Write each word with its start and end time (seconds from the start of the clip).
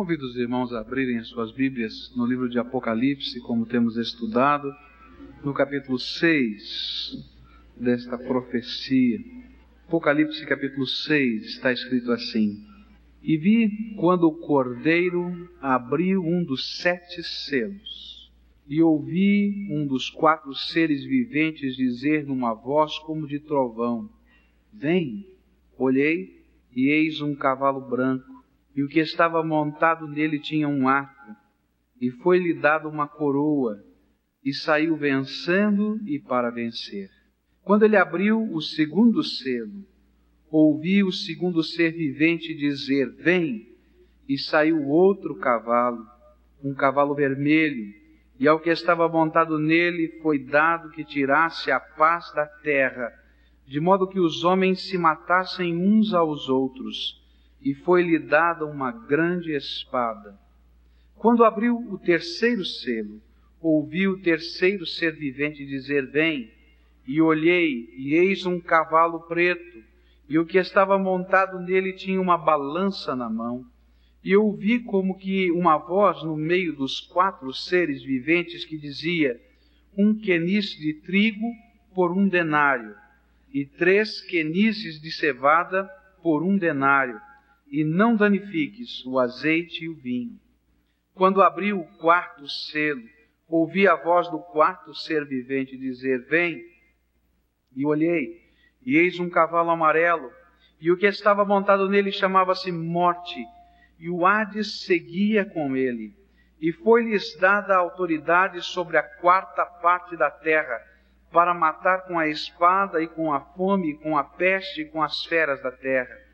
Convido 0.00 0.24
os 0.24 0.34
irmãos 0.34 0.72
a 0.72 0.80
abrirem 0.80 1.18
as 1.18 1.28
suas 1.28 1.52
Bíblias 1.52 2.10
no 2.16 2.24
livro 2.24 2.48
de 2.48 2.58
Apocalipse, 2.58 3.38
como 3.40 3.66
temos 3.66 3.98
estudado, 3.98 4.74
no 5.44 5.52
capítulo 5.52 5.98
6 5.98 7.22
desta 7.76 8.16
profecia. 8.16 9.18
Apocalipse 9.86 10.46
capítulo 10.46 10.86
6 10.86 11.44
está 11.44 11.70
escrito 11.70 12.12
assim: 12.12 12.64
E 13.22 13.36
vi 13.36 13.94
quando 13.96 14.24
o 14.24 14.38
cordeiro 14.38 15.50
abriu 15.60 16.24
um 16.24 16.42
dos 16.42 16.78
sete 16.78 17.22
selos, 17.22 18.32
e 18.66 18.80
ouvi 18.80 19.68
um 19.70 19.86
dos 19.86 20.08
quatro 20.08 20.54
seres 20.54 21.04
viventes 21.04 21.76
dizer 21.76 22.24
numa 22.24 22.54
voz 22.54 22.98
como 23.00 23.26
de 23.26 23.38
trovão: 23.38 24.08
Vem! 24.72 25.26
Olhei, 25.76 26.42
e 26.74 26.88
eis 26.88 27.20
um 27.20 27.34
cavalo 27.34 27.82
branco 27.82 28.29
e 28.80 28.82
o 28.82 28.88
que 28.88 28.98
estava 28.98 29.44
montado 29.44 30.08
nele 30.08 30.38
tinha 30.38 30.66
um 30.66 30.88
arco, 30.88 31.36
e 32.00 32.10
foi-lhe 32.10 32.54
dada 32.54 32.88
uma 32.88 33.06
coroa, 33.06 33.78
e 34.42 34.54
saiu 34.54 34.96
vencendo 34.96 36.00
e 36.06 36.18
para 36.18 36.48
vencer. 36.48 37.10
Quando 37.62 37.82
ele 37.82 37.98
abriu 37.98 38.42
o 38.42 38.58
segundo 38.62 39.22
selo, 39.22 39.84
ouvi 40.50 41.04
o 41.04 41.12
segundo 41.12 41.62
ser 41.62 41.90
vivente 41.92 42.54
dizer: 42.54 43.14
Vem! 43.16 43.68
E 44.26 44.38
saiu 44.38 44.88
outro 44.88 45.34
cavalo, 45.34 46.02
um 46.64 46.72
cavalo 46.72 47.14
vermelho, 47.14 47.92
e 48.38 48.48
ao 48.48 48.60
que 48.60 48.70
estava 48.70 49.06
montado 49.10 49.58
nele 49.58 50.08
foi 50.22 50.38
dado 50.38 50.88
que 50.92 51.04
tirasse 51.04 51.70
a 51.70 51.78
paz 51.78 52.32
da 52.34 52.46
terra, 52.46 53.12
de 53.66 53.78
modo 53.78 54.08
que 54.08 54.18
os 54.18 54.42
homens 54.42 54.88
se 54.88 54.96
matassem 54.96 55.76
uns 55.76 56.14
aos 56.14 56.48
outros 56.48 57.19
e 57.62 57.74
foi-lhe 57.74 58.18
dada 58.18 58.64
uma 58.64 58.90
grande 58.90 59.52
espada. 59.52 60.38
Quando 61.16 61.44
abriu 61.44 61.76
o 61.76 61.98
terceiro 61.98 62.64
selo, 62.64 63.20
ouvi 63.60 64.08
o 64.08 64.18
terceiro 64.18 64.86
ser 64.86 65.14
vivente 65.14 65.66
dizer: 65.66 66.06
Vem. 66.06 66.50
E 67.06 67.20
olhei, 67.20 67.88
e 67.96 68.14
eis 68.14 68.46
um 68.46 68.60
cavalo 68.60 69.20
preto, 69.22 69.82
e 70.28 70.38
o 70.38 70.46
que 70.46 70.58
estava 70.58 70.96
montado 70.96 71.58
nele 71.58 71.92
tinha 71.94 72.20
uma 72.20 72.38
balança 72.38 73.16
na 73.16 73.28
mão. 73.28 73.64
E 74.22 74.36
ouvi 74.36 74.78
como 74.80 75.18
que 75.18 75.50
uma 75.50 75.76
voz 75.76 76.22
no 76.22 76.36
meio 76.36 76.76
dos 76.76 77.00
quatro 77.00 77.52
seres 77.52 78.02
viventes 78.02 78.64
que 78.64 78.78
dizia: 78.78 79.40
Um 79.96 80.14
quenice 80.14 80.78
de 80.78 80.94
trigo 81.00 81.46
por 81.94 82.12
um 82.12 82.28
denário, 82.28 82.94
e 83.52 83.64
três 83.64 84.20
quenices 84.20 85.00
de 85.00 85.10
cevada 85.10 85.90
por 86.22 86.42
um 86.42 86.56
denário 86.56 87.20
e 87.70 87.84
não 87.84 88.16
danifiques 88.16 89.06
o 89.06 89.18
azeite 89.18 89.84
e 89.84 89.88
o 89.88 89.94
vinho. 89.94 90.38
Quando 91.14 91.40
abri 91.40 91.72
o 91.72 91.84
quarto 91.98 92.48
selo, 92.48 93.02
ouvi 93.48 93.86
a 93.86 93.94
voz 93.94 94.28
do 94.28 94.40
quarto 94.40 94.92
ser 94.92 95.24
vivente 95.24 95.78
dizer: 95.78 96.26
Vem. 96.26 96.64
E 97.76 97.86
olhei, 97.86 98.42
e 98.84 98.96
eis 98.96 99.20
um 99.20 99.30
cavalo 99.30 99.70
amarelo, 99.70 100.32
e 100.80 100.90
o 100.90 100.96
que 100.96 101.06
estava 101.06 101.44
montado 101.44 101.88
nele 101.88 102.10
chamava-se 102.10 102.72
Morte, 102.72 103.44
e 103.98 104.10
o 104.10 104.26
Hades 104.26 104.84
seguia 104.84 105.44
com 105.44 105.76
ele. 105.76 106.12
E 106.60 106.72
foi-lhes 106.72 107.36
dada 107.38 107.74
a 107.74 107.78
autoridade 107.78 108.60
sobre 108.62 108.96
a 108.96 109.02
quarta 109.02 109.64
parte 109.64 110.16
da 110.16 110.30
terra, 110.30 110.82
para 111.30 111.54
matar 111.54 112.08
com 112.08 112.18
a 112.18 112.26
espada 112.26 113.00
e 113.00 113.06
com 113.06 113.32
a 113.32 113.40
fome, 113.40 113.92
e 113.92 113.98
com 113.98 114.18
a 114.18 114.24
peste 114.24 114.82
e 114.82 114.84
com 114.86 115.00
as 115.00 115.24
feras 115.24 115.62
da 115.62 115.70
terra 115.70 116.29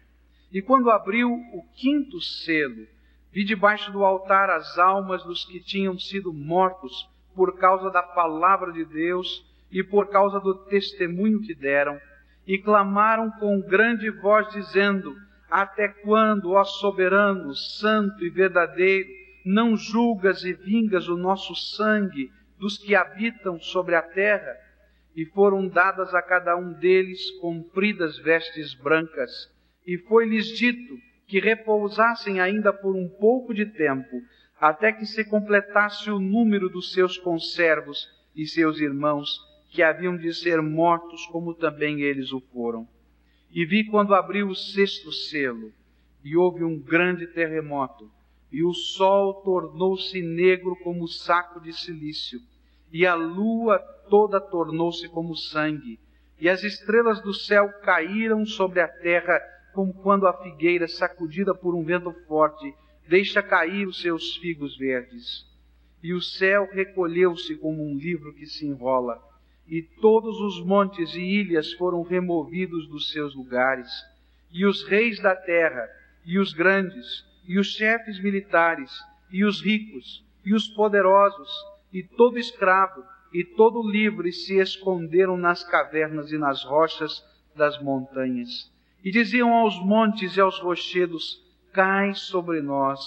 e 0.52 0.62
quando 0.62 0.90
abriu 0.90 1.30
o 1.30 1.62
quinto 1.74 2.20
selo, 2.20 2.86
vi 3.32 3.44
debaixo 3.44 3.90
do 3.90 4.04
altar 4.04 4.48
as 4.48 4.78
almas 4.78 5.22
dos 5.24 5.44
que 5.44 5.60
tinham 5.60 5.98
sido 5.98 6.32
mortos 6.32 7.08
por 7.34 7.58
causa 7.58 7.90
da 7.90 8.02
palavra 8.02 8.72
de 8.72 8.84
Deus 8.84 9.44
e 9.70 9.82
por 9.82 10.08
causa 10.08 10.38
do 10.40 10.54
testemunho 10.66 11.42
que 11.42 11.54
deram, 11.54 12.00
e 12.46 12.58
clamaram 12.58 13.30
com 13.32 13.60
grande 13.60 14.08
voz, 14.08 14.48
dizendo: 14.50 15.16
Até 15.50 15.88
quando, 15.88 16.52
ó 16.52 16.62
soberano, 16.62 17.52
santo 17.54 18.24
e 18.24 18.30
verdadeiro, 18.30 19.08
não 19.44 19.76
julgas 19.76 20.44
e 20.44 20.52
vingas 20.52 21.08
o 21.08 21.16
nosso 21.16 21.54
sangue 21.54 22.30
dos 22.58 22.78
que 22.78 22.94
habitam 22.94 23.60
sobre 23.60 23.96
a 23.96 24.02
terra? 24.02 24.56
E 25.14 25.26
foram 25.26 25.66
dadas 25.66 26.14
a 26.14 26.22
cada 26.22 26.56
um 26.56 26.72
deles 26.72 27.30
compridas 27.40 28.16
vestes 28.18 28.74
brancas 28.74 29.54
e 29.86 29.96
foi-lhes 29.98 30.48
dito 30.48 30.98
que 31.26 31.40
repousassem 31.40 32.40
ainda 32.40 32.72
por 32.72 32.94
um 32.94 33.08
pouco 33.08 33.54
de 33.54 33.66
tempo, 33.66 34.22
até 34.60 34.92
que 34.92 35.06
se 35.06 35.24
completasse 35.24 36.10
o 36.10 36.18
número 36.18 36.68
dos 36.68 36.92
seus 36.92 37.16
conservos 37.18 38.08
e 38.34 38.46
seus 38.46 38.80
irmãos, 38.80 39.28
que 39.70 39.82
haviam 39.82 40.16
de 40.16 40.32
ser 40.32 40.62
mortos 40.62 41.26
como 41.26 41.54
também 41.54 42.00
eles 42.00 42.32
o 42.32 42.40
foram. 42.40 42.88
E 43.50 43.64
vi 43.64 43.84
quando 43.84 44.14
abriu 44.14 44.48
o 44.48 44.54
sexto 44.54 45.12
selo, 45.12 45.72
e 46.24 46.36
houve 46.36 46.64
um 46.64 46.78
grande 46.78 47.26
terremoto, 47.26 48.10
e 48.50 48.64
o 48.64 48.72
sol 48.72 49.42
tornou-se 49.42 50.20
negro 50.22 50.76
como 50.82 51.06
saco 51.06 51.60
de 51.60 51.72
silício, 51.72 52.40
e 52.92 53.06
a 53.06 53.14
lua 53.14 53.78
toda 54.08 54.40
tornou-se 54.40 55.08
como 55.08 55.34
sangue, 55.34 55.98
e 56.40 56.48
as 56.48 56.62
estrelas 56.62 57.20
do 57.20 57.32
céu 57.32 57.68
caíram 57.82 58.44
sobre 58.46 58.80
a 58.80 58.88
terra 58.88 59.40
como 59.76 59.92
quando 59.92 60.26
a 60.26 60.32
figueira, 60.32 60.88
sacudida 60.88 61.54
por 61.54 61.74
um 61.74 61.84
vento 61.84 62.10
forte, 62.26 62.74
deixa 63.06 63.42
cair 63.42 63.86
os 63.86 64.00
seus 64.00 64.34
figos 64.38 64.74
verdes. 64.78 65.44
E 66.02 66.14
o 66.14 66.22
céu 66.22 66.66
recolheu-se 66.72 67.54
como 67.56 67.84
um 67.84 67.94
livro 67.94 68.32
que 68.32 68.46
se 68.46 68.66
enrola, 68.66 69.22
e 69.68 69.82
todos 69.82 70.40
os 70.40 70.64
montes 70.64 71.14
e 71.14 71.20
ilhas 71.20 71.74
foram 71.74 72.02
removidos 72.02 72.88
dos 72.88 73.12
seus 73.12 73.34
lugares, 73.34 73.90
e 74.50 74.64
os 74.64 74.82
reis 74.88 75.20
da 75.20 75.36
terra, 75.36 75.86
e 76.24 76.38
os 76.38 76.54
grandes, 76.54 77.26
e 77.46 77.58
os 77.58 77.66
chefes 77.66 78.18
militares, 78.22 78.90
e 79.30 79.44
os 79.44 79.60
ricos, 79.60 80.24
e 80.42 80.54
os 80.54 80.66
poderosos, 80.68 81.50
e 81.92 82.02
todo 82.02 82.38
escravo, 82.38 83.04
e 83.30 83.44
todo 83.44 83.86
livre 83.86 84.32
se 84.32 84.56
esconderam 84.56 85.36
nas 85.36 85.62
cavernas 85.62 86.32
e 86.32 86.38
nas 86.38 86.64
rochas 86.64 87.22
das 87.54 87.78
montanhas 87.82 88.74
e 89.06 89.10
diziam 89.12 89.54
aos 89.54 89.78
montes 89.78 90.36
e 90.36 90.40
aos 90.40 90.58
rochedos: 90.58 91.40
Cai 91.72 92.12
sobre 92.12 92.60
nós 92.60 93.00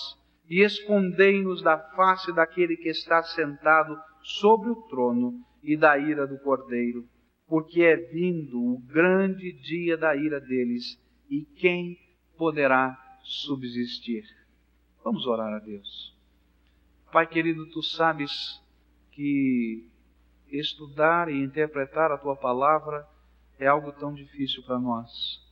e 0.50 0.62
escondei-nos 0.62 1.62
da 1.62 1.78
face 1.78 2.32
daquele 2.32 2.78
que 2.78 2.88
está 2.88 3.22
sentado 3.22 4.00
sobre 4.24 4.70
o 4.70 4.76
trono 4.84 5.46
e 5.62 5.76
da 5.76 5.98
ira 5.98 6.26
do 6.26 6.40
cordeiro, 6.40 7.06
porque 7.46 7.82
é 7.82 7.98
vindo 7.98 8.58
o 8.58 8.80
grande 8.80 9.52
dia 9.52 9.98
da 9.98 10.16
ira 10.16 10.40
deles, 10.40 10.98
e 11.30 11.44
quem 11.58 11.98
poderá 12.38 12.98
subsistir? 13.22 14.24
Vamos 15.04 15.28
orar 15.28 15.54
a 15.54 15.60
Deus. 15.60 16.18
Pai 17.12 17.28
querido, 17.28 17.70
tu 17.72 17.84
sabes 17.84 18.32
que 19.12 19.86
estudar 20.48 21.30
e 21.30 21.44
interpretar 21.44 22.10
a 22.10 22.18
tua 22.18 22.38
palavra 22.38 23.06
é 23.60 23.68
algo 23.68 23.92
tão 23.92 24.14
difícil 24.14 24.64
para 24.64 24.80
nós 24.80 25.49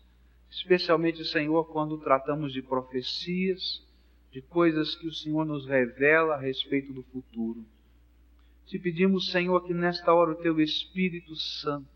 especialmente, 0.49 1.23
Senhor, 1.25 1.65
quando 1.65 1.97
tratamos 1.97 2.53
de 2.53 2.61
profecias, 2.61 3.85
de 4.31 4.41
coisas 4.41 4.95
que 4.95 5.07
o 5.07 5.13
Senhor 5.13 5.45
nos 5.45 5.65
revela 5.65 6.35
a 6.35 6.39
respeito 6.39 6.93
do 6.93 7.03
futuro. 7.03 7.65
Te 8.65 8.77
pedimos, 8.77 9.31
Senhor, 9.31 9.65
que 9.65 9.73
nesta 9.73 10.13
hora 10.13 10.31
o 10.31 10.35
Teu 10.35 10.59
Espírito 10.59 11.35
Santo 11.35 11.87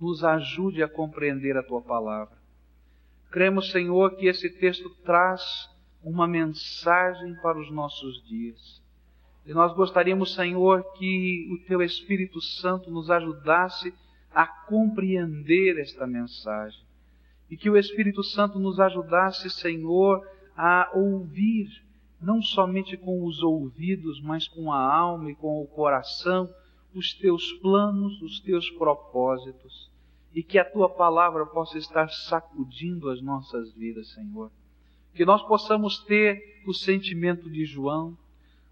nos 0.00 0.24
ajude 0.24 0.82
a 0.82 0.88
compreender 0.88 1.56
a 1.56 1.62
Tua 1.62 1.80
palavra. 1.80 2.36
Cremos, 3.30 3.70
Senhor, 3.70 4.16
que 4.16 4.26
esse 4.26 4.50
texto 4.50 4.90
traz 5.04 5.70
uma 6.02 6.26
mensagem 6.26 7.34
para 7.36 7.58
os 7.58 7.70
nossos 7.70 8.22
dias. 8.26 8.82
E 9.46 9.52
nós 9.52 9.72
gostaríamos, 9.74 10.34
Senhor, 10.34 10.82
que 10.94 11.48
o 11.52 11.66
Teu 11.66 11.80
Espírito 11.82 12.40
Santo 12.40 12.90
nos 12.90 13.10
ajudasse 13.10 13.94
a 14.34 14.46
compreender 14.46 15.78
esta 15.78 16.06
mensagem 16.06 16.91
e 17.52 17.56
que 17.58 17.68
o 17.68 17.76
Espírito 17.76 18.24
Santo 18.24 18.58
nos 18.58 18.80
ajudasse, 18.80 19.50
Senhor, 19.50 20.26
a 20.56 20.90
ouvir, 20.94 21.68
não 22.18 22.40
somente 22.40 22.96
com 22.96 23.26
os 23.26 23.42
ouvidos, 23.42 24.22
mas 24.22 24.48
com 24.48 24.72
a 24.72 24.80
alma 24.82 25.30
e 25.30 25.34
com 25.34 25.60
o 25.60 25.66
coração, 25.66 26.48
os 26.94 27.12
teus 27.12 27.52
planos, 27.60 28.22
os 28.22 28.40
teus 28.40 28.70
propósitos, 28.70 29.90
e 30.34 30.42
que 30.42 30.58
a 30.58 30.64
tua 30.64 30.88
palavra 30.88 31.44
possa 31.44 31.76
estar 31.76 32.08
sacudindo 32.08 33.10
as 33.10 33.20
nossas 33.20 33.70
vidas, 33.74 34.14
Senhor. 34.14 34.50
Que 35.14 35.26
nós 35.26 35.42
possamos 35.42 36.02
ter 36.04 36.62
o 36.66 36.72
sentimento 36.72 37.50
de 37.50 37.66
João, 37.66 38.16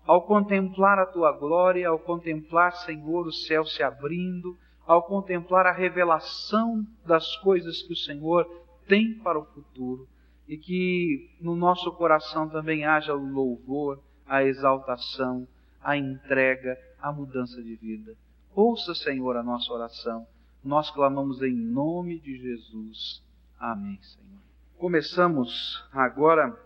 ao 0.06 0.22
contemplar 0.22 0.98
a 0.98 1.04
tua 1.04 1.32
glória, 1.32 1.86
ao 1.86 1.98
contemplar, 1.98 2.72
Senhor, 2.76 3.26
o 3.26 3.32
céu 3.32 3.62
se 3.62 3.82
abrindo, 3.82 4.56
ao 4.86 5.02
contemplar 5.02 5.66
a 5.66 5.72
revelação 5.72 6.82
das 7.04 7.36
coisas 7.36 7.82
que 7.82 7.92
o 7.92 7.96
Senhor 7.96 8.48
tem 8.90 9.14
para 9.20 9.38
o 9.38 9.44
futuro 9.44 10.08
e 10.48 10.58
que 10.58 11.30
no 11.40 11.54
nosso 11.54 11.92
coração 11.92 12.48
também 12.48 12.84
haja 12.84 13.14
o 13.14 13.24
louvor, 13.24 14.02
a 14.26 14.42
exaltação, 14.42 15.46
a 15.80 15.96
entrega, 15.96 16.76
a 17.00 17.12
mudança 17.12 17.62
de 17.62 17.76
vida. 17.76 18.16
Ouça, 18.52 18.92
Senhor, 18.96 19.36
a 19.36 19.44
nossa 19.44 19.72
oração. 19.72 20.26
Nós 20.62 20.90
clamamos 20.90 21.40
em 21.40 21.54
nome 21.54 22.18
de 22.18 22.36
Jesus. 22.36 23.22
Amém, 23.60 24.02
Senhor. 24.02 24.40
Começamos 24.76 25.88
agora 25.92 26.58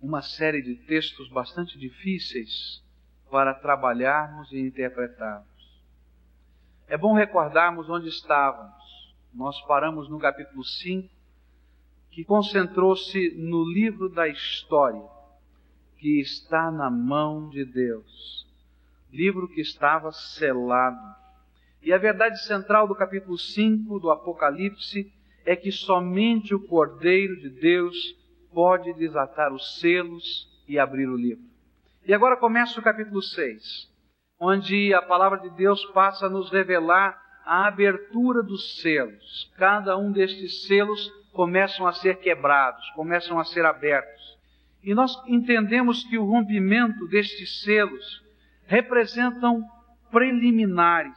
uma 0.00 0.20
série 0.20 0.62
de 0.62 0.74
textos 0.74 1.28
bastante 1.28 1.78
difíceis 1.78 2.82
para 3.30 3.54
trabalharmos 3.54 4.50
e 4.50 4.58
interpretarmos. 4.58 5.46
É 6.88 6.98
bom 6.98 7.14
recordarmos 7.14 7.88
onde 7.88 8.08
estávamos. 8.08 9.14
Nós 9.32 9.58
paramos 9.66 10.10
no 10.10 10.18
capítulo 10.18 10.64
5, 10.64 11.21
que 12.12 12.24
concentrou-se 12.24 13.34
no 13.36 13.64
livro 13.64 14.10
da 14.10 14.28
história, 14.28 15.02
que 15.96 16.20
está 16.20 16.70
na 16.70 16.90
mão 16.90 17.48
de 17.48 17.64
Deus. 17.64 18.46
Livro 19.10 19.48
que 19.48 19.62
estava 19.62 20.12
selado. 20.12 21.16
E 21.82 21.90
a 21.92 21.96
verdade 21.96 22.38
central 22.44 22.86
do 22.86 22.94
capítulo 22.94 23.38
5 23.38 23.98
do 23.98 24.10
Apocalipse 24.10 25.10
é 25.44 25.56
que 25.56 25.72
somente 25.72 26.54
o 26.54 26.60
Cordeiro 26.60 27.34
de 27.40 27.48
Deus 27.48 27.96
pode 28.52 28.92
desatar 28.92 29.52
os 29.52 29.80
selos 29.80 30.46
e 30.68 30.78
abrir 30.78 31.08
o 31.08 31.16
livro. 31.16 31.44
E 32.06 32.12
agora 32.12 32.36
começa 32.36 32.78
o 32.78 32.82
capítulo 32.82 33.22
6, 33.22 33.90
onde 34.38 34.92
a 34.92 35.00
palavra 35.00 35.38
de 35.38 35.50
Deus 35.56 35.82
passa 35.86 36.26
a 36.26 36.30
nos 36.30 36.50
revelar 36.50 37.18
a 37.44 37.66
abertura 37.66 38.42
dos 38.42 38.80
selos. 38.80 39.50
Cada 39.56 39.96
um 39.96 40.12
destes 40.12 40.66
selos 40.66 41.21
começam 41.32 41.86
a 41.86 41.92
ser 41.92 42.18
quebrados, 42.18 42.88
começam 42.90 43.38
a 43.38 43.44
ser 43.44 43.64
abertos. 43.64 44.38
E 44.82 44.94
nós 44.94 45.16
entendemos 45.26 46.04
que 46.04 46.18
o 46.18 46.24
rompimento 46.24 47.06
destes 47.08 47.62
selos 47.62 48.22
representam 48.66 49.62
preliminares 50.10 51.16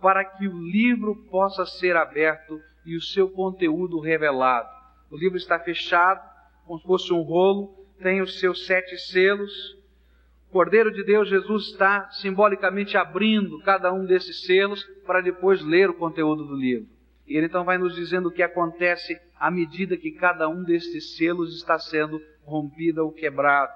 para 0.00 0.24
que 0.24 0.46
o 0.46 0.62
livro 0.62 1.16
possa 1.30 1.64
ser 1.64 1.96
aberto 1.96 2.60
e 2.84 2.96
o 2.96 3.00
seu 3.00 3.28
conteúdo 3.30 4.00
revelado. 4.00 4.68
O 5.10 5.16
livro 5.16 5.36
está 5.36 5.58
fechado, 5.58 6.20
como 6.66 6.78
se 6.78 6.86
fosse 6.86 7.12
um 7.12 7.22
rolo, 7.22 7.74
tem 8.00 8.20
os 8.20 8.38
seus 8.38 8.66
sete 8.66 8.96
selos. 8.98 9.52
O 10.48 10.52
Cordeiro 10.52 10.92
de 10.92 11.04
Deus, 11.04 11.28
Jesus, 11.28 11.68
está 11.68 12.10
simbolicamente 12.10 12.96
abrindo 12.96 13.60
cada 13.62 13.92
um 13.92 14.04
desses 14.04 14.44
selos 14.44 14.82
para 15.06 15.20
depois 15.20 15.62
ler 15.62 15.90
o 15.90 15.94
conteúdo 15.94 16.44
do 16.44 16.54
livro. 16.54 16.88
E 17.26 17.36
ele 17.36 17.46
então 17.46 17.64
vai 17.64 17.76
nos 17.76 17.94
dizendo 17.94 18.28
o 18.28 18.32
que 18.32 18.42
acontece 18.42 19.18
à 19.38 19.50
medida 19.50 19.96
que 19.96 20.10
cada 20.12 20.48
um 20.48 20.62
destes 20.62 21.16
selos 21.16 21.54
está 21.56 21.78
sendo 21.78 22.20
rompido 22.44 23.04
ou 23.04 23.12
quebrado. 23.12 23.72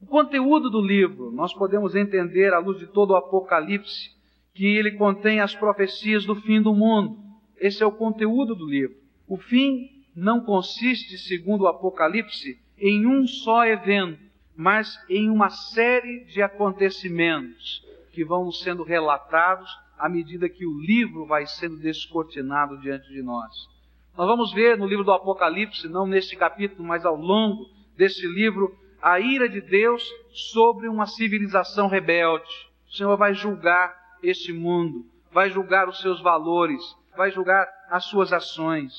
O 0.00 0.06
conteúdo 0.06 0.70
do 0.70 0.80
livro, 0.80 1.32
nós 1.32 1.52
podemos 1.52 1.94
entender 1.94 2.52
à 2.52 2.58
luz 2.58 2.78
de 2.78 2.86
todo 2.86 3.10
o 3.10 3.16
Apocalipse, 3.16 4.16
que 4.54 4.66
ele 4.66 4.92
contém 4.92 5.40
as 5.40 5.54
profecias 5.54 6.24
do 6.24 6.34
fim 6.34 6.60
do 6.60 6.74
mundo. 6.74 7.18
Esse 7.56 7.82
é 7.82 7.86
o 7.86 7.92
conteúdo 7.92 8.54
do 8.54 8.66
livro. 8.66 8.96
O 9.26 9.36
fim 9.36 9.88
não 10.14 10.40
consiste, 10.40 11.18
segundo 11.18 11.62
o 11.62 11.68
Apocalipse, 11.68 12.60
em 12.78 13.06
um 13.06 13.26
só 13.26 13.66
evento, 13.66 14.20
mas 14.56 14.98
em 15.08 15.30
uma 15.30 15.50
série 15.50 16.24
de 16.24 16.42
acontecimentos 16.42 17.84
que 18.12 18.24
vão 18.24 18.50
sendo 18.50 18.82
relatados 18.82 19.70
à 19.98 20.08
medida 20.08 20.48
que 20.48 20.66
o 20.66 20.80
livro 20.80 21.26
vai 21.26 21.46
sendo 21.46 21.76
descortinado 21.78 22.78
diante 22.80 23.08
de 23.08 23.22
nós. 23.22 23.52
Nós 24.18 24.26
vamos 24.26 24.52
ver 24.52 24.76
no 24.76 24.88
livro 24.88 25.04
do 25.04 25.12
Apocalipse, 25.12 25.88
não 25.88 26.04
neste 26.04 26.34
capítulo, 26.34 26.82
mas 26.82 27.04
ao 27.06 27.14
longo 27.14 27.70
desse 27.96 28.26
livro, 28.26 28.76
a 29.00 29.20
ira 29.20 29.48
de 29.48 29.60
Deus 29.60 30.02
sobre 30.32 30.88
uma 30.88 31.06
civilização 31.06 31.86
rebelde. 31.86 32.50
O 32.88 32.96
Senhor 32.96 33.16
vai 33.16 33.32
julgar 33.32 33.96
este 34.20 34.52
mundo, 34.52 35.06
vai 35.30 35.50
julgar 35.50 35.88
os 35.88 36.00
seus 36.00 36.20
valores, 36.20 36.82
vai 37.16 37.30
julgar 37.30 37.68
as 37.88 38.06
suas 38.06 38.32
ações. 38.32 38.92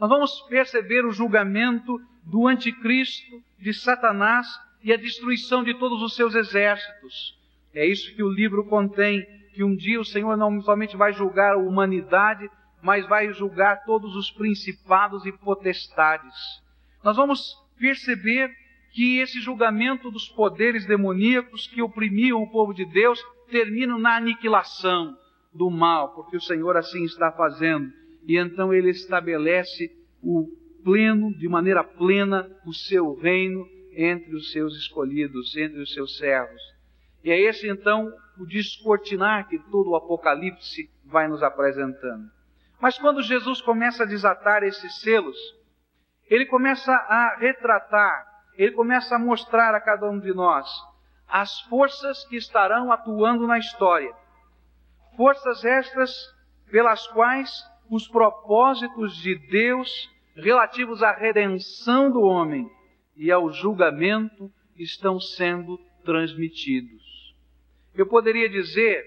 Nós 0.00 0.10
vamos 0.10 0.40
perceber 0.48 1.06
o 1.06 1.12
julgamento 1.12 2.00
do 2.24 2.48
anticristo, 2.48 3.40
de 3.60 3.72
Satanás 3.72 4.48
e 4.82 4.92
a 4.92 4.96
destruição 4.96 5.62
de 5.62 5.74
todos 5.74 6.02
os 6.02 6.16
seus 6.16 6.34
exércitos. 6.34 7.38
É 7.72 7.86
isso 7.86 8.12
que 8.16 8.22
o 8.22 8.32
livro 8.32 8.64
contém 8.64 9.24
que 9.54 9.62
um 9.62 9.76
dia 9.76 10.00
o 10.00 10.04
Senhor 10.04 10.36
não 10.36 10.60
somente 10.60 10.96
vai 10.96 11.12
julgar 11.12 11.52
a 11.52 11.56
humanidade, 11.56 12.50
mas 12.86 13.04
vai 13.08 13.32
julgar 13.32 13.82
todos 13.84 14.14
os 14.14 14.30
principados 14.30 15.26
e 15.26 15.32
potestades. 15.32 16.36
Nós 17.02 17.16
vamos 17.16 17.52
perceber 17.76 18.48
que 18.92 19.18
esse 19.18 19.40
julgamento 19.40 20.08
dos 20.08 20.28
poderes 20.28 20.86
demoníacos 20.86 21.66
que 21.66 21.82
oprimiam 21.82 22.40
o 22.40 22.48
povo 22.48 22.72
de 22.72 22.84
Deus 22.84 23.20
termina 23.50 23.98
na 23.98 24.16
aniquilação 24.16 25.18
do 25.52 25.68
mal, 25.68 26.14
porque 26.14 26.36
o 26.36 26.40
Senhor 26.40 26.76
assim 26.76 27.02
está 27.02 27.32
fazendo. 27.32 27.92
E 28.24 28.38
então 28.38 28.72
ele 28.72 28.90
estabelece 28.90 29.90
o 30.22 30.46
pleno, 30.84 31.36
de 31.36 31.48
maneira 31.48 31.82
plena, 31.82 32.48
o 32.64 32.72
seu 32.72 33.16
reino 33.16 33.66
entre 33.96 34.32
os 34.32 34.52
seus 34.52 34.76
escolhidos, 34.76 35.56
entre 35.56 35.80
os 35.80 35.92
seus 35.92 36.16
servos. 36.18 36.62
E 37.24 37.32
é 37.32 37.40
esse 37.40 37.68
então 37.68 38.12
o 38.38 38.46
descortinar 38.46 39.48
que 39.48 39.58
todo 39.72 39.90
o 39.90 39.96
Apocalipse 39.96 40.88
vai 41.04 41.26
nos 41.26 41.42
apresentando. 41.42 42.35
Mas 42.80 42.98
quando 42.98 43.22
Jesus 43.22 43.60
começa 43.60 44.02
a 44.02 44.06
desatar 44.06 44.62
esses 44.62 45.00
selos, 45.00 45.36
ele 46.28 46.46
começa 46.46 46.92
a 46.92 47.36
retratar, 47.38 48.26
ele 48.56 48.72
começa 48.72 49.16
a 49.16 49.18
mostrar 49.18 49.74
a 49.74 49.80
cada 49.80 50.08
um 50.10 50.18
de 50.18 50.32
nós 50.34 50.68
as 51.28 51.60
forças 51.62 52.24
que 52.26 52.36
estarão 52.36 52.92
atuando 52.92 53.46
na 53.46 53.58
história. 53.58 54.14
Forças 55.16 55.64
estas 55.64 56.12
pelas 56.70 57.06
quais 57.08 57.50
os 57.90 58.06
propósitos 58.08 59.16
de 59.16 59.34
Deus 59.48 60.10
relativos 60.36 61.02
à 61.02 61.12
redenção 61.12 62.10
do 62.10 62.20
homem 62.20 62.68
e 63.16 63.30
ao 63.30 63.50
julgamento 63.52 64.52
estão 64.76 65.18
sendo 65.18 65.78
transmitidos. 66.04 67.02
Eu 67.94 68.06
poderia 68.06 68.48
dizer 68.48 69.04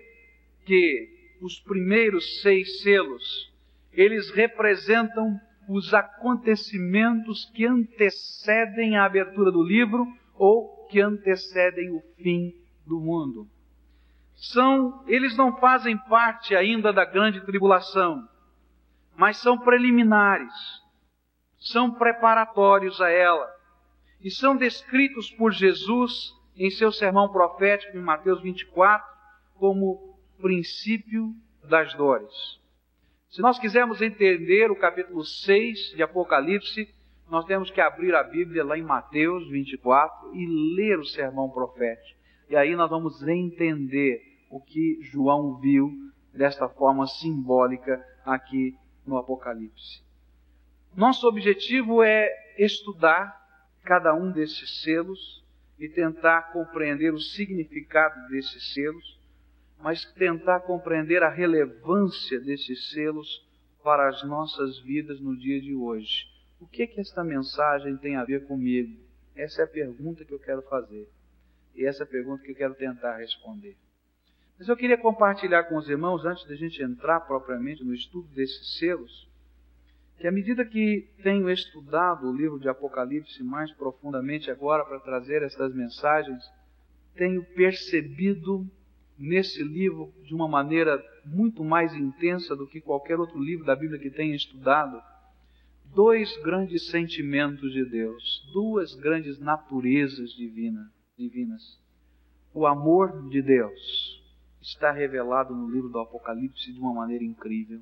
que 0.65 1.37
os 1.41 1.59
primeiros 1.59 2.41
seis 2.41 2.81
selos, 2.81 3.48
eles 4.01 4.31
representam 4.31 5.37
os 5.67 5.93
acontecimentos 5.93 7.51
que 7.53 7.65
antecedem 7.65 8.97
a 8.97 9.03
abertura 9.03 9.51
do 9.51 9.61
livro 9.61 10.07
ou 10.35 10.87
que 10.87 11.01
antecedem 11.01 11.91
o 11.91 12.01
fim 12.15 12.53
do 12.87 12.97
mundo. 12.97 13.45
São, 14.35 15.03
eles 15.05 15.35
não 15.35 15.57
fazem 15.57 15.97
parte 15.97 16.55
ainda 16.55 16.93
da 16.93 17.03
grande 17.03 17.41
tribulação, 17.41 18.25
mas 19.17 19.35
são 19.35 19.57
preliminares, 19.57 20.53
são 21.59 21.91
preparatórios 21.91 23.01
a 23.01 23.09
ela 23.09 23.47
e 24.21 24.31
são 24.31 24.55
descritos 24.55 25.29
por 25.31 25.51
Jesus 25.51 26.33
em 26.55 26.69
seu 26.69 26.89
sermão 26.89 27.29
profético 27.29 27.97
em 27.97 28.01
Mateus 28.01 28.41
24 28.41 29.05
como 29.55 30.17
princípio 30.39 31.33
das 31.65 31.93
dores. 31.95 32.59
Se 33.29 33.41
nós 33.41 33.59
quisermos 33.59 34.01
entender 34.01 34.71
o 34.71 34.75
capítulo 34.75 35.23
6 35.23 35.93
de 35.95 36.01
Apocalipse, 36.01 36.89
nós 37.29 37.45
temos 37.45 37.69
que 37.69 37.79
abrir 37.79 38.15
a 38.15 38.23
Bíblia 38.23 38.63
lá 38.63 38.75
em 38.75 38.81
Mateus 38.81 39.47
24 39.49 40.33
e 40.33 40.75
ler 40.75 40.97
o 40.97 41.05
sermão 41.05 41.47
profético. 41.47 42.19
E 42.49 42.55
aí 42.55 42.75
nós 42.75 42.89
vamos 42.89 43.21
entender 43.21 44.19
o 44.49 44.59
que 44.59 44.97
João 45.03 45.59
viu 45.59 45.91
desta 46.33 46.67
forma 46.69 47.05
simbólica 47.05 48.03
aqui 48.25 48.75
no 49.05 49.15
Apocalipse. 49.15 50.03
Nosso 50.95 51.27
objetivo 51.27 52.01
é 52.01 52.27
estudar 52.57 53.31
cada 53.83 54.11
um 54.15 54.31
desses 54.31 54.81
selos 54.81 55.45
e 55.77 55.87
tentar 55.87 56.51
compreender 56.51 57.13
o 57.13 57.19
significado 57.19 58.27
desses 58.29 58.73
selos, 58.73 59.18
mas 59.81 60.03
tentar 60.13 60.61
compreender 60.61 61.23
a 61.23 61.29
relevância 61.29 62.39
desses 62.39 62.91
selos 62.91 63.47
para 63.83 64.09
as 64.09 64.23
nossas 64.23 64.79
vidas 64.79 65.19
no 65.21 65.37
dia 65.37 65.61
de 65.61 65.73
hoje. 65.73 66.27
O 66.59 66.67
que 66.67 66.85
que 66.85 66.99
esta 66.99 67.23
mensagem 67.23 67.95
tem 67.97 68.17
a 68.17 68.25
ver 68.25 68.45
comigo? 68.45 68.99
Essa 69.35 69.61
é 69.61 69.65
a 69.65 69.67
pergunta 69.67 70.25
que 70.25 70.33
eu 70.33 70.39
quero 70.39 70.61
fazer. 70.63 71.09
E 71.73 71.85
essa 71.85 72.03
é 72.03 72.05
a 72.05 72.09
pergunta 72.09 72.43
que 72.43 72.51
eu 72.51 72.55
quero 72.55 72.75
tentar 72.75 73.17
responder. 73.17 73.77
Mas 74.57 74.67
eu 74.67 74.75
queria 74.75 74.97
compartilhar 74.97 75.63
com 75.63 75.77
os 75.77 75.87
irmãos, 75.87 76.25
antes 76.25 76.45
da 76.45 76.55
gente 76.55 76.83
entrar 76.83 77.21
propriamente 77.21 77.81
no 77.81 77.93
estudo 77.93 78.27
desses 78.35 78.77
selos, 78.77 79.29
que 80.17 80.27
à 80.27 80.31
medida 80.33 80.65
que 80.65 81.09
tenho 81.23 81.49
estudado 81.49 82.29
o 82.29 82.35
livro 82.35 82.59
de 82.59 82.67
Apocalipse 82.67 83.41
mais 83.41 83.71
profundamente 83.71 84.51
agora 84.51 84.83
para 84.83 84.99
trazer 84.99 85.41
estas 85.43 85.73
mensagens, 85.73 86.43
tenho 87.15 87.41
percebido 87.55 88.69
nesse 89.19 89.61
livro 89.61 90.13
de 90.23 90.33
uma 90.33 90.47
maneira 90.47 91.03
muito 91.25 91.63
mais 91.63 91.93
intensa 91.93 92.55
do 92.55 92.65
que 92.65 92.79
qualquer 92.79 93.19
outro 93.19 93.37
livro 93.37 93.65
da 93.65 93.75
Bíblia 93.75 93.99
que 93.99 94.09
tenha 94.09 94.33
estudado, 94.33 95.01
dois 95.93 96.35
grandes 96.41 96.87
sentimentos 96.87 97.73
de 97.73 97.83
Deus, 97.83 98.49
duas 98.53 98.95
grandes 98.95 99.37
naturezas 99.37 100.31
divina, 100.31 100.89
divinas. 101.17 101.77
O 102.53 102.65
amor 102.65 103.29
de 103.29 103.41
Deus 103.41 104.23
está 104.61 104.91
revelado 104.91 105.53
no 105.53 105.69
livro 105.69 105.89
do 105.89 105.99
Apocalipse 105.99 106.71
de 106.71 106.79
uma 106.79 106.93
maneira 106.93 107.23
incrível. 107.23 107.81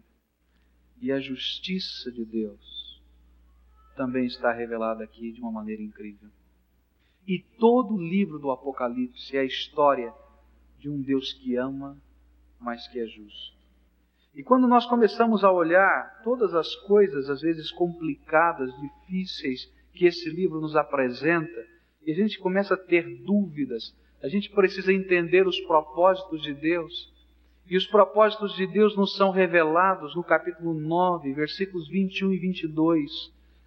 E 0.99 1.11
a 1.11 1.19
justiça 1.19 2.11
de 2.11 2.25
Deus 2.25 3.01
também 3.95 4.25
está 4.25 4.51
revelada 4.51 5.03
aqui 5.03 5.31
de 5.31 5.39
uma 5.39 5.51
maneira 5.51 5.83
incrível. 5.83 6.29
E 7.27 7.39
todo 7.59 7.93
o 7.93 8.01
livro 8.01 8.39
do 8.39 8.49
Apocalipse 8.49 9.35
é 9.37 9.41
a 9.41 9.45
história 9.45 10.11
de 10.79 10.89
um 10.89 11.01
Deus 11.01 11.33
que 11.33 11.55
ama, 11.55 11.97
mas 12.59 12.87
que 12.87 12.99
é 12.99 13.05
justo. 13.05 13.57
E 14.35 14.43
quando 14.43 14.67
nós 14.67 14.85
começamos 14.85 15.43
a 15.43 15.51
olhar 15.51 16.21
todas 16.23 16.53
as 16.53 16.75
coisas, 16.75 17.29
às 17.29 17.41
vezes 17.41 17.71
complicadas, 17.71 18.71
difíceis, 18.79 19.71
que 19.93 20.05
esse 20.05 20.29
livro 20.29 20.61
nos 20.61 20.75
apresenta, 20.75 21.65
e 22.05 22.11
a 22.11 22.15
gente 22.15 22.37
começa 22.39 22.75
a 22.75 22.77
ter 22.77 23.03
dúvidas, 23.23 23.95
a 24.21 24.27
gente 24.27 24.49
precisa 24.51 24.93
entender 24.93 25.47
os 25.47 25.59
propósitos 25.61 26.41
de 26.41 26.53
Deus. 26.53 27.11
E 27.69 27.75
os 27.75 27.85
propósitos 27.85 28.55
de 28.55 28.65
Deus 28.67 28.95
nos 28.95 29.15
são 29.15 29.31
revelados 29.31 30.15
no 30.15 30.23
capítulo 30.23 30.73
9, 30.73 31.33
versículos 31.33 31.87
21 31.89 32.33
e 32.33 32.37
22. 32.37 33.11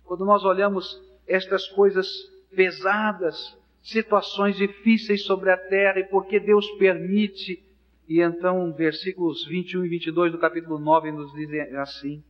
Quando 0.05 0.25
nós 0.25 0.45
olhamos 0.45 1.01
estas 1.27 1.67
coisas 1.69 2.09
pesadas, 2.55 3.57
situações 3.83 4.57
difíceis 4.57 5.25
sobre 5.25 5.51
a 5.51 5.57
terra 5.57 6.01
e 6.01 6.05
porque 6.05 6.39
Deus 6.39 6.69
permite. 6.73 7.63
E 8.09 8.21
então, 8.21 8.73
versículos 8.73 9.47
21 9.47 9.85
e 9.85 9.89
22 9.89 10.33
do 10.33 10.39
capítulo 10.39 10.79
9 10.79 11.13
nos 11.13 11.33
dizem 11.33 11.61
assim: 11.77 12.23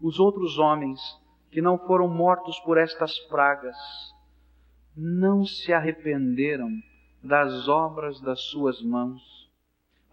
Os 0.00 0.18
outros 0.18 0.58
homens 0.58 1.00
que 1.50 1.60
não 1.60 1.78
foram 1.78 2.08
mortos 2.08 2.58
por 2.60 2.78
estas 2.78 3.18
pragas 3.28 3.76
não 4.96 5.44
se 5.44 5.72
arrependeram 5.72 6.68
das 7.22 7.68
obras 7.68 8.20
das 8.20 8.40
suas 8.50 8.82
mãos, 8.82 9.22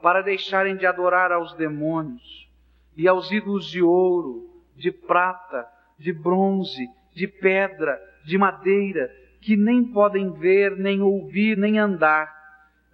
para 0.02 0.22
deixarem 0.22 0.76
de 0.76 0.86
adorar 0.86 1.32
aos 1.32 1.54
demônios 1.56 2.50
e 2.96 3.08
aos 3.08 3.32
ídolos 3.32 3.68
de 3.68 3.82
ouro, 3.82 4.50
de 4.76 4.92
prata, 4.92 5.68
de 6.00 6.12
bronze, 6.12 6.88
de 7.14 7.28
pedra, 7.28 8.00
de 8.26 8.38
madeira, 8.38 9.12
que 9.42 9.58
nem 9.58 9.84
podem 9.84 10.32
ver, 10.34 10.78
nem 10.78 11.02
ouvir, 11.02 11.58
nem 11.58 11.80
andar 11.80 12.42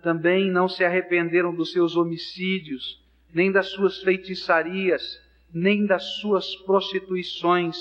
também 0.01 0.49
não 0.49 0.69
se 0.69 0.85
arrependeram 0.85 1.53
dos 1.53 1.71
seus 1.71 1.95
homicídios, 1.95 3.03
nem 3.33 3.51
das 3.51 3.71
suas 3.71 4.01
feitiçarias, 4.01 5.21
nem 5.53 5.85
das 5.85 6.03
suas 6.21 6.55
prostituições 6.63 7.75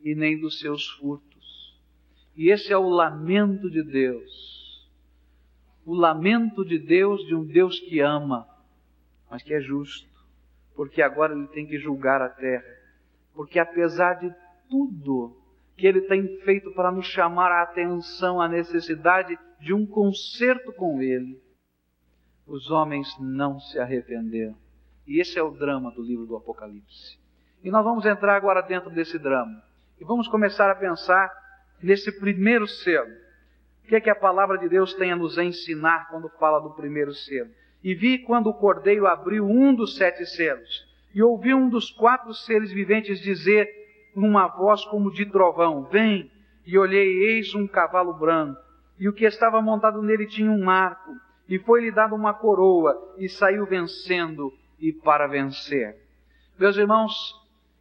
e 0.00 0.14
nem 0.14 0.38
dos 0.38 0.60
seus 0.60 0.86
furtos. 0.90 1.76
E 2.36 2.50
esse 2.50 2.72
é 2.72 2.78
o 2.78 2.88
lamento 2.88 3.70
de 3.70 3.82
Deus. 3.82 4.90
O 5.84 5.94
lamento 5.94 6.64
de 6.64 6.78
Deus 6.78 7.26
de 7.26 7.34
um 7.34 7.44
Deus 7.44 7.80
que 7.80 7.98
ama, 8.00 8.46
mas 9.30 9.42
que 9.42 9.52
é 9.52 9.60
justo, 9.60 10.08
porque 10.76 11.02
agora 11.02 11.34
ele 11.34 11.48
tem 11.48 11.66
que 11.66 11.78
julgar 11.78 12.22
a 12.22 12.28
terra. 12.28 12.80
Porque 13.34 13.58
apesar 13.58 14.14
de 14.14 14.32
tudo 14.70 15.36
que 15.76 15.86
ele 15.86 16.02
tem 16.02 16.38
feito 16.40 16.72
para 16.72 16.90
nos 16.90 17.06
chamar 17.06 17.50
a 17.50 17.62
atenção 17.62 18.40
à 18.40 18.48
necessidade 18.48 19.38
de 19.60 19.72
um 19.72 19.86
conserto 19.86 20.72
com 20.72 21.00
ele, 21.00 21.40
os 22.46 22.70
homens 22.70 23.08
não 23.18 23.58
se 23.60 23.78
arrependeram. 23.78 24.56
E 25.06 25.20
esse 25.20 25.38
é 25.38 25.42
o 25.42 25.50
drama 25.50 25.90
do 25.90 26.02
livro 26.02 26.26
do 26.26 26.36
Apocalipse. 26.36 27.18
E 27.62 27.70
nós 27.70 27.84
vamos 27.84 28.04
entrar 28.04 28.36
agora 28.36 28.60
dentro 28.60 28.90
desse 28.90 29.18
drama. 29.18 29.62
E 30.00 30.04
vamos 30.04 30.28
começar 30.28 30.70
a 30.70 30.74
pensar 30.74 31.30
nesse 31.82 32.12
primeiro 32.18 32.66
selo. 32.66 33.10
O 33.84 33.88
que 33.88 33.96
é 33.96 34.00
que 34.00 34.10
a 34.10 34.14
palavra 34.14 34.58
de 34.58 34.68
Deus 34.68 34.94
tem 34.94 35.12
a 35.12 35.16
nos 35.16 35.38
ensinar 35.38 36.08
quando 36.08 36.28
fala 36.38 36.60
do 36.60 36.70
primeiro 36.70 37.12
selo? 37.12 37.50
E 37.82 37.94
vi 37.94 38.18
quando 38.18 38.48
o 38.48 38.54
cordeiro 38.54 39.06
abriu 39.06 39.44
um 39.44 39.74
dos 39.74 39.96
sete 39.96 40.24
selos, 40.24 40.86
e 41.14 41.22
ouvi 41.22 41.52
um 41.52 41.68
dos 41.68 41.90
quatro 41.90 42.32
seres 42.32 42.72
viventes 42.72 43.20
dizer, 43.20 43.68
numa 44.14 44.46
voz 44.48 44.84
como 44.84 45.12
de 45.12 45.26
trovão: 45.26 45.84
Vem! 45.84 46.30
E 46.64 46.78
olhei, 46.78 47.08
eis 47.24 47.54
um 47.54 47.66
cavalo 47.66 48.14
branco, 48.14 48.60
e 48.98 49.08
o 49.08 49.12
que 49.12 49.24
estava 49.24 49.60
montado 49.60 50.00
nele 50.00 50.26
tinha 50.26 50.50
um 50.50 50.70
arco 50.70 51.12
e 51.48 51.58
foi-lhe 51.58 51.90
dada 51.90 52.14
uma 52.14 52.32
coroa, 52.32 52.96
e 53.18 53.28
saiu 53.28 53.66
vencendo 53.66 54.52
e 54.78 54.92
para 54.92 55.26
vencer. 55.26 55.96
Meus 56.58 56.76
irmãos, 56.76 57.12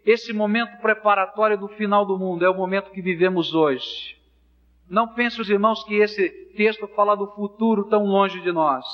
esse 0.05 0.33
momento 0.33 0.81
preparatório 0.81 1.57
do 1.57 1.67
final 1.69 2.05
do 2.05 2.17
mundo 2.17 2.43
é 2.43 2.49
o 2.49 2.53
momento 2.53 2.91
que 2.91 3.01
vivemos 3.01 3.53
hoje. 3.53 4.17
Não 4.89 5.07
pense, 5.07 5.39
os 5.39 5.49
irmãos, 5.49 5.83
que 5.85 5.95
esse 5.95 6.29
texto 6.57 6.87
fala 6.89 7.15
do 7.15 7.27
futuro 7.27 7.85
tão 7.85 8.03
longe 8.03 8.41
de 8.41 8.51
nós. 8.51 8.85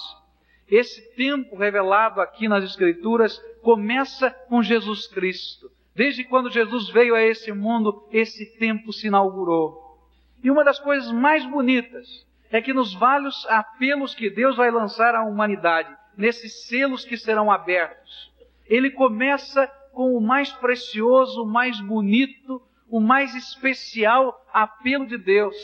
Esse 0.70 1.16
tempo 1.16 1.56
revelado 1.56 2.22
aqui 2.22 2.48
nas 2.48 2.64
Escrituras 2.64 3.40
começa 3.64 4.30
com 4.48 4.62
Jesus 4.62 5.08
Cristo. 5.08 5.72
Desde 5.98 6.24
quando 6.24 6.52
Jesus 6.52 6.92
veio 6.92 7.16
a 7.16 7.24
esse 7.24 7.52
mundo, 7.52 8.08
esse 8.12 8.46
tempo 8.60 8.94
se 8.94 9.08
inaugurou. 9.08 9.98
E 10.44 10.52
uma 10.52 10.64
das 10.64 10.80
coisas 10.80 11.12
mais 11.12 11.44
bonitas 11.44 12.24
é 12.52 12.62
que 12.62 12.72
nos 12.72 12.94
vários 12.94 13.48
apelos 13.48 14.14
que 14.14 14.30
Deus 14.30 14.56
vai 14.56 14.70
lançar 14.70 15.16
à 15.16 15.24
humanidade, 15.24 15.92
nesses 16.16 16.68
selos 16.68 17.04
que 17.04 17.18
serão 17.18 17.50
abertos, 17.50 18.32
ele 18.68 18.92
começa 18.92 19.66
com 19.92 20.16
o 20.16 20.22
mais 20.22 20.52
precioso, 20.52 21.42
o 21.42 21.48
mais 21.48 21.82
bonito, 21.82 22.62
o 22.88 23.00
mais 23.00 23.34
especial 23.34 24.40
apelo 24.54 25.08
de 25.08 25.18
Deus, 25.18 25.56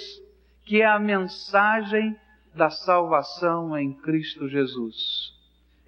que 0.66 0.82
é 0.82 0.86
a 0.88 0.98
mensagem 0.98 2.20
da 2.56 2.72
salvação 2.72 3.78
em 3.78 3.94
Cristo 3.94 4.50
Jesus. 4.50 5.33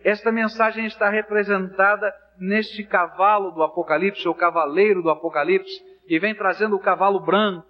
Esta 0.06 0.32
mensagem 0.32 0.86
está 0.86 1.10
representada 1.10 2.14
neste 2.40 2.84
cavalo 2.84 3.50
do 3.50 3.64
Apocalipse, 3.64 4.28
ou 4.28 4.36
cavaleiro 4.36 5.02
do 5.02 5.10
Apocalipse, 5.10 5.84
que 6.08 6.20
vem 6.20 6.36
trazendo 6.36 6.76
o 6.76 6.80
cavalo 6.80 7.20
branco, 7.20 7.66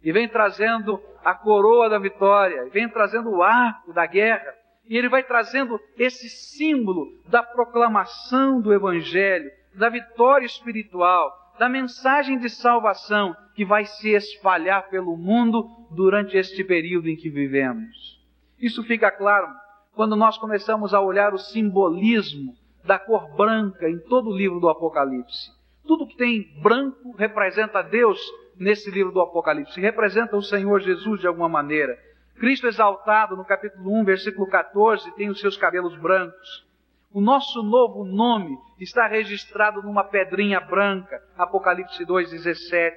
e 0.00 0.12
vem 0.12 0.28
trazendo 0.28 1.02
a 1.24 1.34
coroa 1.34 1.88
da 1.88 1.98
vitória, 1.98 2.68
vem 2.70 2.88
trazendo 2.88 3.30
o 3.30 3.42
arco 3.42 3.92
da 3.92 4.06
guerra, 4.06 4.54
e 4.88 4.96
ele 4.96 5.08
vai 5.08 5.24
trazendo 5.24 5.80
esse 5.98 6.28
símbolo 6.28 7.08
da 7.26 7.42
proclamação 7.42 8.60
do 8.60 8.72
Evangelho, 8.72 9.50
da 9.74 9.88
vitória 9.88 10.46
espiritual, 10.46 11.32
da 11.58 11.68
mensagem 11.68 12.38
de 12.38 12.48
salvação 12.48 13.34
que 13.56 13.64
vai 13.64 13.84
se 13.84 14.10
espalhar 14.10 14.88
pelo 14.88 15.16
mundo 15.16 15.66
durante 15.90 16.36
este 16.36 16.62
período 16.62 17.08
em 17.08 17.16
que 17.16 17.28
vivemos. 17.28 18.22
Isso 18.56 18.84
fica 18.84 19.10
claro 19.10 19.48
quando 19.96 20.14
nós 20.14 20.36
começamos 20.36 20.92
a 20.92 21.00
olhar 21.00 21.32
o 21.32 21.38
simbolismo 21.38 22.54
da 22.84 22.98
cor 22.98 23.34
branca 23.34 23.88
em 23.88 23.98
todo 23.98 24.28
o 24.28 24.36
livro 24.36 24.60
do 24.60 24.68
Apocalipse. 24.68 25.50
Tudo 25.86 26.06
que 26.06 26.16
tem 26.18 26.52
branco 26.62 27.12
representa 27.16 27.80
Deus 27.80 28.20
nesse 28.58 28.90
livro 28.90 29.10
do 29.10 29.22
Apocalipse. 29.22 29.80
Representa 29.80 30.36
o 30.36 30.42
Senhor 30.42 30.80
Jesus 30.80 31.20
de 31.20 31.26
alguma 31.26 31.48
maneira. 31.48 31.98
Cristo 32.38 32.66
exaltado 32.66 33.36
no 33.36 33.44
capítulo 33.44 33.90
1, 34.00 34.04
versículo 34.04 34.46
14, 34.46 35.10
tem 35.12 35.30
os 35.30 35.40
seus 35.40 35.56
cabelos 35.56 35.96
brancos. 35.96 36.66
O 37.10 37.20
nosso 37.22 37.62
novo 37.62 38.04
nome 38.04 38.54
está 38.78 39.06
registrado 39.06 39.82
numa 39.82 40.04
pedrinha 40.04 40.60
branca, 40.60 41.22
Apocalipse 41.38 42.04
2, 42.04 42.32
17. 42.32 42.94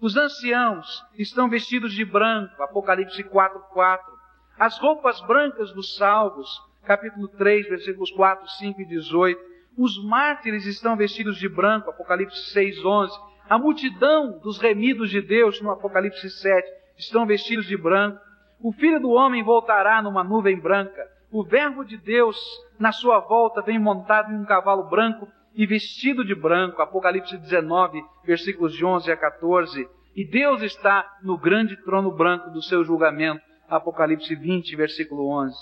Os 0.00 0.16
anciãos 0.16 1.04
estão 1.16 1.48
vestidos 1.48 1.92
de 1.92 2.04
branco, 2.04 2.60
Apocalipse 2.60 3.22
4, 3.22 3.60
4. 3.72 4.21
As 4.58 4.78
roupas 4.78 5.20
brancas 5.22 5.72
dos 5.72 5.96
salvos, 5.96 6.48
capítulo 6.84 7.28
3, 7.28 7.68
versículos 7.68 8.10
4, 8.10 8.46
5 8.58 8.80
e 8.82 8.84
18. 8.84 9.40
Os 9.76 10.02
mártires 10.04 10.66
estão 10.66 10.96
vestidos 10.96 11.38
de 11.38 11.48
branco, 11.48 11.90
Apocalipse 11.90 12.50
6, 12.52 12.84
11. 12.84 13.18
A 13.48 13.58
multidão 13.58 14.38
dos 14.38 14.58
remidos 14.58 15.10
de 15.10 15.20
Deus, 15.20 15.60
no 15.60 15.70
Apocalipse 15.70 16.28
7, 16.30 16.68
estão 16.98 17.26
vestidos 17.26 17.66
de 17.66 17.76
branco. 17.76 18.18
O 18.60 18.72
filho 18.72 19.00
do 19.00 19.10
homem 19.10 19.42
voltará 19.42 20.00
numa 20.02 20.22
nuvem 20.22 20.58
branca. 20.58 21.02
O 21.30 21.42
Verbo 21.42 21.84
de 21.84 21.96
Deus, 21.96 22.36
na 22.78 22.92
sua 22.92 23.18
volta, 23.20 23.62
vem 23.62 23.78
montado 23.78 24.30
em 24.30 24.36
um 24.36 24.44
cavalo 24.44 24.88
branco 24.88 25.26
e 25.54 25.66
vestido 25.66 26.24
de 26.24 26.34
branco. 26.34 26.82
Apocalipse 26.82 27.36
19, 27.38 28.04
versículos 28.24 28.74
de 28.74 28.84
11 28.84 29.10
a 29.10 29.16
14. 29.16 29.88
E 30.14 30.24
Deus 30.24 30.62
está 30.62 31.10
no 31.22 31.38
grande 31.38 31.74
trono 31.84 32.12
branco 32.14 32.50
do 32.50 32.62
seu 32.62 32.84
julgamento. 32.84 33.51
Apocalipse 33.76 34.34
20, 34.34 34.76
versículo 34.76 35.28
11. 35.28 35.56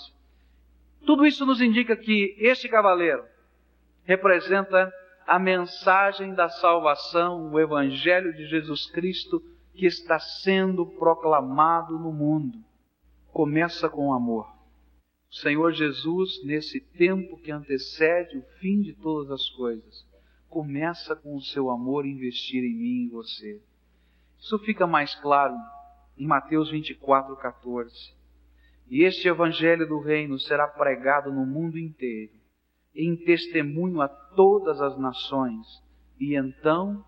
Tudo 1.05 1.25
isso 1.25 1.45
nos 1.45 1.61
indica 1.61 1.95
que 1.95 2.35
este 2.37 2.67
cavaleiro 2.67 3.23
representa 4.03 4.91
a 5.25 5.39
mensagem 5.39 6.33
da 6.33 6.49
salvação, 6.49 7.53
o 7.53 7.59
Evangelho 7.59 8.33
de 8.33 8.47
Jesus 8.47 8.85
Cristo 8.91 9.41
que 9.73 9.85
está 9.85 10.19
sendo 10.19 10.85
proclamado 10.85 11.97
no 11.97 12.11
mundo. 12.11 12.59
Começa 13.31 13.87
com 13.87 14.13
amor. 14.13 14.45
O 15.31 15.35
Senhor 15.35 15.71
Jesus, 15.71 16.43
nesse 16.43 16.81
tempo 16.81 17.37
que 17.37 17.49
antecede 17.49 18.37
o 18.37 18.43
fim 18.59 18.81
de 18.81 18.93
todas 18.93 19.31
as 19.31 19.49
coisas, 19.51 20.05
começa 20.49 21.15
com 21.15 21.33
o 21.37 21.41
seu 21.41 21.69
amor 21.69 22.05
investir 22.05 22.61
em 22.61 22.75
mim 22.75 23.05
e 23.05 23.09
você. 23.09 23.61
Isso 24.37 24.59
fica 24.59 24.85
mais 24.85 25.15
claro 25.15 25.55
em 26.21 26.27
Mateus 26.27 26.69
24, 26.69 27.35
14. 27.35 27.91
E 28.87 29.03
este 29.03 29.27
evangelho 29.27 29.87
do 29.87 29.99
reino 29.99 30.37
será 30.37 30.67
pregado 30.67 31.31
no 31.31 31.47
mundo 31.47 31.79
inteiro, 31.79 32.33
em 32.93 33.15
testemunho 33.15 33.99
a 34.01 34.07
todas 34.07 34.79
as 34.79 34.95
nações, 34.99 35.65
e 36.19 36.37
então 36.37 37.03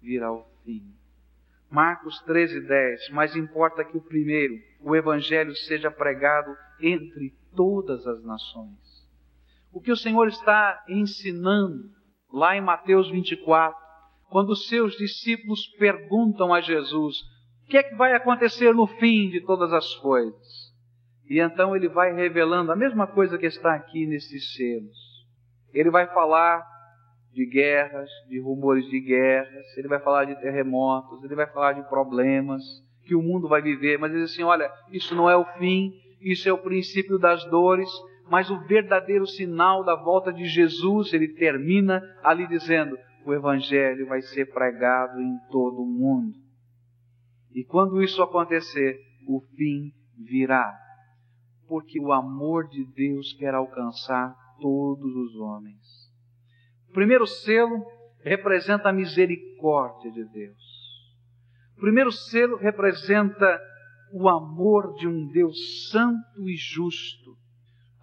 virá 0.00 0.32
o 0.32 0.42
fim. 0.64 0.90
Marcos 1.70 2.18
13, 2.22 2.62
10. 2.62 3.10
Mas 3.10 3.36
importa 3.36 3.84
que 3.84 3.98
o 3.98 4.00
primeiro, 4.00 4.54
o 4.80 4.96
evangelho, 4.96 5.54
seja 5.54 5.90
pregado 5.90 6.56
entre 6.80 7.36
todas 7.54 8.06
as 8.06 8.24
nações. 8.24 9.06
O 9.70 9.82
que 9.82 9.92
o 9.92 9.96
Senhor 9.96 10.28
está 10.28 10.82
ensinando 10.88 11.90
lá 12.32 12.56
em 12.56 12.62
Mateus 12.62 13.10
24, 13.10 13.78
quando 14.30 14.50
os 14.50 14.66
seus 14.66 14.96
discípulos 14.96 15.66
perguntam 15.78 16.54
a 16.54 16.62
Jesus: 16.62 17.35
o 17.66 17.68
que 17.68 17.76
é 17.76 17.82
que 17.82 17.96
vai 17.96 18.12
acontecer 18.12 18.72
no 18.72 18.86
fim 18.86 19.28
de 19.28 19.40
todas 19.40 19.72
as 19.72 19.92
coisas? 19.96 20.72
E 21.28 21.40
então 21.40 21.74
ele 21.74 21.88
vai 21.88 22.12
revelando 22.12 22.70
a 22.70 22.76
mesma 22.76 23.08
coisa 23.08 23.36
que 23.36 23.46
está 23.46 23.74
aqui 23.74 24.06
nesses 24.06 24.54
selos. 24.54 25.26
Ele 25.74 25.90
vai 25.90 26.06
falar 26.06 26.64
de 27.32 27.44
guerras, 27.44 28.08
de 28.28 28.38
rumores 28.38 28.88
de 28.88 29.00
guerras, 29.00 29.76
ele 29.76 29.88
vai 29.88 29.98
falar 29.98 30.26
de 30.26 30.40
terremotos, 30.40 31.24
ele 31.24 31.34
vai 31.34 31.48
falar 31.48 31.72
de 31.72 31.82
problemas 31.88 32.62
que 33.04 33.16
o 33.16 33.22
mundo 33.22 33.48
vai 33.48 33.60
viver, 33.60 33.98
mas 33.98 34.12
ele 34.12 34.22
diz 34.22 34.32
assim: 34.32 34.44
olha, 34.44 34.70
isso 34.92 35.16
não 35.16 35.28
é 35.28 35.36
o 35.36 35.44
fim, 35.58 35.92
isso 36.20 36.48
é 36.48 36.52
o 36.52 36.58
princípio 36.58 37.18
das 37.18 37.44
dores, 37.46 37.90
mas 38.30 38.48
o 38.48 38.60
verdadeiro 38.60 39.26
sinal 39.26 39.82
da 39.82 39.96
volta 39.96 40.32
de 40.32 40.46
Jesus, 40.46 41.12
ele 41.12 41.34
termina 41.34 42.00
ali 42.22 42.46
dizendo: 42.46 42.96
o 43.24 43.34
Evangelho 43.34 44.06
vai 44.06 44.22
ser 44.22 44.52
pregado 44.54 45.20
em 45.20 45.36
todo 45.50 45.82
o 45.82 45.86
mundo. 45.86 46.45
E 47.56 47.64
quando 47.64 48.02
isso 48.02 48.22
acontecer, 48.22 49.00
o 49.26 49.40
fim 49.56 49.90
virá, 50.14 50.78
porque 51.66 51.98
o 51.98 52.12
amor 52.12 52.68
de 52.68 52.84
Deus 52.84 53.32
quer 53.32 53.54
alcançar 53.54 54.36
todos 54.60 55.16
os 55.16 55.34
homens. 55.36 55.80
O 56.90 56.92
primeiro 56.92 57.26
selo 57.26 57.82
representa 58.22 58.90
a 58.90 58.92
misericórdia 58.92 60.12
de 60.12 60.22
Deus. 60.24 60.62
O 61.78 61.80
primeiro 61.80 62.12
selo 62.12 62.58
representa 62.58 63.58
o 64.12 64.28
amor 64.28 64.94
de 64.96 65.08
um 65.08 65.26
Deus 65.28 65.88
santo 65.90 66.46
e 66.50 66.56
justo. 66.56 67.38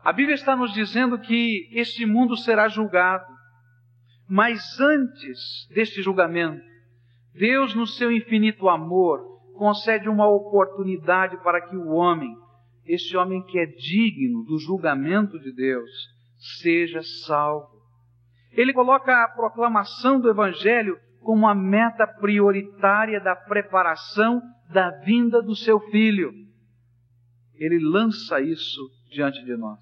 A 0.03 0.11
Bíblia 0.11 0.33
está 0.33 0.55
nos 0.55 0.73
dizendo 0.73 1.19
que 1.19 1.69
este 1.73 2.07
mundo 2.07 2.35
será 2.35 2.67
julgado. 2.67 3.31
Mas 4.27 4.79
antes 4.79 5.67
deste 5.69 6.01
julgamento, 6.01 6.65
Deus, 7.35 7.75
no 7.75 7.85
seu 7.85 8.11
infinito 8.11 8.67
amor, 8.67 9.32
concede 9.53 10.09
uma 10.09 10.27
oportunidade 10.27 11.37
para 11.43 11.61
que 11.61 11.75
o 11.75 11.89
homem, 11.89 12.35
este 12.85 13.15
homem 13.15 13.43
que 13.43 13.59
é 13.59 13.65
digno 13.65 14.43
do 14.43 14.57
julgamento 14.59 15.39
de 15.39 15.53
Deus, 15.53 15.89
seja 16.61 17.01
salvo. 17.25 17.81
Ele 18.51 18.73
coloca 18.73 19.23
a 19.23 19.27
proclamação 19.29 20.19
do 20.19 20.29
Evangelho 20.29 20.97
como 21.21 21.47
a 21.47 21.55
meta 21.55 22.05
prioritária 22.05 23.19
da 23.19 23.35
preparação 23.35 24.41
da 24.71 24.89
vinda 25.03 25.41
do 25.41 25.55
seu 25.55 25.79
filho. 25.79 26.31
Ele 27.55 27.79
lança 27.79 28.41
isso 28.41 28.81
diante 29.09 29.43
de 29.43 29.55
nós. 29.55 29.79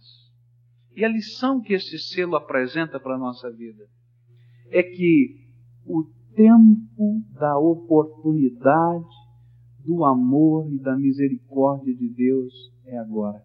E 0.95 1.03
a 1.05 1.07
lição 1.07 1.61
que 1.61 1.73
este 1.73 1.97
selo 1.97 2.35
apresenta 2.35 2.99
para 2.99 3.15
a 3.15 3.19
nossa 3.19 3.49
vida 3.49 3.85
é 4.69 4.83
que 4.83 5.41
o 5.85 6.03
tempo 6.35 7.21
da 7.33 7.57
oportunidade, 7.57 9.05
do 9.85 10.03
amor 10.05 10.71
e 10.71 10.79
da 10.79 10.95
misericórdia 10.95 11.93
de 11.93 12.09
Deus 12.09 12.71
é 12.85 12.97
agora. 12.97 13.43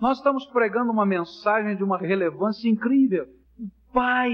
Nós 0.00 0.18
estamos 0.18 0.44
pregando 0.46 0.92
uma 0.92 1.06
mensagem 1.06 1.76
de 1.76 1.82
uma 1.82 1.98
relevância 1.98 2.68
incrível. 2.68 3.26
O 3.58 3.68
Pai 3.92 4.32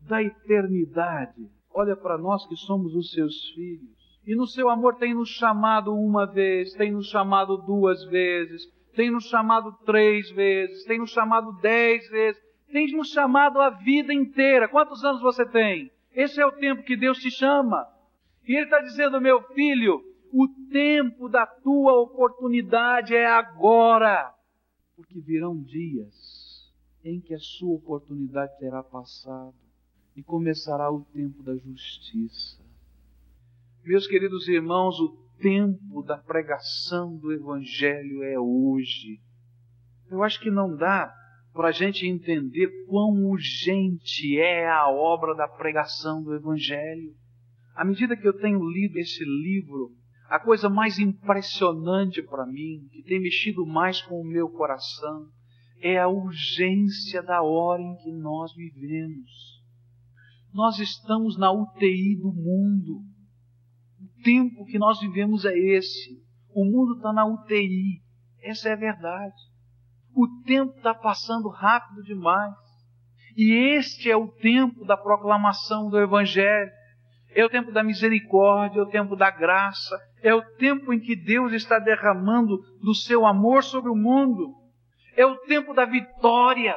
da 0.00 0.22
eternidade 0.22 1.48
olha 1.72 1.96
para 1.96 2.18
nós 2.18 2.46
que 2.46 2.56
somos 2.56 2.94
os 2.94 3.10
seus 3.12 3.50
filhos 3.50 3.94
e 4.26 4.34
no 4.34 4.46
seu 4.46 4.68
amor 4.68 4.96
tem 4.96 5.14
nos 5.14 5.28
chamado 5.28 5.94
uma 5.94 6.26
vez, 6.26 6.72
tem 6.74 6.92
nos 6.92 7.08
chamado 7.08 7.58
duas 7.58 8.04
vezes, 8.06 8.62
tem 8.94 9.10
nos 9.10 9.24
chamado 9.28 9.72
três 9.84 10.30
vezes, 10.30 10.84
tem 10.84 10.98
nos 10.98 11.10
chamado 11.10 11.52
dez 11.60 12.08
vezes, 12.08 12.42
tem 12.72 12.90
nos 12.96 13.08
chamado 13.08 13.60
a 13.60 13.70
vida 13.70 14.12
inteira. 14.12 14.68
Quantos 14.68 15.04
anos 15.04 15.20
você 15.20 15.44
tem? 15.46 15.90
Esse 16.14 16.40
é 16.40 16.46
o 16.46 16.52
tempo 16.52 16.82
que 16.82 16.96
Deus 16.96 17.18
te 17.18 17.30
chama. 17.30 17.86
E 18.46 18.54
Ele 18.54 18.64
está 18.64 18.80
dizendo, 18.80 19.20
meu 19.20 19.42
filho, 19.54 20.00
o 20.36 20.48
tempo 20.68 21.28
da 21.28 21.46
tua 21.46 21.92
oportunidade 22.00 23.14
é 23.14 23.24
agora. 23.24 24.34
Porque 24.96 25.20
virão 25.20 25.62
dias 25.62 26.72
em 27.04 27.20
que 27.20 27.32
a 27.32 27.38
sua 27.38 27.76
oportunidade 27.76 28.58
terá 28.58 28.82
passado 28.82 29.54
e 30.16 30.24
começará 30.24 30.90
o 30.90 31.04
tempo 31.04 31.40
da 31.44 31.54
justiça. 31.56 32.60
Meus 33.84 34.08
queridos 34.08 34.48
irmãos, 34.48 34.98
o 34.98 35.16
tempo 35.38 36.02
da 36.02 36.18
pregação 36.18 37.16
do 37.16 37.32
Evangelho 37.32 38.24
é 38.24 38.36
hoje. 38.36 39.20
Eu 40.10 40.24
acho 40.24 40.40
que 40.40 40.50
não 40.50 40.74
dá 40.74 41.14
para 41.52 41.68
a 41.68 41.72
gente 41.72 42.08
entender 42.08 42.86
quão 42.86 43.24
urgente 43.26 44.36
é 44.40 44.68
a 44.68 44.88
obra 44.88 45.32
da 45.36 45.46
pregação 45.46 46.20
do 46.24 46.34
Evangelho. 46.34 47.14
À 47.76 47.84
medida 47.84 48.16
que 48.16 48.26
eu 48.26 48.36
tenho 48.36 48.68
lido 48.68 48.98
esse 48.98 49.24
livro, 49.24 49.92
a 50.28 50.38
coisa 50.38 50.68
mais 50.68 50.98
impressionante 50.98 52.22
para 52.22 52.46
mim, 52.46 52.88
que 52.92 53.02
tem 53.02 53.20
mexido 53.20 53.66
mais 53.66 54.00
com 54.02 54.20
o 54.20 54.24
meu 54.24 54.48
coração, 54.48 55.26
é 55.80 55.98
a 55.98 56.08
urgência 56.08 57.22
da 57.22 57.42
hora 57.42 57.82
em 57.82 57.96
que 57.96 58.12
nós 58.12 58.54
vivemos. 58.54 59.30
Nós 60.52 60.78
estamos 60.78 61.36
na 61.36 61.52
UTI 61.52 62.16
do 62.16 62.32
mundo 62.32 63.14
tempo 64.24 64.64
que 64.64 64.78
nós 64.78 64.98
vivemos 64.98 65.44
é 65.44 65.56
esse. 65.56 66.18
O 66.52 66.64
mundo 66.64 66.96
está 66.96 67.12
na 67.12 67.26
UTI. 67.26 68.02
Essa 68.42 68.70
é 68.70 68.72
a 68.72 68.76
verdade. 68.76 69.36
O 70.16 70.26
tempo 70.44 70.74
está 70.76 70.94
passando 70.94 71.48
rápido 71.48 72.02
demais. 72.02 72.54
E 73.36 73.76
este 73.76 74.10
é 74.10 74.16
o 74.16 74.28
tempo 74.28 74.84
da 74.84 74.96
proclamação 74.96 75.90
do 75.90 76.00
Evangelho. 76.00 76.70
É 77.34 77.44
o 77.44 77.48
tempo 77.48 77.72
da 77.72 77.82
misericórdia, 77.82 78.80
é 78.80 78.82
o 78.82 78.90
tempo 78.90 79.16
da 79.16 79.30
graça, 79.30 79.98
é 80.22 80.34
o 80.34 80.42
tempo 80.56 80.92
em 80.92 81.00
que 81.00 81.16
Deus 81.16 81.52
está 81.52 81.78
derramando 81.78 82.58
do 82.80 82.94
seu 82.94 83.26
amor 83.26 83.62
sobre 83.64 83.90
o 83.90 83.96
mundo. 83.96 84.54
É 85.16 85.26
o 85.26 85.36
tempo 85.38 85.74
da 85.74 85.84
vitória. 85.84 86.76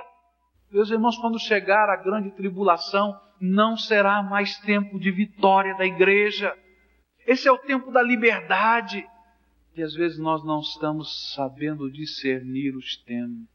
Meus 0.72 0.90
irmãos, 0.90 1.18
quando 1.18 1.40
chegar 1.40 1.90
a 1.90 1.96
grande 1.96 2.32
tribulação, 2.32 3.16
não 3.40 3.78
será 3.78 4.24
mais 4.24 4.58
tempo 4.60 5.00
de 5.00 5.12
vitória 5.12 5.76
da 5.78 5.86
igreja 5.86 6.54
esse 7.28 7.46
é 7.46 7.52
o 7.52 7.58
tempo 7.58 7.92
da 7.92 8.02
liberdade. 8.02 9.06
E 9.76 9.84
às 9.84 9.94
vezes 9.94 10.18
nós 10.18 10.46
não 10.46 10.62
estamos 10.62 11.34
sabendo 11.36 11.92
discernir 11.92 12.74
os 12.74 12.96
tempos. 13.04 13.46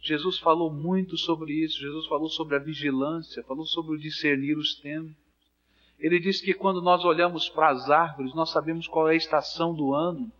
Jesus 0.00 0.38
falou 0.38 0.72
muito 0.72 1.14
sobre 1.18 1.52
isso. 1.52 1.78
Jesus 1.78 2.06
falou 2.06 2.30
sobre 2.30 2.56
a 2.56 2.58
vigilância, 2.58 3.42
falou 3.42 3.66
sobre 3.66 3.96
o 3.96 4.00
discernir 4.00 4.56
os 4.56 4.76
tempos. 4.76 5.14
Ele 5.98 6.20
disse 6.20 6.44
que 6.44 6.52
quando 6.52 6.82
nós 6.82 7.04
olhamos 7.04 7.48
para 7.48 7.70
as 7.70 7.90
árvores, 7.90 8.34
nós 8.34 8.50
sabemos 8.50 8.86
qual 8.86 9.08
é 9.08 9.12
a 9.12 9.16
estação 9.16 9.74
do 9.74 9.94
ano. 9.94 10.30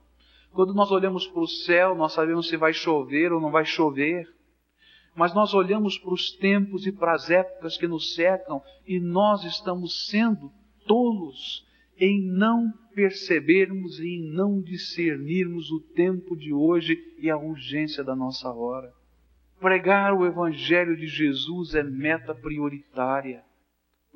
Quando 0.53 0.75
nós 0.75 0.91
olhamos 0.91 1.27
para 1.27 1.41
o 1.41 1.49
céu, 1.49 1.95
nós 1.95 2.13
sabemos 2.13 2.49
se 2.49 2.57
vai 2.57 2.73
chover 2.73 3.33
ou 3.33 3.41
não 3.41 3.51
vai 3.51 3.65
chover. 3.65 4.29
Mas 5.15 5.35
nós 5.35 5.55
olhamos 5.55 5.99
para 5.99 6.13
os 6.13 6.31
tempos 6.33 6.87
e 6.87 6.93
para 6.93 7.15
as 7.15 7.31
épocas 7.31 7.79
que 7.79 7.89
nos 7.89 8.15
cercam 8.15 8.63
e 8.87 9.01
nós 9.01 9.45
estamos 9.45 10.07
sendo 10.07 10.53
tolos 10.87 11.67
em 11.99 12.23
não 12.23 12.71
percebermos 12.95 13.99
e 13.99 14.17
em 14.17 14.31
não 14.31 14.61
discernirmos 14.61 15.71
o 15.71 15.81
tempo 15.81 16.37
de 16.37 16.53
hoje 16.53 16.99
e 17.19 17.31
a 17.31 17.37
urgência 17.37 18.05
da 18.05 18.15
nossa 18.15 18.51
hora. 18.51 18.93
Pregar 19.59 20.13
o 20.13 20.27
Evangelho 20.27 20.97
de 20.97 21.07
Jesus 21.07 21.75
é 21.75 21.83
meta 21.83 22.35
prioritária, 22.35 23.43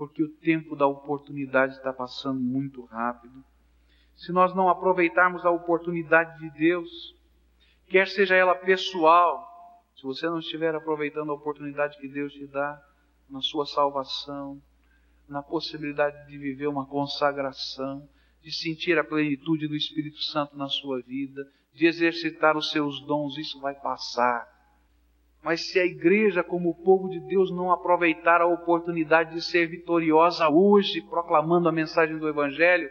porque 0.01 0.23
o 0.23 0.35
tempo 0.37 0.75
da 0.75 0.87
oportunidade 0.87 1.75
está 1.75 1.93
passando 1.93 2.41
muito 2.41 2.87
rápido. 2.87 3.45
Se 4.17 4.33
nós 4.33 4.57
não 4.57 4.71
aproveitarmos 4.71 5.45
a 5.45 5.51
oportunidade 5.51 6.39
de 6.39 6.59
Deus, 6.59 7.15
quer 7.87 8.09
seja 8.09 8.35
ela 8.35 8.55
pessoal, 8.55 9.47
se 9.95 10.03
você 10.05 10.27
não 10.27 10.39
estiver 10.39 10.75
aproveitando 10.75 11.31
a 11.31 11.35
oportunidade 11.35 11.99
que 11.99 12.09
Deus 12.09 12.33
te 12.33 12.47
dá 12.47 12.83
na 13.29 13.43
sua 13.43 13.67
salvação, 13.67 14.59
na 15.29 15.43
possibilidade 15.43 16.27
de 16.29 16.39
viver 16.39 16.69
uma 16.69 16.87
consagração, 16.87 18.09
de 18.41 18.51
sentir 18.51 18.99
a 18.99 19.05
plenitude 19.05 19.69
do 19.69 19.77
Espírito 19.77 20.23
Santo 20.23 20.57
na 20.57 20.71
sua 20.71 21.03
vida, 21.03 21.47
de 21.75 21.85
exercitar 21.85 22.57
os 22.57 22.71
seus 22.71 23.05
dons, 23.05 23.37
isso 23.37 23.61
vai 23.61 23.75
passar. 23.75 24.49
Mas 25.43 25.71
se 25.71 25.79
a 25.79 25.85
igreja, 25.85 26.45
como 26.45 26.71
o 26.71 26.75
povo 26.75 27.09
de 27.09 27.19
Deus, 27.21 27.51
não 27.51 27.73
aproveitar 27.73 28.41
a 28.41 28.47
oportunidade 28.47 29.35
de 29.35 29.43
ser 29.43 29.67
vitoriosa 29.67 30.49
hoje, 30.49 31.01
proclamando 31.03 31.69
a 31.69 31.73
mensagem 31.73 32.19
do 32.19 32.29
Evangelho, 32.29 32.91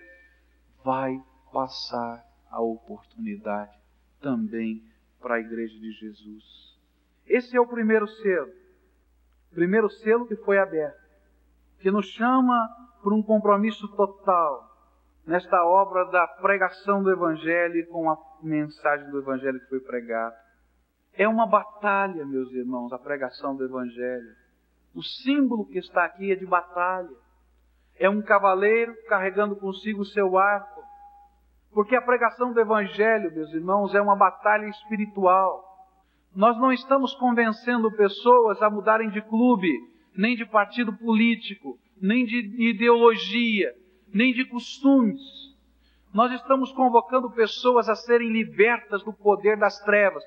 vai 0.83 1.21
passar 1.53 2.25
a 2.49 2.59
oportunidade 2.61 3.77
também 4.19 4.83
para 5.21 5.35
a 5.35 5.39
igreja 5.39 5.77
de 5.79 5.91
Jesus. 5.91 6.77
Esse 7.27 7.55
é 7.55 7.61
o 7.61 7.67
primeiro 7.67 8.07
selo. 8.07 8.51
Primeiro 9.51 9.89
selo 9.89 10.27
que 10.27 10.35
foi 10.37 10.57
aberto, 10.57 10.99
que 11.79 11.91
nos 11.91 12.07
chama 12.07 12.69
por 13.01 13.13
um 13.13 13.21
compromisso 13.21 13.87
total 13.95 14.69
nesta 15.25 15.63
obra 15.63 16.05
da 16.05 16.27
pregação 16.27 17.03
do 17.03 17.11
Evangelho 17.11 17.87
com 17.87 18.09
a 18.09 18.17
mensagem 18.41 19.09
do 19.09 19.19
Evangelho 19.19 19.59
que 19.59 19.69
foi 19.69 19.79
pregada. 19.79 20.35
É 21.19 21.27
uma 21.27 21.45
batalha, 21.45 22.25
meus 22.25 22.49
irmãos, 22.53 22.93
a 22.93 22.97
pregação 22.97 23.53
do 23.53 23.65
Evangelho. 23.65 24.37
O 24.95 25.03
símbolo 25.03 25.65
que 25.65 25.77
está 25.77 26.05
aqui 26.05 26.31
é 26.31 26.35
de 26.35 26.45
batalha. 26.45 27.13
É 27.97 28.09
um 28.09 28.21
cavaleiro 28.21 28.95
carregando 29.09 29.57
consigo 29.57 30.03
o 30.03 30.05
seu 30.05 30.37
arco. 30.37 30.81
Porque 31.73 31.93
a 31.93 32.01
pregação 32.01 32.53
do 32.53 32.61
Evangelho, 32.61 33.33
meus 33.33 33.53
irmãos, 33.53 33.93
é 33.93 34.01
uma 34.01 34.15
batalha 34.15 34.65
espiritual. 34.67 35.61
Nós 36.33 36.57
não 36.57 36.71
estamos 36.71 37.13
convencendo 37.15 37.91
pessoas 37.97 38.61
a 38.61 38.69
mudarem 38.69 39.09
de 39.09 39.21
clube, 39.23 39.73
nem 40.15 40.37
de 40.37 40.45
partido 40.45 40.93
político, 40.93 41.77
nem 42.01 42.23
de 42.23 42.69
ideologia, 42.69 43.75
nem 44.07 44.31
de 44.31 44.45
costumes. 44.45 45.19
Nós 46.13 46.31
estamos 46.31 46.71
convocando 46.71 47.29
pessoas 47.31 47.89
a 47.89 47.95
serem 47.95 48.31
libertas 48.31 49.03
do 49.03 49.11
poder 49.11 49.57
das 49.57 49.77
trevas. 49.79 50.23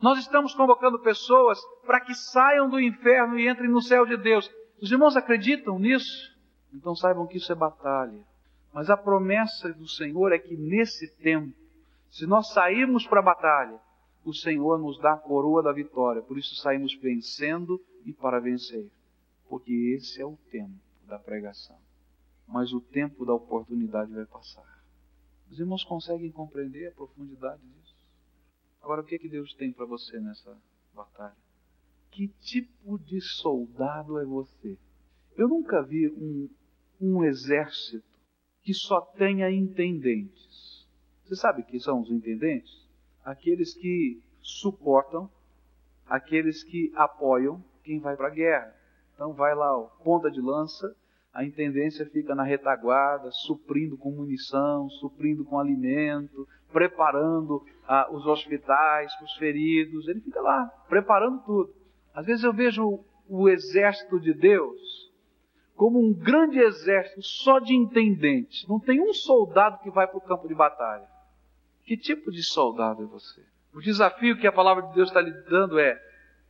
Nós 0.00 0.18
estamos 0.18 0.54
convocando 0.54 0.98
pessoas 1.00 1.60
para 1.86 2.00
que 2.00 2.14
saiam 2.14 2.68
do 2.68 2.80
inferno 2.80 3.38
e 3.38 3.48
entrem 3.48 3.70
no 3.70 3.82
céu 3.82 4.06
de 4.06 4.16
Deus. 4.16 4.50
Os 4.80 4.90
irmãos 4.90 5.16
acreditam 5.16 5.78
nisso? 5.78 6.36
Então 6.72 6.94
saibam 6.94 7.26
que 7.26 7.36
isso 7.36 7.52
é 7.52 7.54
batalha. 7.54 8.24
Mas 8.72 8.88
a 8.88 8.96
promessa 8.96 9.72
do 9.72 9.88
Senhor 9.88 10.32
é 10.32 10.38
que 10.38 10.56
nesse 10.56 11.10
tempo, 11.16 11.54
se 12.10 12.26
nós 12.26 12.52
sairmos 12.52 13.06
para 13.06 13.20
a 13.20 13.24
batalha, 13.24 13.78
o 14.24 14.32
Senhor 14.32 14.78
nos 14.78 14.98
dá 15.00 15.14
a 15.14 15.18
coroa 15.18 15.62
da 15.62 15.72
vitória. 15.72 16.22
Por 16.22 16.38
isso 16.38 16.54
saímos 16.56 16.94
vencendo 16.94 17.80
e 18.06 18.12
para 18.12 18.40
vencer. 18.40 18.88
Porque 19.48 19.72
esse 19.96 20.22
é 20.22 20.24
o 20.24 20.38
tempo 20.50 20.78
da 21.06 21.18
pregação 21.18 21.76
mas 22.50 22.72
o 22.72 22.80
tempo 22.80 23.24
da 23.24 23.32
oportunidade 23.32 24.12
vai 24.12 24.26
passar. 24.26 24.82
Os 25.50 25.58
irmãos 25.58 25.84
conseguem 25.84 26.30
compreender 26.30 26.88
a 26.88 26.92
profundidade 26.92 27.62
disso? 27.62 27.89
Agora, 28.82 29.02
o 29.02 29.04
que, 29.04 29.14
é 29.14 29.18
que 29.18 29.28
Deus 29.28 29.54
tem 29.54 29.72
para 29.72 29.86
você 29.86 30.18
nessa 30.18 30.56
batalha? 30.94 31.36
Que 32.10 32.28
tipo 32.40 32.98
de 32.98 33.20
soldado 33.20 34.18
é 34.18 34.24
você? 34.24 34.78
Eu 35.36 35.48
nunca 35.48 35.82
vi 35.82 36.08
um, 36.08 36.48
um 37.00 37.24
exército 37.24 38.04
que 38.62 38.74
só 38.74 39.00
tenha 39.00 39.50
intendentes. 39.50 40.86
Você 41.24 41.36
sabe 41.36 41.62
quem 41.62 41.78
são 41.78 42.00
os 42.00 42.10
intendentes? 42.10 42.88
Aqueles 43.24 43.74
que 43.74 44.22
suportam, 44.42 45.30
aqueles 46.06 46.64
que 46.64 46.92
apoiam 46.94 47.62
quem 47.84 48.00
vai 48.00 48.16
para 48.16 48.28
a 48.28 48.34
guerra. 48.34 48.76
Então 49.14 49.32
vai 49.32 49.54
lá, 49.54 49.78
ó, 49.78 49.84
ponta 50.02 50.30
de 50.30 50.40
lança, 50.40 50.96
a 51.32 51.44
intendência 51.44 52.04
fica 52.06 52.34
na 52.34 52.42
retaguarda, 52.42 53.30
suprindo 53.30 53.96
com 53.96 54.10
munição, 54.10 54.88
suprindo 54.90 55.44
com 55.44 55.58
alimento, 55.58 56.46
preparando 56.72 57.64
ah, 57.86 58.08
os 58.10 58.26
hospitais 58.26 59.12
os 59.22 59.34
feridos. 59.36 60.08
Ele 60.08 60.20
fica 60.20 60.40
lá, 60.40 60.66
preparando 60.88 61.40
tudo. 61.44 61.72
Às 62.12 62.26
vezes 62.26 62.42
eu 62.42 62.52
vejo 62.52 63.04
o 63.28 63.48
exército 63.48 64.18
de 64.18 64.34
Deus 64.34 65.10
como 65.76 66.00
um 66.00 66.12
grande 66.12 66.58
exército 66.58 67.22
só 67.22 67.60
de 67.60 67.74
intendentes. 67.74 68.66
Não 68.68 68.80
tem 68.80 69.00
um 69.00 69.14
soldado 69.14 69.78
que 69.78 69.90
vai 69.90 70.06
para 70.08 70.18
o 70.18 70.20
campo 70.20 70.48
de 70.48 70.54
batalha. 70.54 71.08
Que 71.84 71.96
tipo 71.96 72.30
de 72.32 72.42
soldado 72.42 73.04
é 73.04 73.06
você? 73.06 73.40
O 73.72 73.80
desafio 73.80 74.36
que 74.36 74.48
a 74.48 74.52
palavra 74.52 74.82
de 74.88 74.94
Deus 74.94 75.08
está 75.08 75.20
lhe 75.20 75.32
dando 75.48 75.78
é: 75.78 75.96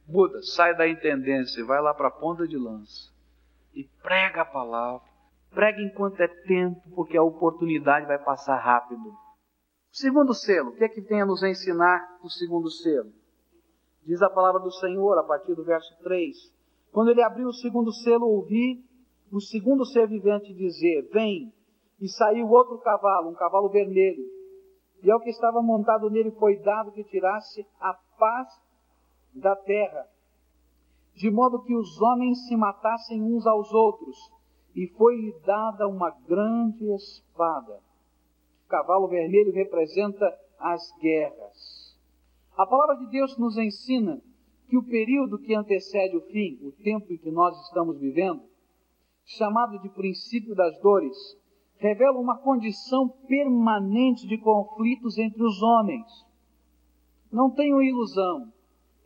muda, 0.08 0.42
sai 0.42 0.74
da 0.74 0.88
intendência, 0.88 1.64
vai 1.66 1.82
lá 1.82 1.92
para 1.92 2.08
a 2.08 2.10
ponta 2.10 2.48
de 2.48 2.56
lança 2.56 3.10
e 3.74 3.84
prega 4.02 4.42
a 4.42 4.44
palavra. 4.44 5.08
Prega 5.50 5.80
enquanto 5.82 6.20
é 6.20 6.28
tempo, 6.28 6.80
porque 6.94 7.16
a 7.16 7.22
oportunidade 7.22 8.06
vai 8.06 8.18
passar 8.18 8.56
rápido. 8.56 9.08
O 9.08 9.96
segundo 9.96 10.32
selo, 10.32 10.70
o 10.70 10.76
que 10.76 10.84
é 10.84 10.88
que 10.88 11.02
tem 11.02 11.20
a 11.20 11.26
nos 11.26 11.42
ensinar 11.42 12.18
o 12.22 12.30
segundo 12.30 12.70
selo? 12.70 13.12
Diz 14.06 14.22
a 14.22 14.30
palavra 14.30 14.60
do 14.60 14.70
Senhor 14.70 15.18
a 15.18 15.24
partir 15.24 15.54
do 15.54 15.64
verso 15.64 15.92
3. 16.02 16.36
Quando 16.92 17.10
ele 17.10 17.22
abriu 17.22 17.48
o 17.48 17.52
segundo 17.52 17.92
selo, 17.92 18.26
ouvi 18.26 18.84
o 19.32 19.40
segundo 19.40 19.84
ser 19.84 20.06
vivente 20.06 20.54
dizer: 20.54 21.08
Vem! 21.12 21.52
E 22.00 22.08
saiu 22.08 22.48
outro 22.48 22.78
cavalo, 22.78 23.30
um 23.30 23.34
cavalo 23.34 23.68
vermelho. 23.68 24.24
E 25.02 25.10
ao 25.10 25.20
que 25.20 25.30
estava 25.30 25.60
montado 25.60 26.10
nele 26.10 26.30
foi 26.32 26.56
dado 26.58 26.92
que 26.92 27.04
tirasse 27.04 27.66
a 27.80 27.94
paz 28.18 28.48
da 29.34 29.54
terra 29.56 30.06
de 31.14 31.30
modo 31.30 31.62
que 31.62 31.74
os 31.74 32.00
homens 32.00 32.46
se 32.46 32.56
matassem 32.56 33.22
uns 33.22 33.46
aos 33.46 33.72
outros, 33.72 34.16
e 34.74 34.86
foi-lhe 34.96 35.34
dada 35.44 35.88
uma 35.88 36.10
grande 36.10 36.84
espada. 36.94 37.80
O 38.64 38.68
cavalo 38.68 39.08
vermelho 39.08 39.52
representa 39.52 40.26
as 40.58 40.82
guerras. 41.00 41.98
A 42.56 42.66
palavra 42.66 42.96
de 42.96 43.10
Deus 43.10 43.36
nos 43.38 43.56
ensina 43.56 44.20
que 44.68 44.76
o 44.76 44.84
período 44.84 45.38
que 45.38 45.54
antecede 45.54 46.16
o 46.16 46.20
fim, 46.20 46.58
o 46.62 46.70
tempo 46.70 47.12
em 47.12 47.18
que 47.18 47.30
nós 47.30 47.60
estamos 47.66 47.98
vivendo, 47.98 48.42
chamado 49.24 49.80
de 49.80 49.88
princípio 49.88 50.54
das 50.54 50.78
dores, 50.80 51.16
revela 51.78 52.18
uma 52.18 52.38
condição 52.38 53.08
permanente 53.26 54.26
de 54.26 54.38
conflitos 54.38 55.18
entre 55.18 55.42
os 55.42 55.60
homens. 55.62 56.06
Não 57.32 57.50
tenham 57.50 57.82
ilusão 57.82 58.52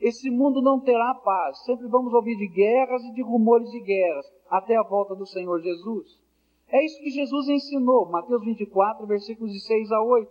esse 0.05 0.31
mundo 0.31 0.61
não 0.61 0.79
terá 0.81 1.14
paz. 1.14 1.64
Sempre 1.64 1.88
vamos 1.88 2.12
ouvir 2.12 2.37
de 2.37 2.47
guerras 2.47 3.03
e 3.05 3.12
de 3.14 3.23
rumores 3.23 3.71
de 3.71 3.81
guerras 3.81 4.31
até 4.51 4.77
a 4.77 4.83
volta 4.83 5.14
do 5.14 5.27
Senhor 5.27 5.59
Jesus. 5.62 6.23
É 6.69 6.85
isso 6.85 7.01
que 7.01 7.09
Jesus 7.09 7.49
ensinou, 7.49 8.11
Mateus 8.11 8.45
24, 8.45 9.07
versículos 9.07 9.51
de 9.51 9.61
6 9.61 9.93
a 9.93 10.03
8. 10.03 10.31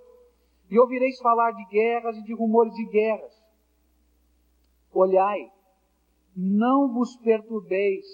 E 0.69 0.79
ouvireis 0.79 1.17
falar 1.17 1.53
de 1.53 1.65
guerras 1.65 2.15
e 2.17 2.23
de 2.23 2.35
rumores 2.35 2.71
de 2.75 2.85
guerras. 2.85 3.33
Olhai, 4.93 5.51
não 6.37 6.93
vos 6.93 7.15
perturbeis, 7.17 8.05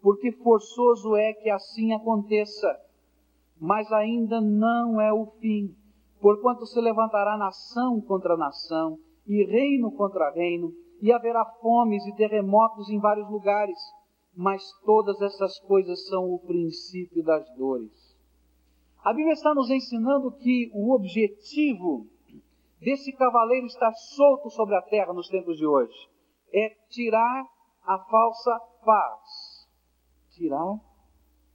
porque 0.00 0.30
forçoso 0.30 1.16
é 1.16 1.32
que 1.32 1.50
assim 1.50 1.92
aconteça, 1.92 2.68
mas 3.60 3.90
ainda 3.90 4.40
não 4.40 5.00
é 5.00 5.12
o 5.12 5.26
fim, 5.40 5.74
porquanto 6.20 6.64
se 6.66 6.80
levantará 6.80 7.36
nação 7.36 8.00
contra 8.00 8.36
nação 8.36 8.96
e 9.26 9.44
reino 9.44 9.90
contra 9.92 10.30
reino, 10.30 10.72
e 11.00 11.12
haverá 11.12 11.44
fomes 11.60 12.04
e 12.06 12.14
terremotos 12.14 12.88
em 12.88 12.98
vários 12.98 13.28
lugares, 13.30 13.78
mas 14.34 14.62
todas 14.84 15.20
essas 15.20 15.58
coisas 15.60 16.06
são 16.08 16.32
o 16.32 16.38
princípio 16.38 17.22
das 17.22 17.44
dores. 17.56 18.14
A 19.04 19.12
Bíblia 19.12 19.34
está 19.34 19.54
nos 19.54 19.70
ensinando 19.70 20.32
que 20.32 20.70
o 20.72 20.94
objetivo 20.94 22.06
desse 22.80 23.12
cavaleiro 23.12 23.66
estar 23.66 23.92
solto 23.94 24.50
sobre 24.50 24.76
a 24.76 24.82
terra 24.82 25.12
nos 25.12 25.28
tempos 25.28 25.56
de 25.56 25.66
hoje 25.66 26.08
é 26.52 26.70
tirar 26.88 27.44
a 27.82 27.98
falsa 27.98 28.58
paz. 28.84 29.68
Tirar 30.30 30.80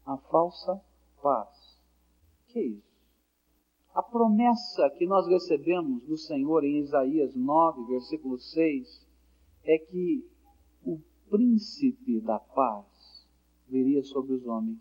a 0.06 0.18
falsa 0.30 0.80
paz. 1.22 1.82
Que 2.48 2.60
é 2.60 2.64
isso? 2.68 2.89
A 3.94 4.04
promessa 4.04 4.88
que 4.92 5.08
nós 5.08 5.28
recebemos 5.28 6.04
do 6.04 6.16
Senhor 6.16 6.64
em 6.64 6.78
Isaías 6.78 7.36
9, 7.36 7.86
versículo 7.88 8.38
6, 8.38 9.08
é 9.64 9.80
que 9.80 10.24
o 10.86 11.00
príncipe 11.28 12.22
da 12.22 12.40
paz 12.40 13.28
viria 13.68 14.04
sobre 14.04 14.34
os 14.34 14.46
homens. 14.46 14.80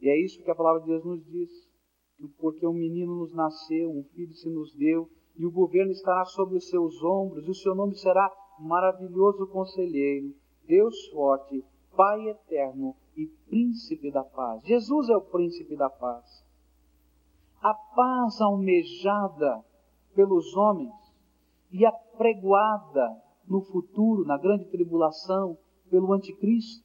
E 0.00 0.08
é 0.08 0.20
isso 0.20 0.42
que 0.42 0.50
a 0.50 0.54
palavra 0.54 0.80
de 0.80 0.88
Deus 0.88 1.04
nos 1.04 1.24
diz. 1.26 1.50
Porque 2.38 2.66
um 2.66 2.72
menino 2.72 3.14
nos 3.14 3.32
nasceu, 3.32 3.90
um 3.90 4.02
filho 4.14 4.34
se 4.34 4.50
nos 4.50 4.74
deu, 4.74 5.08
e 5.36 5.46
o 5.46 5.50
governo 5.50 5.92
estará 5.92 6.24
sobre 6.24 6.56
os 6.56 6.68
seus 6.68 7.00
ombros, 7.02 7.46
e 7.46 7.50
o 7.50 7.54
seu 7.54 7.74
nome 7.74 7.94
será 7.96 8.30
maravilhoso 8.58 9.46
conselheiro, 9.46 10.34
Deus 10.66 11.08
forte, 11.08 11.64
Pai 11.96 12.28
eterno 12.28 12.96
e 13.16 13.26
príncipe 13.48 14.10
da 14.10 14.24
paz. 14.24 14.62
Jesus 14.64 15.08
é 15.08 15.16
o 15.16 15.20
príncipe 15.20 15.76
da 15.76 15.90
paz 15.90 16.42
a 17.62 17.72
paz 17.72 18.40
almejada 18.40 19.64
pelos 20.14 20.54
homens 20.56 20.92
e 21.70 21.86
apregoada 21.86 23.22
no 23.46 23.62
futuro, 23.62 24.24
na 24.24 24.36
grande 24.36 24.64
tribulação, 24.64 25.56
pelo 25.88 26.12
anticristo. 26.12 26.84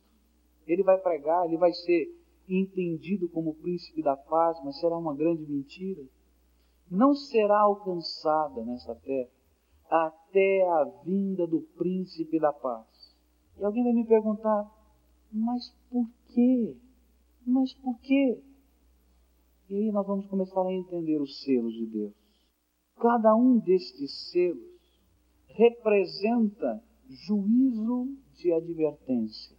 Ele 0.68 0.84
vai 0.84 0.98
pregar, 1.00 1.46
ele 1.46 1.58
vai 1.58 1.74
ser 1.74 2.16
entendido 2.48 3.28
como 3.30 3.56
príncipe 3.56 4.04
da 4.04 4.16
paz, 4.16 4.58
mas 4.64 4.80
será 4.80 4.96
uma 4.98 5.16
grande 5.16 5.46
mentira. 5.46 6.04
Não 6.90 7.14
será 7.16 7.62
alcançada 7.62 8.64
nessa 8.64 8.96
terra 8.96 9.30
até 9.90 10.68
a 10.70 10.84
vinda 11.04 11.48
do 11.48 11.62
príncipe 11.78 12.40
da 12.40 12.54
paz. 12.54 13.16
E 13.58 13.64
alguém 13.64 13.84
vai 13.84 13.94
me 13.94 14.06
perguntar, 14.06 14.70
mas 15.32 15.70
por 15.90 16.08
quê? 16.28 16.78
Mas 17.46 17.74
por 17.74 17.98
quê? 18.00 18.42
E 19.70 19.76
aí 19.76 19.92
nós 19.92 20.08
vamos 20.08 20.26
começar 20.28 20.62
a 20.66 20.72
entender 20.72 21.20
os 21.20 21.42
selos 21.44 21.74
de 21.74 21.86
Deus. 21.88 22.14
Cada 23.00 23.36
um 23.36 23.60
destes 23.60 24.32
selos 24.32 24.78
representa 25.50 26.82
juízo 27.10 28.08
de 28.34 28.54
advertência. 28.54 29.58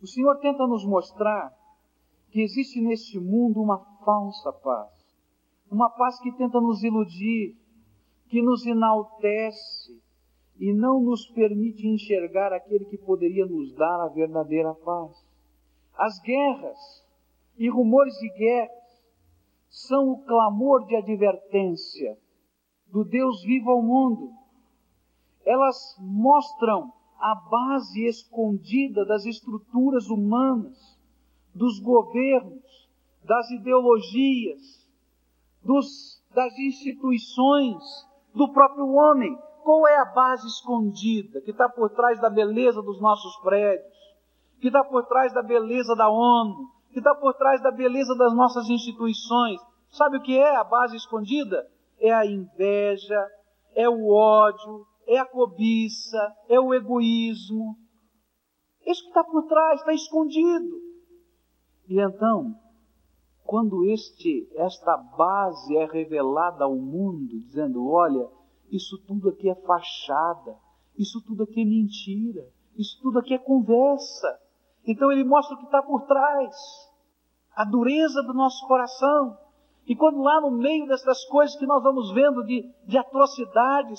O 0.00 0.06
Senhor 0.06 0.38
tenta 0.38 0.66
nos 0.66 0.86
mostrar 0.86 1.52
que 2.30 2.40
existe 2.40 2.80
neste 2.80 3.18
mundo 3.18 3.60
uma 3.60 3.78
falsa 4.04 4.52
paz. 4.52 4.90
Uma 5.70 5.90
paz 5.90 6.18
que 6.20 6.32
tenta 6.32 6.58
nos 6.58 6.82
iludir, 6.82 7.56
que 8.28 8.40
nos 8.40 8.64
enaltece 8.64 10.00
e 10.58 10.72
não 10.72 11.02
nos 11.02 11.26
permite 11.30 11.86
enxergar 11.86 12.54
aquele 12.54 12.86
que 12.86 12.96
poderia 12.96 13.44
nos 13.44 13.74
dar 13.74 14.00
a 14.00 14.08
verdadeira 14.08 14.72
paz. 14.74 15.24
As 15.94 16.18
guerras 16.20 16.78
e 17.58 17.68
rumores 17.68 18.14
de 18.14 18.28
guerras 18.30 18.77
são 19.68 20.10
o 20.10 20.24
clamor 20.24 20.86
de 20.86 20.96
advertência 20.96 22.18
do 22.86 23.04
Deus 23.04 23.42
vivo 23.42 23.70
ao 23.70 23.82
mundo. 23.82 24.32
Elas 25.44 25.96
mostram 26.00 26.92
a 27.18 27.34
base 27.34 28.06
escondida 28.06 29.04
das 29.04 29.24
estruturas 29.26 30.08
humanas, 30.08 30.98
dos 31.54 31.80
governos, 31.80 32.88
das 33.24 33.50
ideologias, 33.50 34.88
dos, 35.62 36.22
das 36.34 36.56
instituições, 36.58 37.82
do 38.34 38.52
próprio 38.52 38.88
homem. 38.94 39.36
Qual 39.62 39.86
é 39.86 39.98
a 39.98 40.04
base 40.06 40.46
escondida 40.46 41.40
que 41.42 41.50
está 41.50 41.68
por 41.68 41.90
trás 41.90 42.20
da 42.20 42.30
beleza 42.30 42.80
dos 42.80 43.00
nossos 43.00 43.36
prédios, 43.38 43.92
que 44.60 44.68
está 44.68 44.82
por 44.84 45.04
trás 45.06 45.32
da 45.34 45.42
beleza 45.42 45.94
da 45.94 46.08
ONU, 46.08 46.70
que 46.98 47.08
está 47.08 47.14
por 47.14 47.34
trás 47.34 47.62
da 47.62 47.70
beleza 47.70 48.14
das 48.16 48.34
nossas 48.34 48.68
instituições? 48.68 49.60
Sabe 49.90 50.18
o 50.18 50.22
que 50.22 50.36
é 50.36 50.56
a 50.56 50.64
base 50.64 50.96
escondida? 50.96 51.64
É 52.00 52.12
a 52.12 52.26
inveja, 52.26 53.26
é 53.74 53.88
o 53.88 54.12
ódio, 54.12 54.84
é 55.06 55.18
a 55.18 55.24
cobiça, 55.24 56.36
é 56.48 56.58
o 56.58 56.74
egoísmo. 56.74 57.76
Isso 58.84 59.02
que 59.02 59.08
está 59.08 59.22
por 59.22 59.44
trás, 59.44 59.80
está 59.80 59.92
escondido. 59.92 60.76
E 61.88 62.00
então, 62.00 62.54
quando 63.44 63.84
este, 63.84 64.48
esta 64.56 64.96
base 64.96 65.76
é 65.76 65.86
revelada 65.86 66.64
ao 66.64 66.74
mundo, 66.74 67.40
dizendo: 67.40 67.88
olha, 67.88 68.28
isso 68.70 68.98
tudo 69.06 69.28
aqui 69.28 69.48
é 69.48 69.54
fachada, 69.54 70.56
isso 70.98 71.22
tudo 71.24 71.44
aqui 71.44 71.62
é 71.62 71.64
mentira, 71.64 72.46
isso 72.76 73.00
tudo 73.00 73.20
aqui 73.20 73.34
é 73.34 73.38
conversa. 73.38 74.38
Então 74.84 75.12
ele 75.12 75.24
mostra 75.24 75.54
o 75.54 75.58
que 75.58 75.66
está 75.66 75.82
por 75.82 76.06
trás, 76.06 76.56
a 77.58 77.64
dureza 77.64 78.22
do 78.22 78.32
nosso 78.32 78.64
coração. 78.68 79.36
E 79.84 79.96
quando 79.96 80.22
lá 80.22 80.40
no 80.40 80.52
meio 80.52 80.86
dessas 80.86 81.24
coisas 81.24 81.56
que 81.56 81.66
nós 81.66 81.82
vamos 81.82 82.12
vendo 82.12 82.44
de, 82.44 82.64
de 82.86 82.96
atrocidades, 82.96 83.98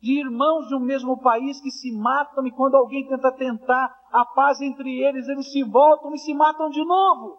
de 0.00 0.20
irmãos 0.20 0.68
de 0.68 0.76
um 0.76 0.80
mesmo 0.80 1.20
país 1.20 1.60
que 1.60 1.72
se 1.72 1.90
matam 1.90 2.46
e 2.46 2.52
quando 2.52 2.76
alguém 2.76 3.04
tenta 3.08 3.32
tentar 3.32 3.92
a 4.12 4.24
paz 4.24 4.60
entre 4.60 5.02
eles, 5.02 5.26
eles 5.26 5.50
se 5.50 5.64
voltam 5.64 6.14
e 6.14 6.18
se 6.18 6.32
matam 6.32 6.70
de 6.70 6.84
novo. 6.84 7.36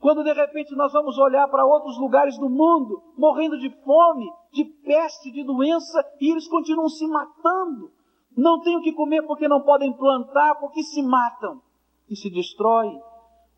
Quando 0.00 0.24
de 0.24 0.32
repente 0.32 0.74
nós 0.74 0.94
vamos 0.94 1.18
olhar 1.18 1.46
para 1.48 1.66
outros 1.66 1.98
lugares 1.98 2.38
do 2.38 2.48
mundo, 2.48 3.02
morrendo 3.18 3.58
de 3.58 3.68
fome, 3.84 4.32
de 4.50 4.64
peste, 4.64 5.30
de 5.30 5.44
doença, 5.44 6.02
e 6.18 6.30
eles 6.30 6.48
continuam 6.48 6.88
se 6.88 7.06
matando. 7.06 7.90
Não 8.34 8.62
têm 8.62 8.78
o 8.78 8.80
que 8.80 8.94
comer 8.94 9.26
porque 9.26 9.46
não 9.46 9.60
podem 9.60 9.92
plantar, 9.92 10.54
porque 10.54 10.82
se 10.82 11.02
matam 11.02 11.60
e 12.08 12.16
se 12.16 12.30
destroem. 12.30 12.98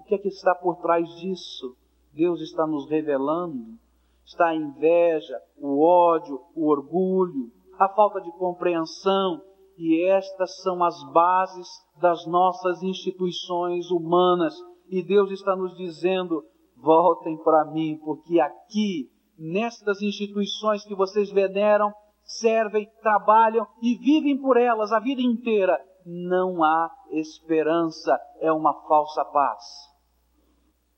O 0.03 0.05
que 0.05 0.17
é 0.17 0.19
que 0.19 0.29
está 0.29 0.53
por 0.53 0.79
trás 0.79 1.09
disso? 1.21 1.77
Deus 2.13 2.41
está 2.41 2.67
nos 2.67 2.91
revelando. 2.91 3.79
Está 4.27 4.49
a 4.49 4.55
inveja, 4.55 5.41
o 5.57 5.81
ódio, 5.81 6.41
o 6.57 6.69
orgulho, 6.69 7.53
a 7.79 7.89
falta 7.89 8.21
de 8.21 8.33
compreensão, 8.33 9.41
e 9.79 10.03
estas 10.09 10.61
são 10.61 10.83
as 10.83 10.97
bases 11.13 11.69
das 12.01 12.27
nossas 12.27 12.83
instituições 12.83 13.93
humanas. 13.93 14.55
E 14.89 15.05
Deus 15.05 15.31
está 15.31 15.55
nos 15.55 15.77
dizendo: 15.77 16.43
voltem 16.77 17.37
para 17.39 17.65
mim, 17.67 17.97
porque 18.05 18.41
aqui, 18.41 19.09
nestas 19.39 20.03
instituições 20.03 20.85
que 20.85 20.97
vocês 20.97 21.31
veneram, 21.31 21.93
servem, 22.25 22.89
trabalham 23.03 23.67
e 23.81 23.97
vivem 23.99 24.37
por 24.37 24.57
elas 24.57 24.91
a 24.91 24.99
vida 24.99 25.23
inteira, 25.23 25.79
não 26.05 26.65
há 26.65 26.91
esperança, 27.13 28.19
é 28.41 28.53
uma 28.53 28.75
falsa 28.89 29.25
paz. 29.27 29.92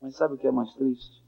Mas 0.05 0.17
sabe 0.17 0.35
o 0.35 0.37
que 0.37 0.45
é 0.45 0.51
mais 0.51 0.71
triste? 0.75 1.25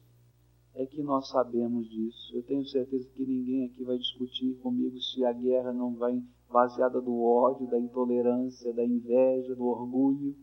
é 0.75 0.85
que 0.85 1.01
nós 1.01 1.29
sabemos 1.29 1.89
disso. 1.89 2.35
Eu 2.35 2.43
tenho 2.43 2.63
certeza 2.67 3.09
que 3.09 3.25
ninguém 3.25 3.65
aqui 3.65 3.83
vai 3.83 3.97
discutir 3.97 4.53
comigo 4.59 5.01
se 5.01 5.25
a 5.25 5.33
guerra 5.33 5.73
não 5.73 5.95
vai 5.95 6.23
baseada 6.47 7.01
do 7.01 7.19
ódio, 7.23 7.65
da 7.67 7.79
intolerância, 7.79 8.71
da 8.71 8.85
inveja, 8.85 9.55
do 9.55 9.65
orgulho. 9.65 10.35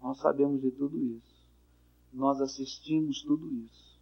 Nós 0.00 0.18
sabemos 0.20 0.62
de 0.62 0.70
tudo 0.70 0.98
isso. 0.98 1.46
Nós 2.10 2.40
assistimos 2.40 3.22
tudo 3.22 3.52
isso, 3.52 4.00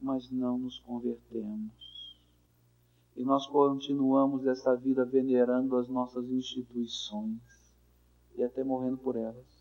mas 0.00 0.28
não 0.32 0.58
nos 0.58 0.80
convertemos. 0.80 2.18
E 3.16 3.22
nós 3.22 3.46
continuamos 3.46 4.44
essa 4.44 4.74
vida 4.74 5.04
venerando 5.04 5.76
as 5.76 5.86
nossas 5.86 6.28
instituições 6.28 7.40
e 8.34 8.42
até 8.42 8.64
morrendo 8.64 8.98
por 8.98 9.14
elas. 9.14 9.51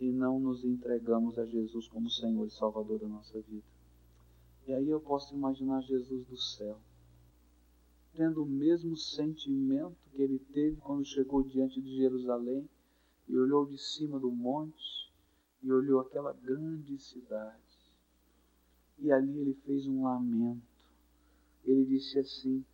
E 0.00 0.10
não 0.10 0.40
nos 0.40 0.64
entregamos 0.64 1.38
a 1.38 1.44
Jesus 1.44 1.86
como 1.88 2.08
Senhor 2.08 2.46
e 2.46 2.50
Salvador 2.50 2.98
da 2.98 3.06
nossa 3.06 3.38
vida. 3.42 3.66
E 4.66 4.72
aí 4.72 4.88
eu 4.88 5.00
posso 5.00 5.34
imaginar 5.34 5.82
Jesus 5.82 6.26
do 6.26 6.36
céu, 6.36 6.78
tendo 8.14 8.42
o 8.42 8.46
mesmo 8.46 8.96
sentimento 8.96 9.96
que 10.10 10.22
ele 10.22 10.38
teve 10.38 10.76
quando 10.76 11.04
chegou 11.04 11.42
diante 11.42 11.80
de 11.80 11.96
Jerusalém 11.96 12.68
e 13.28 13.36
olhou 13.36 13.66
de 13.66 13.76
cima 13.76 14.18
do 14.18 14.30
monte 14.30 15.12
e 15.62 15.70
olhou 15.70 16.00
aquela 16.00 16.32
grande 16.32 16.98
cidade. 16.98 17.60
E 18.98 19.12
ali 19.12 19.38
ele 19.38 19.54
fez 19.66 19.86
um 19.86 20.02
lamento. 20.02 20.62
Ele 21.64 21.84
disse 21.84 22.18
assim: 22.18 22.64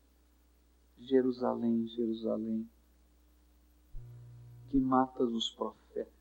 Jerusalém, 0.99 1.87
Jerusalém, 1.89 2.69
que 4.71 4.79
matas 4.79 5.31
os 5.33 5.51
profetas 5.51 6.16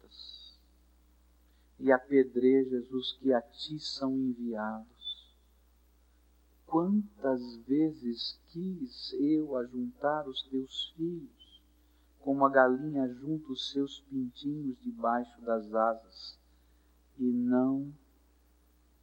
e 1.80 1.92
apedrejas 1.92 2.90
os 2.92 3.14
que 3.14 3.34
a 3.34 3.42
ti 3.42 3.80
são 3.80 4.18
enviados. 4.18 5.36
Quantas 6.66 7.58
vezes 7.68 8.40
quis 8.48 9.14
eu 9.14 9.56
ajuntar 9.58 10.28
os 10.28 10.42
teus 10.50 10.94
filhos, 10.96 11.62
como 12.20 12.46
a 12.46 12.50
galinha 12.50 13.08
junta 13.14 13.52
os 13.52 13.72
seus 13.72 14.00
pintinhos 14.10 14.78
debaixo 14.82 15.40
das 15.42 15.72
asas, 15.74 16.40
e 17.18 17.24
não 17.24 17.94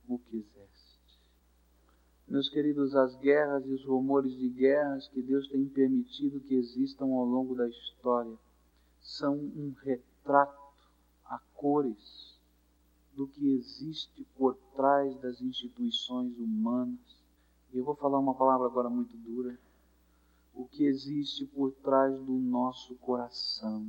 o 0.09 0.19
quiseste. 0.19 0.93
Meus 2.27 2.49
queridos, 2.49 2.95
as 2.95 3.15
guerras 3.17 3.65
e 3.67 3.73
os 3.73 3.85
rumores 3.85 4.33
de 4.33 4.49
guerras 4.49 5.07
que 5.09 5.23
Deus 5.23 5.49
tem 5.49 5.67
permitido 5.69 6.41
que 6.41 6.55
existam 6.55 7.05
ao 7.05 7.25
longo 7.25 7.55
da 7.55 7.69
história 7.69 8.37
são 9.01 9.37
um 9.37 9.75
retrato 9.83 10.73
a 11.25 11.39
cores 11.55 12.32
do 13.15 13.27
que 13.27 13.55
existe 13.55 14.25
por 14.37 14.57
trás 14.75 15.15
das 15.21 15.41
instituições 15.41 16.37
humanas 16.39 17.23
eu 17.73 17.85
vou 17.85 17.97
falar 17.97 18.19
uma 18.19 18.35
palavra 18.35 18.67
agora 18.67 18.91
muito 18.91 19.17
dura. 19.17 19.59
O 20.55 20.67
que 20.67 20.85
existe 20.85 21.47
por 21.47 21.73
trás 21.73 22.15
do 22.15 22.33
nosso 22.33 22.95
coração. 22.97 23.87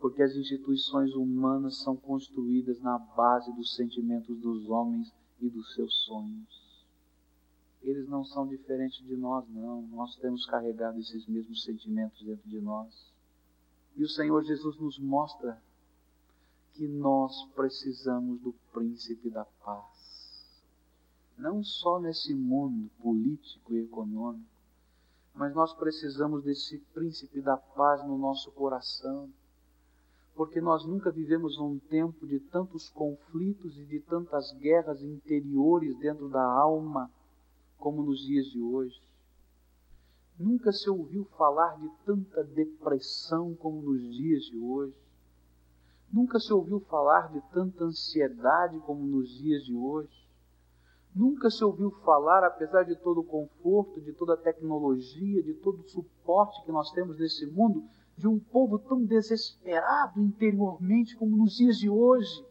Porque 0.00 0.20
as 0.20 0.34
instituições 0.34 1.14
humanas 1.14 1.76
são 1.76 1.96
construídas 1.96 2.80
na 2.80 2.98
base 2.98 3.52
dos 3.52 3.76
sentimentos 3.76 4.36
dos 4.40 4.68
homens 4.68 5.14
e 5.40 5.48
dos 5.48 5.74
seus 5.74 5.94
sonhos. 6.04 6.84
Eles 7.80 8.08
não 8.08 8.24
são 8.24 8.48
diferentes 8.48 9.06
de 9.06 9.16
nós, 9.16 9.48
não. 9.48 9.82
Nós 9.82 10.16
temos 10.16 10.44
carregado 10.44 10.98
esses 10.98 11.24
mesmos 11.26 11.62
sentimentos 11.62 12.20
dentro 12.24 12.48
de 12.48 12.60
nós. 12.60 13.12
E 13.94 14.02
o 14.02 14.08
Senhor 14.08 14.42
Jesus 14.42 14.76
nos 14.76 14.98
mostra 14.98 15.62
que 16.76 16.86
nós 16.86 17.44
precisamos 17.54 18.40
do 18.40 18.52
príncipe 18.72 19.30
da 19.30 19.44
paz 19.44 19.96
não 21.36 21.62
só 21.62 22.00
nesse 22.00 22.34
mundo 22.34 22.90
político 23.02 23.74
e 23.74 23.82
econômico, 23.82 24.48
mas 25.34 25.54
nós 25.54 25.74
precisamos 25.74 26.42
desse 26.42 26.78
príncipe 26.94 27.42
da 27.42 27.56
paz 27.56 28.02
no 28.06 28.16
nosso 28.16 28.50
coração, 28.52 29.28
porque 30.34 30.60
nós 30.60 30.86
nunca 30.86 31.10
vivemos 31.10 31.58
um 31.58 31.78
tempo 31.78 32.26
de 32.26 32.40
tantos 32.40 32.88
conflitos 32.88 33.76
e 33.78 33.84
de 33.84 34.00
tantas 34.00 34.52
guerras 34.52 35.02
interiores 35.02 35.98
dentro 35.98 36.28
da 36.28 36.42
alma 36.42 37.10
como 37.78 38.02
nos 38.02 38.20
dias 38.20 38.46
de 38.46 38.60
hoje. 38.60 39.00
Nunca 40.38 40.72
se 40.72 40.88
ouviu 40.88 41.24
falar 41.36 41.78
de 41.78 41.88
tanta 42.04 42.44
depressão 42.44 43.54
como 43.54 43.80
nos 43.82 44.02
dias 44.14 44.44
de 44.44 44.58
hoje. 44.58 45.05
Nunca 46.16 46.40
se 46.40 46.50
ouviu 46.50 46.80
falar 46.80 47.30
de 47.30 47.42
tanta 47.52 47.84
ansiedade 47.84 48.80
como 48.86 49.06
nos 49.06 49.28
dias 49.36 49.64
de 49.64 49.76
hoje. 49.76 50.26
Nunca 51.14 51.50
se 51.50 51.62
ouviu 51.62 51.90
falar, 52.06 52.42
apesar 52.42 52.84
de 52.84 52.96
todo 52.96 53.20
o 53.20 53.24
conforto, 53.24 54.00
de 54.00 54.14
toda 54.14 54.32
a 54.32 54.38
tecnologia, 54.38 55.42
de 55.42 55.52
todo 55.52 55.80
o 55.80 55.88
suporte 55.90 56.64
que 56.64 56.72
nós 56.72 56.90
temos 56.92 57.18
nesse 57.18 57.44
mundo, 57.44 57.84
de 58.16 58.26
um 58.26 58.38
povo 58.38 58.78
tão 58.78 59.04
desesperado 59.04 60.18
interiormente 60.18 61.14
como 61.18 61.36
nos 61.36 61.54
dias 61.54 61.76
de 61.76 61.90
hoje. 61.90 62.46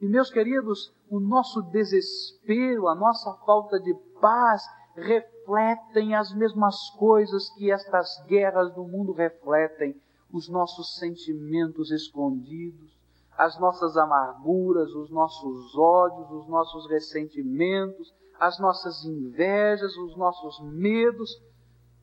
E 0.00 0.06
meus 0.06 0.30
queridos, 0.30 0.94
o 1.10 1.18
nosso 1.18 1.62
desespero, 1.72 2.86
a 2.86 2.94
nossa 2.94 3.34
falta 3.44 3.80
de 3.80 3.92
paz 4.20 4.62
refletem 4.94 6.14
as 6.14 6.32
mesmas 6.32 6.88
coisas 6.90 7.50
que 7.50 7.68
estas 7.72 8.24
guerras 8.28 8.72
do 8.72 8.84
mundo 8.84 9.10
refletem, 9.10 10.00
os 10.32 10.48
nossos 10.48 10.96
sentimentos 10.96 11.90
escondidos, 11.90 12.90
as 13.36 13.58
nossas 13.58 13.96
amarguras, 13.96 14.90
os 14.94 15.10
nossos 15.10 15.76
ódios, 15.76 16.30
os 16.30 16.48
nossos 16.48 16.88
ressentimentos, 16.88 18.12
as 18.38 18.58
nossas 18.58 19.04
invejas, 19.04 19.96
os 19.96 20.16
nossos 20.16 20.60
medos. 20.60 21.42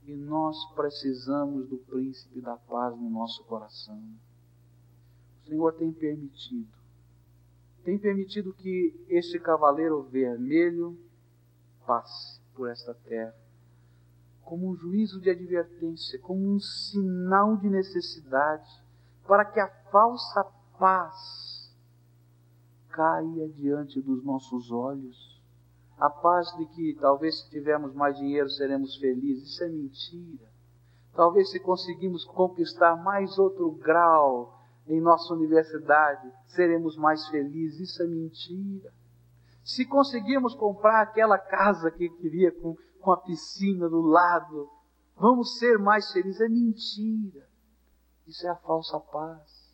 E 0.04 0.16
nós 0.16 0.56
precisamos 0.74 1.68
do 1.68 1.78
príncipe 1.78 2.42
da 2.42 2.56
paz 2.56 2.96
no 2.96 3.10
nosso 3.10 3.44
coração. 3.44 4.02
O 5.44 5.48
Senhor 5.48 5.74
tem 5.74 5.92
permitido, 5.92 6.72
tem 7.84 7.98
permitido 7.98 8.54
que 8.54 9.06
este 9.10 9.40
cavaleiro 9.40 10.02
vermelho 10.04 10.98
passe 11.86 12.42
por 12.54 12.70
esta 12.70 12.94
terra 12.94 13.36
como 14.48 14.70
um 14.70 14.76
juízo 14.76 15.20
de 15.20 15.30
advertência, 15.30 16.20
como 16.20 16.56
um 16.56 16.60
sinal 16.60 17.58
de 17.58 17.70
necessidade, 17.70 18.70
para 19.28 19.44
que 19.44 19.60
a 19.60 19.68
falsa 19.92 20.44
paz 20.80 21.76
caia 22.90 23.50
diante 23.50 24.02
dos 24.02 24.24
nossos 24.24 24.72
olhos. 24.72 25.38
A 26.00 26.10
paz 26.10 26.48
de 26.56 26.66
que 26.68 26.98
talvez 27.00 27.42
se 27.42 27.50
tivermos 27.50 27.94
mais 27.94 28.16
dinheiro 28.18 28.50
seremos 28.50 28.96
felizes, 28.96 29.50
isso 29.50 29.64
é 29.66 29.70
mentira. 29.70 30.48
Talvez 31.14 31.52
se 31.52 31.60
conseguimos 31.60 32.24
conquistar 32.24 32.96
mais 32.96 33.38
outro 33.38 33.72
grau 33.72 34.58
em 34.88 35.02
nossa 35.02 35.34
universidade, 35.34 36.32
seremos 36.48 36.96
mais 36.96 37.28
felizes, 37.28 37.90
isso 37.90 38.02
é 38.02 38.08
mentira. 38.08 38.94
Se 39.64 39.86
conseguirmos 39.86 40.56
comprar 40.56 41.02
aquela 41.02 41.38
casa 41.38 41.92
que 41.92 42.08
queria 42.08 42.52
com, 42.54 42.78
com 43.08 43.13
a 43.13 43.22
piscina 43.22 43.88
do 43.88 44.02
lado, 44.02 44.70
vamos 45.15 45.58
ser 45.60 45.80
mais 45.80 46.12
felizes, 46.12 46.41
é 46.41 46.50
mentira. 46.50 47.48
Isso 48.28 48.46
é 48.46 48.50
a 48.50 48.56
falsa 48.56 49.00
paz 49.00 49.67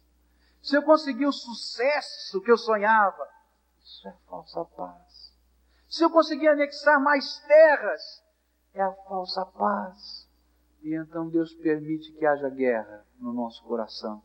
se 0.63 0.77
eu 0.77 0.81
conseguir 0.81 1.25
o 1.25 1.33
sucesso 1.33 2.39
que 2.41 2.49
eu 2.49 2.57
sonhava, 2.57 3.27
isso 3.83 4.07
é 4.07 4.13
falsa 4.29 4.63
paz. 4.63 5.37
Se 5.89 6.05
eu 6.05 6.09
conseguir 6.09 6.47
anexar 6.47 7.03
mais 7.03 7.37
terras, 7.39 8.23
é 8.73 8.81
a 8.81 8.93
falsa 8.93 9.45
paz. 9.45 10.25
E 10.81 10.95
então 10.95 11.29
Deus 11.29 11.53
permite 11.55 12.13
que 12.13 12.25
haja 12.25 12.49
guerra 12.49 13.05
no 13.19 13.33
nosso 13.33 13.61
coração 13.65 14.23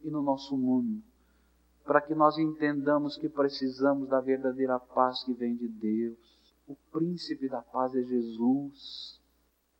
e 0.00 0.10
no 0.10 0.22
nosso 0.22 0.58
mundo, 0.58 1.00
para 1.84 2.00
que 2.00 2.16
nós 2.16 2.36
entendamos 2.36 3.16
que 3.16 3.28
precisamos 3.28 4.08
da 4.08 4.20
verdadeira 4.20 4.78
paz 4.80 5.22
que 5.22 5.32
vem 5.32 5.54
de 5.54 5.68
Deus. 5.68 6.18
O 6.70 6.76
príncipe 6.92 7.48
da 7.48 7.60
paz 7.60 7.96
é 7.96 8.02
Jesus. 8.04 9.20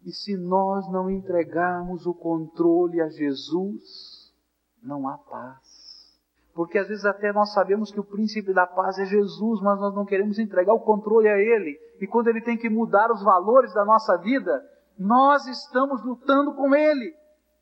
E 0.05 0.11
se 0.11 0.37
nós 0.37 0.91
não 0.91 1.09
entregarmos 1.09 2.05
o 2.05 2.13
controle 2.13 3.01
a 3.01 3.09
Jesus, 3.09 4.35
não 4.83 5.07
há 5.07 5.17
paz. 5.17 6.21
Porque 6.53 6.79
às 6.79 6.89
vezes 6.89 7.05
até 7.05 7.33
nós 7.33 7.53
sabemos 7.53 7.93
que 7.93 8.01
o 8.01 8.05
príncipe 8.05 8.53
da 8.53 8.67
paz 8.67 8.99
é 8.99 9.07
Jesus, 9.07 9.61
mas 9.61 9.79
nós 9.79 9.95
não 9.95 10.05
queremos 10.05 10.41
entregar 10.41 10.75
o 10.75 10.81
controle 10.81 11.29
a 11.29 11.39
Ele. 11.39 11.79
E 12.01 12.09
quando 12.09 12.27
Ele 12.27 12.41
tem 12.41 12.59
que 12.59 12.69
mudar 12.69 13.13
os 13.13 13.23
valores 13.23 13.73
da 13.73 13.85
nossa 13.85 14.17
vida, 14.17 14.69
nós 14.99 15.47
estamos 15.47 16.05
lutando 16.05 16.55
com 16.55 16.75
Ele, 16.75 17.15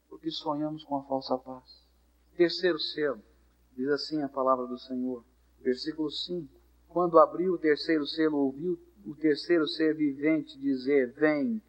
porque 0.08 0.30
sonhamos 0.30 0.84
com 0.84 0.96
a 0.96 1.02
falsa 1.02 1.36
paz. 1.36 1.84
Terceiro 2.34 2.78
selo, 2.78 3.20
diz 3.76 3.88
assim 3.88 4.22
a 4.22 4.28
palavra 4.30 4.66
do 4.66 4.78
Senhor, 4.78 5.22
versículo 5.60 6.10
5. 6.10 6.48
Quando 6.88 7.18
abriu 7.18 7.52
o 7.52 7.58
terceiro 7.58 8.06
selo, 8.06 8.38
ouviu 8.38 8.87
o 9.08 9.14
terceiro 9.14 9.66
ser 9.66 9.94
vivente 9.94 10.58
dizer: 10.58 11.12
Vem. 11.12 11.62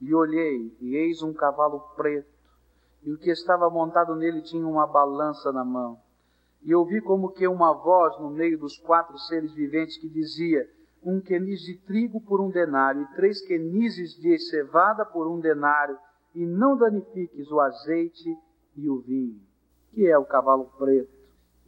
E 0.00 0.14
olhei, 0.14 0.76
e 0.78 0.94
eis 0.94 1.22
um 1.22 1.32
cavalo 1.32 1.80
preto, 1.96 2.28
e 3.02 3.10
o 3.10 3.18
que 3.18 3.30
estava 3.30 3.70
montado 3.70 4.14
nele 4.14 4.42
tinha 4.42 4.66
uma 4.66 4.86
balança 4.86 5.50
na 5.50 5.64
mão 5.64 5.98
e 6.66 6.74
ouvi 6.74 7.00
como 7.00 7.30
que 7.30 7.46
uma 7.46 7.72
voz 7.72 8.18
no 8.18 8.28
meio 8.28 8.58
dos 8.58 8.76
quatro 8.76 9.16
seres 9.20 9.52
viventes 9.52 9.96
que 9.98 10.08
dizia: 10.08 10.68
Um 11.00 11.20
queniz 11.20 11.60
de 11.60 11.76
trigo 11.78 12.20
por 12.20 12.40
um 12.40 12.50
denário, 12.50 13.02
e 13.02 13.14
três 13.14 13.40
quenizes 13.46 14.16
de 14.16 14.36
cevada 14.36 15.06
por 15.06 15.28
um 15.28 15.38
denário, 15.38 15.96
e 16.34 16.44
não 16.44 16.76
danifiques 16.76 17.52
o 17.52 17.60
azeite 17.60 18.36
e 18.74 18.90
o 18.90 18.98
vinho. 18.98 19.40
Que 19.92 20.08
é 20.08 20.18
o 20.18 20.24
cavalo 20.24 20.64
preto? 20.76 21.14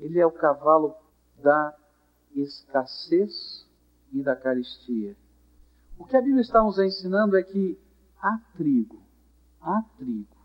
Ele 0.01 0.19
é 0.19 0.27
o 0.27 0.33
cavalo 0.33 0.93
da 1.41 1.73
escassez 2.35 3.68
e 4.13 4.23
da 4.23 4.37
caristia. 4.37 5.17
O 5.99 6.05
que 6.05 6.17
a 6.17 6.21
Bíblia 6.23 6.43
está 6.43 6.63
nos 6.63 6.79
ensinando 6.79 7.37
é 7.37 7.43
que 7.43 7.79
há 8.21 8.39
trigo, 8.57 9.03
há 9.61 9.83
trigo, 9.97 10.37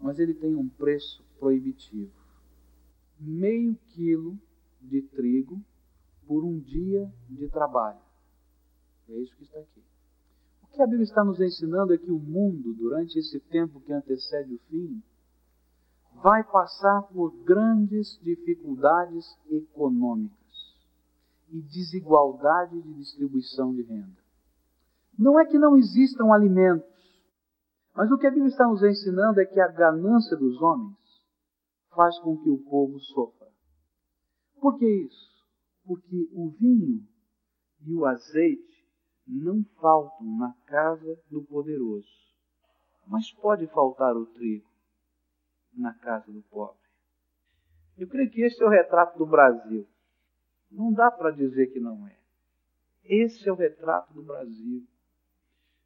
mas 0.00 0.18
ele 0.18 0.34
tem 0.34 0.54
um 0.54 0.68
preço 0.68 1.22
proibitivo 1.38 2.22
meio 3.22 3.76
quilo 3.94 4.38
de 4.80 5.02
trigo 5.02 5.62
por 6.26 6.44
um 6.44 6.58
dia 6.58 7.12
de 7.28 7.48
trabalho. 7.48 8.00
É 9.08 9.18
isso 9.18 9.34
que 9.36 9.44
está 9.44 9.60
aqui. 9.60 9.82
O 10.62 10.66
que 10.66 10.82
a 10.82 10.86
Bíblia 10.86 11.04
está 11.04 11.22
nos 11.22 11.40
ensinando 11.40 11.94
é 11.94 11.98
que 11.98 12.10
o 12.10 12.18
mundo, 12.18 12.74
durante 12.74 13.18
esse 13.18 13.38
tempo 13.40 13.80
que 13.80 13.92
antecede 13.92 14.54
o 14.54 14.58
fim, 14.68 15.02
vai 16.22 16.42
passar 16.44 17.02
por 17.02 17.30
grandes 17.44 18.18
dificuldades 18.22 19.24
econômicas 19.50 20.41
e 21.52 21.60
desigualdade 21.60 22.80
de 22.80 22.94
distribuição 22.94 23.74
de 23.74 23.82
renda. 23.82 24.22
Não 25.18 25.38
é 25.38 25.44
que 25.44 25.58
não 25.58 25.76
existam 25.76 26.32
alimentos, 26.32 26.90
mas 27.94 28.10
o 28.10 28.16
que 28.16 28.26
a 28.26 28.30
Bíblia 28.30 28.48
está 28.48 28.66
nos 28.66 28.82
ensinando 28.82 29.40
é 29.40 29.44
que 29.44 29.60
a 29.60 29.68
ganância 29.68 30.36
dos 30.36 30.60
homens 30.60 30.96
faz 31.94 32.18
com 32.20 32.38
que 32.38 32.48
o 32.48 32.58
povo 32.58 32.98
sofra. 32.98 33.48
Por 34.58 34.78
que 34.78 34.88
isso? 34.88 35.30
Porque 35.84 36.28
o 36.32 36.48
vinho 36.58 37.06
e 37.84 37.94
o 37.94 38.06
azeite 38.06 38.88
não 39.26 39.62
faltam 39.78 40.26
na 40.38 40.54
casa 40.66 41.18
do 41.30 41.42
poderoso, 41.42 42.08
mas 43.06 43.30
pode 43.32 43.66
faltar 43.66 44.16
o 44.16 44.24
trigo 44.26 44.66
na 45.74 45.92
casa 45.94 46.32
do 46.32 46.42
pobre. 46.42 46.80
Eu 47.98 48.08
creio 48.08 48.30
que 48.30 48.42
esse 48.42 48.62
é 48.62 48.66
o 48.66 48.70
retrato 48.70 49.18
do 49.18 49.26
Brasil. 49.26 49.86
Não 50.72 50.92
dá 50.92 51.10
para 51.10 51.30
dizer 51.30 51.68
que 51.68 51.78
não 51.78 52.06
é. 52.08 52.16
Esse 53.04 53.48
é 53.48 53.52
o 53.52 53.56
retrato 53.56 54.12
do 54.12 54.22
Brasil. 54.22 54.84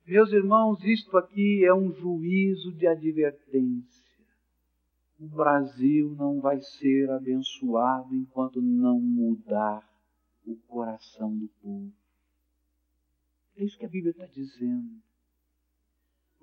Meus 0.07 0.33
irmãos, 0.33 0.83
isto 0.85 1.17
aqui 1.17 1.65
é 1.65 1.75
um 1.75 1.93
juízo 1.93 2.73
de 2.73 2.87
advertência 2.87 4.07
o 5.19 5.27
Brasil 5.27 6.15
não 6.15 6.41
vai 6.41 6.61
ser 6.61 7.11
abençoado 7.11 8.15
enquanto 8.15 8.61
não 8.61 9.01
mudar 9.01 9.89
o 10.47 10.55
coração 10.69 11.35
do 11.37 11.49
povo. 11.63 11.93
É 13.57 13.65
isso 13.65 13.79
que 13.79 13.87
a 13.87 13.89
Bíblia 13.89 14.11
está 14.11 14.27
dizendo. 14.27 15.01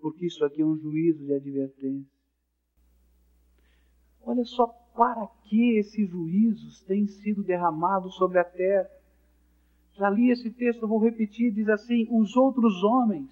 Porque 0.02 0.26
isso 0.26 0.44
aqui 0.44 0.62
é 0.62 0.66
um 0.66 0.76
juízo 0.76 1.24
de 1.24 1.34
advertência. 1.34 2.12
Olha 4.22 4.44
só 4.44 4.68
para 4.96 5.28
que 5.46 5.78
esses 5.78 6.10
juízos 6.10 6.82
têm 6.84 7.08
sido 7.08 7.44
derramados 7.44 8.16
sobre 8.16 8.40
a 8.40 8.44
terra. 8.44 8.90
Já 9.96 10.10
li 10.10 10.32
esse 10.32 10.50
texto, 10.52 10.88
vou 10.88 11.00
repetir, 11.00 11.52
diz 11.52 11.70
assim: 11.70 12.08
os 12.12 12.36
outros 12.36 12.84
homens 12.84 13.30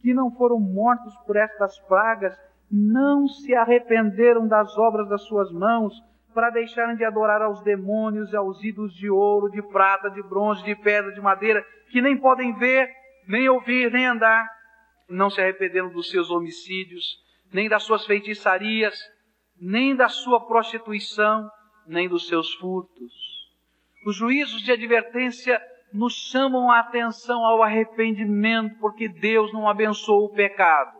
que 0.00 0.14
não 0.14 0.30
foram 0.30 0.58
mortos 0.58 1.14
por 1.26 1.36
estas 1.36 1.78
pragas 1.80 2.36
não 2.70 3.26
se 3.26 3.54
arrependeram 3.54 4.46
das 4.46 4.76
obras 4.78 5.08
das 5.08 5.22
suas 5.22 5.50
mãos, 5.52 5.92
para 6.32 6.50
deixarem 6.50 6.96
de 6.96 7.04
adorar 7.04 7.42
aos 7.42 7.62
demônios 7.62 8.32
e 8.32 8.36
aos 8.36 8.62
ídolos 8.62 8.94
de 8.94 9.10
ouro, 9.10 9.50
de 9.50 9.60
prata, 9.62 10.08
de 10.10 10.22
bronze, 10.22 10.62
de 10.62 10.76
pedra, 10.76 11.12
de 11.12 11.20
madeira, 11.20 11.64
que 11.90 12.00
nem 12.00 12.16
podem 12.16 12.54
ver, 12.56 12.88
nem 13.26 13.48
ouvir, 13.48 13.90
nem 13.90 14.06
andar. 14.06 14.48
Não 15.08 15.28
se 15.28 15.40
arrependeram 15.40 15.90
dos 15.90 16.08
seus 16.08 16.30
homicídios, 16.30 17.18
nem 17.52 17.68
das 17.68 17.82
suas 17.82 18.06
feitiçarias, 18.06 18.96
nem 19.60 19.94
da 19.94 20.08
sua 20.08 20.40
prostituição, 20.40 21.50
nem 21.86 22.08
dos 22.08 22.26
seus 22.26 22.54
furtos. 22.54 23.12
Os 24.06 24.16
juízos 24.16 24.62
de 24.62 24.72
advertência 24.72 25.60
nos 25.92 26.14
chamam 26.14 26.70
a 26.70 26.80
atenção 26.80 27.44
ao 27.44 27.62
arrependimento, 27.62 28.78
porque 28.78 29.08
Deus 29.08 29.52
não 29.52 29.68
abençoou 29.68 30.24
o 30.24 30.32
pecado. 30.32 30.98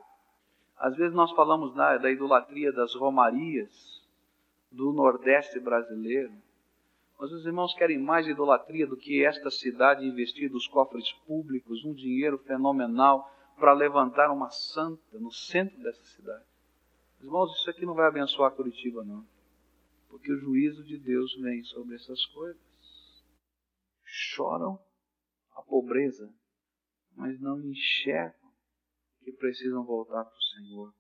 Às 0.76 0.96
vezes 0.96 1.14
nós 1.14 1.30
falamos 1.32 1.74
da, 1.74 1.96
da 1.96 2.10
idolatria 2.10 2.72
das 2.72 2.94
romarias 2.94 4.02
do 4.70 4.92
Nordeste 4.92 5.58
brasileiro. 5.58 6.32
Mas 7.18 7.32
os 7.32 7.44
irmãos 7.44 7.74
querem 7.74 7.98
mais 7.98 8.26
idolatria 8.26 8.86
do 8.86 8.96
que 8.96 9.24
esta 9.24 9.50
cidade 9.50 10.06
investir 10.06 10.50
dos 10.50 10.66
cofres 10.66 11.12
públicos 11.26 11.84
um 11.84 11.92
dinheiro 11.92 12.38
fenomenal 12.38 13.30
para 13.58 13.74
levantar 13.74 14.30
uma 14.30 14.50
santa 14.50 15.18
no 15.18 15.30
centro 15.30 15.76
dessa 15.82 16.02
cidade. 16.04 16.49
Irmãos, 17.20 17.52
isso 17.58 17.68
aqui 17.68 17.84
não 17.84 17.94
vai 17.94 18.08
abençoar 18.08 18.54
Curitiba, 18.54 19.04
não. 19.04 19.26
Porque 20.08 20.32
o 20.32 20.38
juízo 20.38 20.82
de 20.84 20.98
Deus 20.98 21.34
vem 21.40 21.62
sobre 21.64 21.94
essas 21.94 22.24
coisas. 22.26 22.60
Choram 24.02 24.78
a 25.52 25.62
pobreza, 25.62 26.32
mas 27.14 27.38
não 27.40 27.60
enxergam 27.60 28.50
que 29.22 29.32
precisam 29.32 29.84
voltar 29.84 30.24
para 30.24 30.36
o 30.36 30.42
Senhor. 30.42 30.94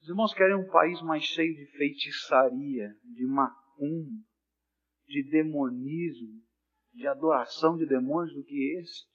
Os 0.00 0.08
irmãos 0.08 0.34
querem 0.34 0.56
um 0.56 0.70
país 0.70 1.00
mais 1.02 1.22
cheio 1.22 1.54
de 1.54 1.66
feitiçaria, 1.76 2.96
de 3.04 3.26
macumba, 3.26 4.24
de 5.06 5.22
demonismo, 5.30 6.42
de 6.92 7.06
adoração 7.06 7.76
de 7.76 7.86
demônios 7.86 8.34
do 8.34 8.44
que 8.44 8.78
este. 8.78 9.08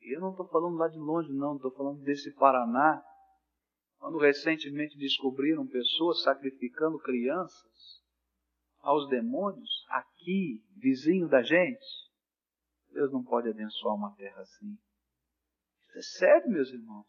Eu 0.00 0.20
não 0.20 0.30
estou 0.30 0.48
falando 0.48 0.76
lá 0.76 0.88
de 0.88 0.98
longe, 0.98 1.32
não, 1.32 1.56
estou 1.56 1.70
falando 1.72 2.00
desse 2.02 2.32
Paraná, 2.34 3.02
quando 3.98 4.18
recentemente 4.18 4.96
descobriram 4.96 5.66
pessoas 5.66 6.22
sacrificando 6.22 6.98
crianças 6.98 8.02
aos 8.80 9.08
demônios, 9.08 9.84
aqui, 9.88 10.62
vizinho 10.76 11.28
da 11.28 11.42
gente. 11.42 11.86
Deus 12.92 13.12
não 13.12 13.22
pode 13.22 13.48
abençoar 13.48 13.94
uma 13.94 14.14
terra 14.14 14.40
assim. 14.40 14.78
Isso 15.80 15.98
é 15.98 16.02
sério, 16.02 16.50
meus 16.50 16.70
irmãos. 16.70 17.06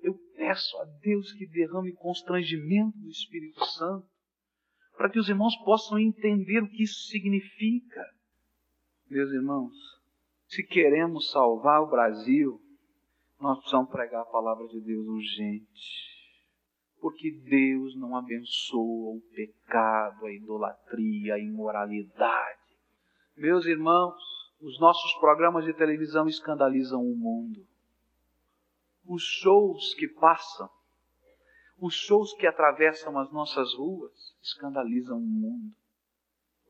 Eu 0.00 0.14
peço 0.36 0.76
a 0.78 0.84
Deus 1.00 1.32
que 1.32 1.46
derrame 1.46 1.92
constrangimento 1.94 2.98
do 2.98 3.08
Espírito 3.08 3.64
Santo 3.64 4.06
para 4.96 5.10
que 5.10 5.18
os 5.18 5.28
irmãos 5.28 5.56
possam 5.64 5.98
entender 5.98 6.62
o 6.62 6.68
que 6.68 6.82
isso 6.82 7.08
significa. 7.08 8.04
Meus 9.08 9.30
irmãos, 9.30 9.74
se 10.46 10.62
queremos 10.64 11.30
salvar 11.30 11.82
o 11.82 11.90
Brasil, 11.90 12.60
nós 13.40 13.58
precisamos 13.58 13.90
pregar 13.90 14.22
a 14.22 14.26
palavra 14.26 14.66
de 14.68 14.80
Deus 14.80 15.06
urgente. 15.06 16.14
Porque 17.00 17.30
Deus 17.30 17.94
não 17.96 18.16
abençoa 18.16 19.16
o 19.16 19.22
pecado, 19.34 20.26
a 20.26 20.32
idolatria, 20.32 21.34
a 21.34 21.38
imoralidade. 21.38 22.60
Meus 23.36 23.66
irmãos, 23.66 24.22
os 24.60 24.80
nossos 24.80 25.12
programas 25.20 25.64
de 25.64 25.74
televisão 25.74 26.26
escandalizam 26.26 27.02
o 27.02 27.16
mundo. 27.16 27.66
Os 29.06 29.22
shows 29.22 29.94
que 29.94 30.08
passam 30.08 30.70
os 31.80 31.94
shows 31.94 32.32
que 32.34 32.46
atravessam 32.46 33.18
as 33.18 33.30
nossas 33.32 33.74
ruas 33.74 34.12
escandalizam 34.42 35.18
o 35.18 35.26
mundo 35.26 35.74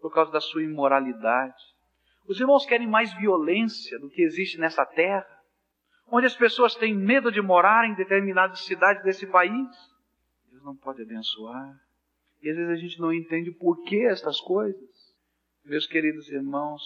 por 0.01 0.13
causa 0.13 0.33
da 0.33 0.41
sua 0.41 0.63
imoralidade. 0.63 1.63
Os 2.27 2.41
irmãos 2.41 2.67
querem 2.67 2.87
mais 2.87 3.13
violência 3.15 3.99
do 3.99 4.11
que 4.11 4.23
existe 4.23 4.59
nessa 4.59 4.85
terra, 4.85 5.34
onde 6.11 6.27
as 6.27 6.37
pessoas 6.37 6.75
têm 6.75 6.95
medo 6.95 7.31
de 7.31 7.41
morar 7.41 7.89
em 7.89 7.95
determinadas 7.95 8.61
cidades 8.61 9.03
desse 9.03 9.27
país. 9.27 9.69
Deus 10.51 10.63
não 10.63 10.77
pode 10.77 11.03
abençoar. 11.03 11.75
E 12.43 12.51
às 12.51 12.57
vezes 12.57 12.71
a 12.71 12.77
gente 12.77 13.01
não 13.01 13.13
entende 13.13 13.51
por 13.51 13.83
que 13.85 14.07
estas 14.07 14.41
coisas. 14.41 15.15
Meus 15.65 15.87
queridos 15.87 16.29
irmãos, 16.29 16.83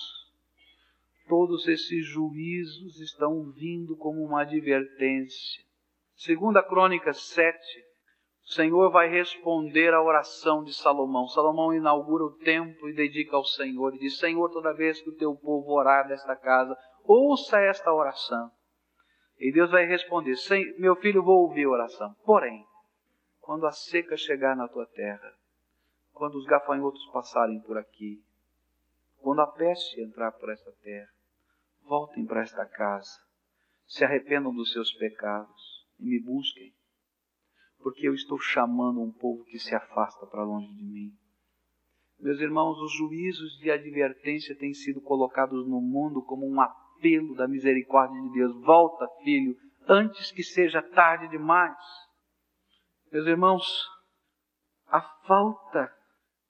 todos 1.29 1.66
esses 1.66 2.07
juízos 2.07 3.01
estão 3.01 3.51
vindo 3.51 3.97
como 3.97 4.23
uma 4.25 4.43
advertência. 4.43 5.64
Segunda 6.14 6.62
Crônica 6.62 7.12
7, 7.12 7.59
o 8.45 8.53
Senhor 8.53 8.91
vai 8.91 9.09
responder 9.09 9.93
à 9.93 10.03
oração 10.03 10.64
de 10.64 10.73
Salomão. 10.73 11.29
Salomão 11.29 11.75
inaugura 11.75 12.25
o 12.25 12.39
templo 12.39 12.89
e 12.89 12.95
dedica 12.95 13.37
ao 13.37 13.45
Senhor 13.45 13.95
e 13.95 13.99
diz: 13.99 14.19
Senhor, 14.19 14.49
toda 14.51 14.75
vez 14.75 15.01
que 15.03 15.11
o 15.11 15.16
teu 15.16 15.35
povo 15.35 15.73
orar 15.73 16.09
nesta 16.09 16.35
casa, 16.35 16.77
ouça 17.05 17.61
esta 17.61 17.93
oração. 17.93 18.51
E 19.39 19.53
Deus 19.53 19.70
vai 19.70 19.86
responder: 19.86 20.34
Meu 20.78 20.97
filho, 20.97 21.22
vou 21.22 21.43
ouvir 21.43 21.64
a 21.64 21.70
oração. 21.70 22.14
Porém, 22.24 22.66
quando 23.41 23.66
a 23.66 23.72
seca 23.72 24.16
chegar 24.16 24.57
na 24.57 24.68
tua 24.68 24.86
terra, 24.86 25.32
quando 26.12 26.36
os 26.36 26.47
gafanhotos 26.47 27.05
passarem 27.12 27.61
por 27.61 27.78
aqui, 27.78 28.22
quando 29.18 29.41
a 29.41 29.47
peste 29.47 30.01
entrar 30.01 30.32
por 30.32 30.51
esta 30.51 30.72
terra, 30.82 31.11
voltem 31.82 32.26
para 32.26 32.43
esta 32.43 32.66
casa, 32.66 33.18
se 33.86 34.05
arrependam 34.05 34.55
dos 34.55 34.72
seus 34.72 34.93
pecados 34.93 35.86
e 35.99 36.05
me 36.05 36.20
busquem 36.20 36.74
porque 37.80 38.09
eu 38.09 38.14
estou 38.14 38.39
chamando 38.39 39.01
um 39.01 39.11
povo 39.11 39.45
que 39.45 39.59
se 39.59 39.74
afasta 39.74 40.26
para 40.26 40.45
longe 40.45 40.72
de 40.74 40.82
mim. 40.82 41.16
Meus 42.18 42.41
irmãos, 42.41 42.78
os 42.80 42.93
juízos 42.93 43.57
de 43.59 43.70
advertência 43.70 44.57
têm 44.57 44.74
sido 44.74 45.01
colocados 45.01 45.66
no 45.66 45.80
mundo 45.80 46.20
como 46.22 46.47
um 46.47 46.55
apelo 46.99 47.35
da 47.35 47.47
misericórdia 47.47 48.21
de 48.21 48.33
Deus. 48.33 48.65
Volta, 48.65 49.07
filho, 49.23 49.55
antes 49.89 50.33
que 50.33 50.43
seja 50.43 50.83
tarde 50.83 51.29
demais. 51.29 51.77
Meus 53.13 53.27
irmãos, 53.27 53.65
a 54.89 55.01
falta 55.01 55.91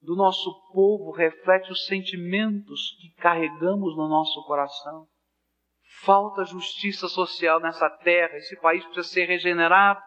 do 0.01 0.17
nosso 0.17 0.51
povo 0.73 1.11
reflete 1.13 1.71
os 1.71 1.87
sentimentos 1.87 2.97
que 3.01 3.21
carregamos 3.21 3.97
no 3.97 4.09
nosso 4.09 4.45
coração. 4.47 5.07
Falta 6.03 6.45
justiça 6.45 7.09
social 7.09 7.61
nessa 7.61 7.89
terra, 7.91 8.37
esse 8.37 8.57
país 8.61 8.85
precisa 8.85 9.09
ser 9.09 9.25
regenerado. 9.27 10.01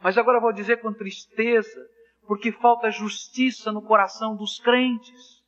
Mas 0.00 0.16
agora 0.16 0.40
vou 0.40 0.52
dizer 0.52 0.80
com 0.80 0.92
tristeza, 0.92 1.80
porque 2.26 2.52
falta 2.52 2.90
justiça 2.90 3.72
no 3.72 3.82
coração 3.82 4.36
dos 4.36 4.58
crentes. 4.60 5.38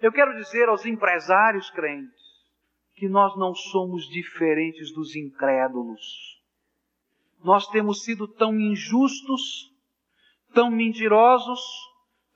Eu 0.00 0.12
quero 0.12 0.34
dizer 0.36 0.68
aos 0.68 0.86
empresários 0.86 1.70
crentes 1.70 2.19
que 3.00 3.08
nós 3.08 3.34
não 3.36 3.54
somos 3.54 4.06
diferentes 4.06 4.92
dos 4.92 5.16
incrédulos. 5.16 6.40
Nós 7.42 7.66
temos 7.68 8.04
sido 8.04 8.28
tão 8.28 8.54
injustos, 8.60 9.74
tão 10.52 10.70
mentirosos, 10.70 11.60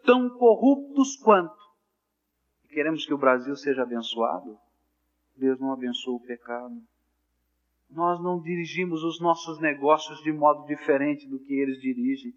tão 0.02 0.30
corruptos 0.30 1.16
quanto. 1.16 1.54
Queremos 2.70 3.04
que 3.04 3.12
o 3.14 3.18
Brasil 3.18 3.54
seja 3.54 3.82
abençoado. 3.82 4.58
Deus 5.36 5.60
não 5.60 5.70
abençoa 5.70 6.16
o 6.16 6.20
pecado 6.20 6.82
nós 7.94 8.20
não 8.20 8.40
dirigimos 8.40 9.04
os 9.04 9.20
nossos 9.20 9.60
negócios 9.60 10.20
de 10.22 10.32
modo 10.32 10.66
diferente 10.66 11.28
do 11.28 11.38
que 11.38 11.54
eles 11.54 11.80
dirigem. 11.80 12.34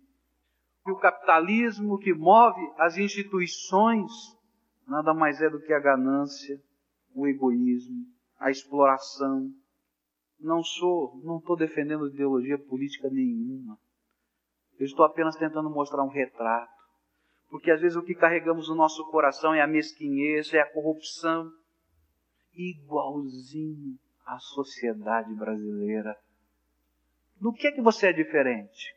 E 0.86 0.91
o 0.91 0.95
capitalismo 0.95 1.97
que 1.97 2.13
move 2.13 2.61
as 2.78 2.97
instituições 2.97 4.11
nada 4.88 5.13
mais 5.13 5.41
é 5.41 5.49
do 5.49 5.59
que 5.59 5.73
a 5.73 5.80
ganância, 5.80 6.61
o 7.13 7.28
egoísmo, 7.28 8.05
a 8.39 8.49
exploração. 8.49 9.51
Não 10.39 10.63
sou, 10.63 11.19
não 11.23 11.38
estou 11.38 11.55
defendendo 11.55 12.07
ideologia 12.07 12.57
política 12.57 13.09
nenhuma. 13.09 13.77
Eu 14.79 14.85
estou 14.85 15.05
apenas 15.05 15.35
tentando 15.35 15.69
mostrar 15.69 16.03
um 16.03 16.09
retrato. 16.09 16.71
Porque 17.49 17.71
às 17.71 17.81
vezes 17.81 17.97
o 17.97 18.03
que 18.03 18.13
carregamos 18.13 18.69
no 18.69 18.75
nosso 18.75 19.03
coração 19.09 19.53
é 19.53 19.61
a 19.61 19.67
mesquinhez, 19.67 20.53
é 20.53 20.59
a 20.59 20.71
corrupção. 20.71 21.51
Igualzinho 22.53 23.97
a 24.25 24.38
sociedade 24.39 25.33
brasileira. 25.33 26.15
No 27.39 27.53
que 27.53 27.67
é 27.67 27.71
que 27.71 27.81
você 27.81 28.07
é 28.07 28.13
diferente? 28.13 28.93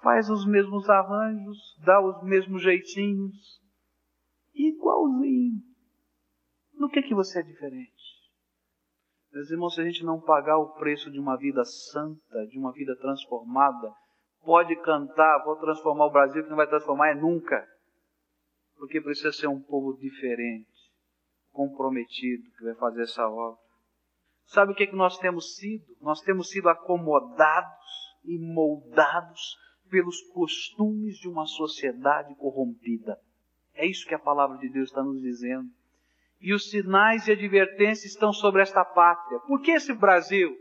Faz 0.00 0.30
os 0.30 0.46
mesmos 0.46 0.88
arranjos, 0.88 1.76
dá 1.84 2.00
os 2.00 2.22
mesmos 2.22 2.62
jeitinhos, 2.62 3.60
igualzinho. 4.54 5.60
No 6.74 6.88
que 6.88 7.00
é 7.00 7.02
que 7.02 7.14
você 7.14 7.40
é 7.40 7.42
diferente? 7.42 7.95
Meus 9.36 9.50
irmãos, 9.50 9.74
se 9.74 9.82
a 9.82 9.84
gente 9.84 10.02
não 10.02 10.18
pagar 10.18 10.56
o 10.56 10.72
preço 10.76 11.10
de 11.10 11.20
uma 11.20 11.36
vida 11.36 11.62
santa, 11.62 12.46
de 12.46 12.58
uma 12.58 12.72
vida 12.72 12.96
transformada, 12.96 13.92
pode 14.42 14.74
cantar, 14.76 15.44
vou 15.44 15.56
transformar 15.56 16.06
o 16.06 16.10
Brasil, 16.10 16.42
que 16.42 16.48
não 16.48 16.56
vai 16.56 16.66
transformar 16.66 17.10
é 17.10 17.14
nunca. 17.14 17.62
Porque 18.78 18.98
precisa 18.98 19.30
ser 19.32 19.46
um 19.46 19.60
povo 19.60 19.94
diferente, 19.98 20.90
comprometido, 21.52 22.50
que 22.56 22.64
vai 22.64 22.74
fazer 22.76 23.02
essa 23.02 23.28
obra. 23.28 23.60
Sabe 24.46 24.72
o 24.72 24.74
que, 24.74 24.84
é 24.84 24.86
que 24.86 24.96
nós 24.96 25.18
temos 25.18 25.54
sido? 25.56 25.84
Nós 26.00 26.22
temos 26.22 26.48
sido 26.48 26.70
acomodados 26.70 28.16
e 28.24 28.38
moldados 28.38 29.54
pelos 29.90 30.18
costumes 30.32 31.18
de 31.18 31.28
uma 31.28 31.44
sociedade 31.44 32.34
corrompida. 32.36 33.20
É 33.74 33.84
isso 33.84 34.08
que 34.08 34.14
a 34.14 34.18
palavra 34.18 34.56
de 34.56 34.70
Deus 34.70 34.88
está 34.88 35.02
nos 35.02 35.20
dizendo. 35.20 35.68
E 36.46 36.54
os 36.54 36.70
sinais 36.70 37.26
e 37.26 37.32
advertências 37.32 38.12
estão 38.12 38.32
sobre 38.32 38.62
esta 38.62 38.84
pátria. 38.84 39.40
Por 39.48 39.60
que 39.60 39.72
esse 39.72 39.92
Brasil, 39.92 40.56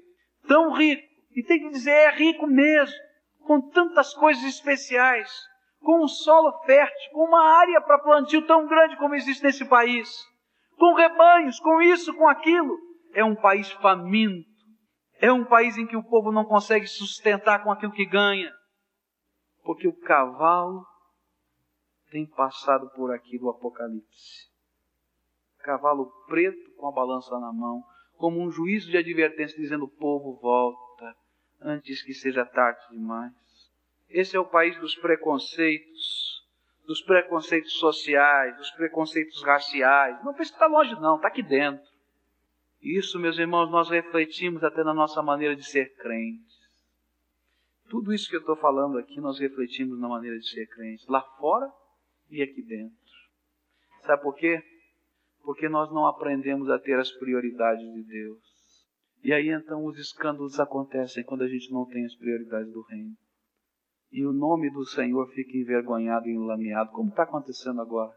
tão 0.47 0.73
rico, 0.73 1.03
e 1.35 1.43
tem 1.43 1.59
que 1.59 1.69
dizer, 1.69 1.91
é 1.91 2.09
rico 2.09 2.47
mesmo, 2.47 2.97
com 3.45 3.61
tantas 3.69 4.11
coisas 4.15 4.43
especiais, 4.45 5.31
com 5.81 6.03
um 6.03 6.07
solo 6.07 6.51
fértil, 6.63 7.11
com 7.11 7.27
uma 7.27 7.59
área 7.59 7.79
para 7.81 7.99
plantio 7.99 8.47
tão 8.47 8.65
grande 8.65 8.97
como 8.97 9.13
existe 9.13 9.43
nesse 9.43 9.63
país, 9.63 10.09
com 10.75 10.95
rebanhos, 10.95 11.59
com 11.59 11.79
isso, 11.79 12.15
com 12.15 12.27
aquilo, 12.27 12.75
é 13.13 13.23
um 13.23 13.35
país 13.35 13.69
faminto, 13.73 14.49
é 15.21 15.31
um 15.31 15.45
país 15.45 15.77
em 15.77 15.85
que 15.85 15.95
o 15.95 16.03
povo 16.03 16.31
não 16.31 16.45
consegue 16.45 16.87
sustentar 16.87 17.63
com 17.63 17.71
aquilo 17.71 17.91
que 17.91 18.07
ganha, 18.07 18.51
porque 19.61 19.87
o 19.87 19.99
cavalo 19.99 20.83
tem 22.09 22.25
passado 22.25 22.89
por 22.95 23.13
aqui 23.13 23.37
do 23.37 23.51
Apocalipse. 23.51 24.54
Cavalo 25.65 26.11
preto 26.27 26.71
com 26.77 26.87
a 26.87 26.91
balança 26.91 27.37
na 27.39 27.51
mão, 27.51 27.83
como 28.17 28.39
um 28.39 28.51
juízo 28.51 28.91
de 28.91 28.97
advertência, 28.97 29.57
dizendo: 29.57 29.87
povo 29.87 30.39
volta 30.39 31.15
antes 31.59 32.03
que 32.03 32.13
seja 32.13 32.45
tarde 32.45 32.79
demais. 32.91 33.33
Esse 34.07 34.37
é 34.37 34.39
o 34.39 34.45
país 34.45 34.79
dos 34.79 34.95
preconceitos, 34.95 36.45
dos 36.85 37.01
preconceitos 37.01 37.73
sociais, 37.73 38.55
dos 38.57 38.69
preconceitos 38.71 39.43
raciais. 39.43 40.23
Não 40.23 40.33
pense 40.33 40.51
que 40.51 40.55
está 40.55 40.67
longe, 40.67 40.93
não, 41.01 41.15
está 41.15 41.27
aqui 41.27 41.41
dentro. 41.41 41.83
Isso, 42.79 43.19
meus 43.19 43.39
irmãos, 43.39 43.71
nós 43.71 43.89
refletimos 43.89 44.63
até 44.63 44.83
na 44.83 44.93
nossa 44.93 45.23
maneira 45.23 45.55
de 45.55 45.63
ser 45.63 45.95
crentes. 45.95 46.55
Tudo 47.89 48.13
isso 48.13 48.29
que 48.29 48.35
eu 48.35 48.41
estou 48.41 48.55
falando 48.55 48.99
aqui, 48.99 49.19
nós 49.19 49.39
refletimos 49.39 49.99
na 49.99 50.07
maneira 50.07 50.37
de 50.37 50.47
ser 50.47 50.67
crentes, 50.67 51.07
lá 51.07 51.21
fora 51.39 51.67
e 52.29 52.43
aqui 52.43 52.61
dentro. 52.61 52.95
Sabe 54.01 54.21
por 54.21 54.35
quê? 54.35 54.63
Porque 55.45 55.69
nós 55.69 55.91
não 55.93 56.07
aprendemos 56.07 56.69
a 56.69 56.79
ter 56.79 56.99
as 56.99 57.11
prioridades 57.11 57.85
de 57.93 58.03
Deus. 58.03 58.43
E 59.23 59.31
aí 59.31 59.49
então 59.49 59.85
os 59.85 59.97
escândalos 59.97 60.59
acontecem 60.59 61.23
quando 61.23 61.43
a 61.43 61.47
gente 61.47 61.71
não 61.71 61.85
tem 61.85 62.03
as 62.03 62.15
prioridades 62.15 62.71
do 62.73 62.81
reino. 62.81 63.15
E 64.11 64.25
o 64.25 64.33
nome 64.33 64.71
do 64.71 64.85
Senhor 64.85 65.27
fica 65.33 65.57
envergonhado 65.57 66.27
e 66.27 66.33
enlameado, 66.33 66.91
como 66.91 67.09
está 67.09 67.23
acontecendo 67.23 67.81
agora. 67.81 68.13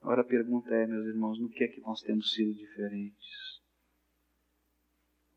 Agora 0.00 0.20
a 0.20 0.24
pergunta 0.24 0.74
é, 0.74 0.86
meus 0.86 1.06
irmãos, 1.06 1.40
no 1.40 1.48
que 1.48 1.64
é 1.64 1.68
que 1.68 1.80
nós 1.80 2.00
temos 2.02 2.32
sido 2.32 2.52
diferentes? 2.54 3.62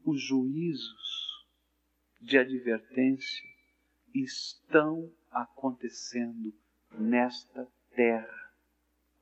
Os 0.03 0.21
juízos 0.21 1.47
de 2.21 2.37
advertência 2.37 3.47
estão 4.13 5.11
acontecendo 5.31 6.53
nesta 6.91 7.67
terra, 7.95 8.53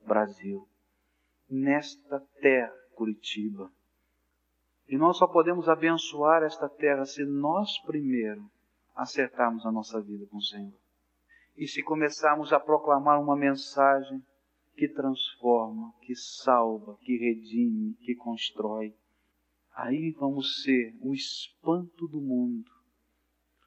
Brasil, 0.06 0.68
nesta 1.48 2.20
terra, 2.40 2.74
Curitiba. 2.94 3.70
E 4.88 4.96
nós 4.96 5.18
só 5.18 5.26
podemos 5.26 5.68
abençoar 5.68 6.42
esta 6.42 6.68
terra 6.68 7.04
se 7.04 7.24
nós 7.24 7.78
primeiro 7.80 8.48
acertarmos 8.94 9.66
a 9.66 9.72
nossa 9.72 10.00
vida 10.00 10.26
com 10.26 10.38
o 10.38 10.42
Senhor. 10.42 10.78
E 11.56 11.66
se 11.66 11.82
começarmos 11.82 12.52
a 12.52 12.60
proclamar 12.60 13.20
uma 13.20 13.36
mensagem 13.36 14.22
que 14.76 14.88
transforma, 14.88 15.92
que 16.02 16.14
salva, 16.14 16.96
que 17.00 17.16
redime, 17.16 17.94
que 18.02 18.14
constrói, 18.14 18.94
aí 19.74 20.12
vamos 20.12 20.62
ser 20.62 20.94
o 21.00 21.14
espanto 21.14 22.06
do 22.08 22.20
mundo 22.20 22.76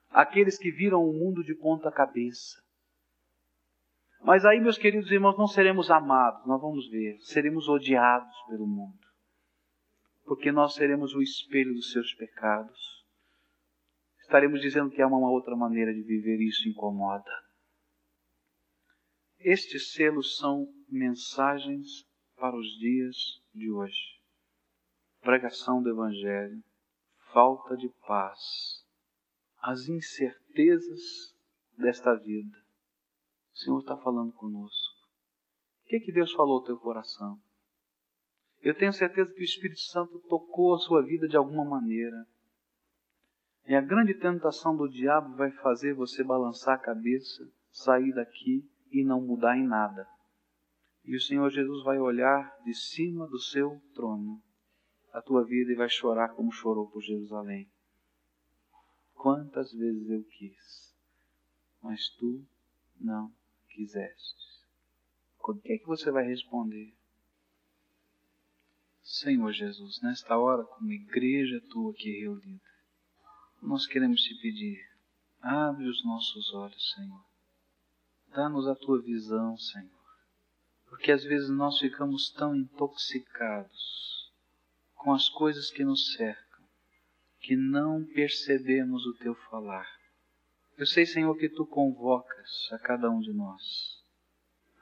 aqueles 0.09 0.57
que 0.57 0.71
viram 0.71 1.07
o 1.07 1.13
mundo 1.13 1.43
de 1.43 1.55
ponta 1.55 1.91
cabeça. 1.91 2.61
Mas 4.22 4.45
aí, 4.45 4.59
meus 4.59 4.78
queridos 4.78 5.11
irmãos, 5.11 5.38
não 5.38 5.47
seremos 5.47 5.89
amados, 5.89 6.45
nós 6.45 6.61
vamos 6.61 6.89
ver, 6.89 7.17
seremos 7.22 7.67
odiados 7.70 8.36
pelo 8.47 8.67
mundo, 8.67 8.99
porque 10.26 10.51
nós 10.51 10.74
seremos 10.74 11.15
o 11.15 11.22
espelho 11.22 11.74
dos 11.74 11.91
seus 11.91 12.13
pecados. 12.13 13.05
Estaremos 14.22 14.61
dizendo 14.61 14.91
que 14.91 15.01
há 15.01 15.07
uma 15.07 15.32
outra 15.32 15.55
maneira 15.55 15.93
de 15.93 16.03
viver 16.03 16.39
e 16.39 16.49
isso 16.49 16.67
incomoda. 16.67 17.32
Estes 19.39 19.93
selos 19.93 20.38
são 20.38 20.67
mensagens 20.89 22.05
para 22.36 22.55
os 22.55 22.67
dias 22.78 23.15
de 23.53 23.72
hoje. 23.72 24.20
Pregação 25.22 25.82
do 25.82 25.89
Evangelho, 25.89 26.61
falta 27.32 27.76
de 27.78 27.89
paz, 28.05 28.86
as 29.61 29.88
incertezas 29.88 31.34
desta 31.78 32.15
vida. 32.15 32.59
O 33.60 33.62
Senhor 33.62 33.80
está 33.80 33.97
falando 33.97 34.32
conosco. 34.32 34.95
O 35.84 35.88
que, 35.89 35.97
é 35.97 35.99
que 35.99 36.14
Deus 36.14 36.32
falou 36.32 36.60
ao 36.60 36.64
teu 36.64 36.78
coração? 36.78 37.38
Eu 38.62 38.74
tenho 38.74 38.93
certeza 38.93 39.34
que 39.34 39.41
o 39.41 39.43
Espírito 39.43 39.82
Santo 39.82 40.18
tocou 40.30 40.74
a 40.74 40.78
sua 40.78 41.03
vida 41.03 41.28
de 41.28 41.36
alguma 41.36 41.66
maneira. 41.66 42.26
E 43.68 43.76
a 43.76 43.82
grande 43.82 44.14
tentação 44.14 44.78
do 44.78 44.88
diabo 44.88 45.36
vai 45.36 45.51
fazer 45.51 45.93
você 45.93 46.24
balançar 46.24 46.76
a 46.76 46.82
cabeça, 46.82 47.51
sair 47.70 48.14
daqui 48.14 48.66
e 48.93 49.03
não 49.03 49.20
mudar 49.20 49.57
em 49.57 49.68
nada. 49.68 50.07
E 51.03 51.14
o 51.18 51.22
Senhor 51.22 51.49
Jesus 51.49 51.84
vai 51.84 51.99
olhar 51.99 52.57
de 52.64 52.74
cima 52.74 53.28
do 53.28 53.39
seu 53.39 53.82
trono 53.93 54.41
a 55.12 55.22
tua 55.22 55.43
vida 55.43 55.74
e 55.74 55.76
vai 55.76 55.89
chorar 55.89 56.30
como 56.30 56.49
chorou 56.49 56.89
por 56.89 57.01
Jerusalém 57.01 57.70
quantas 59.16 59.74
vezes 59.74 60.10
eu 60.10 60.24
quis, 60.24 60.95
mas 61.84 62.07
tu 62.18 62.41
não 62.97 63.38
quiseste. 63.80 64.36
O 65.39 65.55
que 65.55 65.71
é 65.71 65.77
que 65.77 65.88
você 65.88 66.11
vai 66.11 66.25
responder? 66.25 66.93
Senhor 69.01 69.53
Jesus, 69.53 70.01
nesta 70.01 70.38
hora, 70.38 70.65
como 70.65 70.91
igreja 70.91 71.63
tua 71.71 71.91
aqui 71.91 72.19
reunida, 72.19 72.61
nós 73.61 73.88
queremos 73.88 74.21
te 74.21 74.36
pedir, 74.36 74.86
abre 75.41 75.88
os 75.88 76.03
nossos 76.03 76.53
olhos, 76.53 76.91
Senhor. 76.93 77.25
Dá-nos 78.27 78.67
a 78.67 78.75
tua 78.75 79.01
visão, 79.01 79.57
Senhor. 79.57 79.89
Porque 80.88 81.11
às 81.11 81.23
vezes 81.23 81.49
nós 81.49 81.80
ficamos 81.80 82.30
tão 82.32 82.53
intoxicados 82.55 84.30
com 84.93 85.13
as 85.13 85.30
coisas 85.30 85.71
que 85.71 85.86
nos 85.86 86.13
cercam 86.13 86.63
que 87.39 87.55
não 87.55 88.03
percebemos 88.03 89.05
o 89.05 89.13
teu 89.13 89.34
falar. 89.34 89.98
Eu 90.80 90.86
sei, 90.86 91.05
Senhor, 91.05 91.36
que 91.36 91.49
tu 91.49 91.65
convocas 91.65 92.69
a 92.71 92.80
cada 92.80 93.11
um 93.11 93.19
de 93.19 93.34
nós 93.34 94.01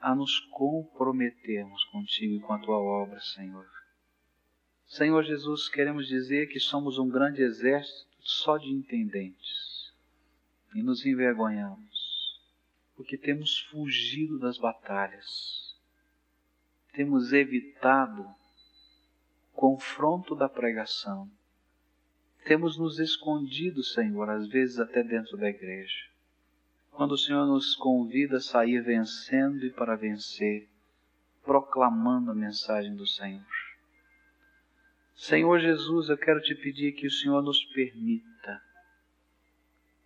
a 0.00 0.14
nos 0.14 0.38
comprometermos 0.52 1.82
contigo 1.86 2.36
e 2.36 2.40
com 2.40 2.52
a 2.52 2.58
tua 2.60 2.78
obra, 2.78 3.18
Senhor. 3.18 3.68
Senhor 4.86 5.24
Jesus, 5.24 5.68
queremos 5.68 6.06
dizer 6.06 6.46
que 6.46 6.60
somos 6.60 6.98
um 6.98 7.08
grande 7.08 7.42
exército 7.42 8.16
só 8.20 8.56
de 8.56 8.68
intendentes 8.68 9.92
e 10.72 10.84
nos 10.84 11.04
envergonhamos 11.04 12.38
porque 12.94 13.18
temos 13.18 13.58
fugido 13.58 14.38
das 14.38 14.56
batalhas, 14.56 15.76
temos 16.92 17.32
evitado 17.32 18.22
o 18.22 19.56
confronto 19.56 20.36
da 20.36 20.48
pregação 20.48 21.28
temos 22.48 22.78
nos 22.78 22.98
escondido, 22.98 23.84
Senhor, 23.84 24.30
às 24.30 24.48
vezes 24.48 24.80
até 24.80 25.02
dentro 25.02 25.36
da 25.36 25.50
igreja. 25.50 26.08
Quando 26.90 27.12
o 27.12 27.18
Senhor 27.18 27.46
nos 27.46 27.76
convida 27.76 28.38
a 28.38 28.40
sair 28.40 28.80
vencendo 28.80 29.66
e 29.66 29.70
para 29.70 29.94
vencer, 29.94 30.66
proclamando 31.44 32.30
a 32.30 32.34
mensagem 32.34 32.96
do 32.96 33.06
Senhor. 33.06 33.44
Senhor 35.14 35.60
Jesus, 35.60 36.08
eu 36.08 36.16
quero 36.16 36.40
te 36.40 36.54
pedir 36.54 36.92
que 36.92 37.06
o 37.06 37.10
Senhor 37.10 37.42
nos 37.42 37.62
permita 37.66 38.62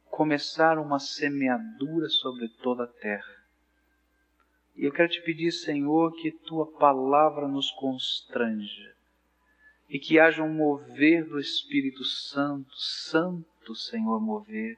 começar 0.07 0.79
uma 0.79 0.99
semeadura 0.99 2.09
sobre 2.09 2.49
toda 2.61 2.85
a 2.85 2.89
terra. 2.89 3.45
E 4.75 4.85
eu 4.85 4.93
quero 4.93 5.09
te 5.09 5.23
pedir, 5.23 5.53
Senhor, 5.53 6.13
que 6.17 6.33
tua 6.33 6.67
palavra 6.73 7.47
nos 7.47 7.71
constranja 7.71 8.97
e 9.89 9.99
que 9.99 10.19
haja 10.19 10.43
um 10.43 10.53
mover 10.53 11.29
do 11.29 11.39
Espírito 11.39 12.05
Santo, 12.05 12.75
Santo 12.77 13.75
Senhor, 13.75 14.21
mover. 14.21 14.77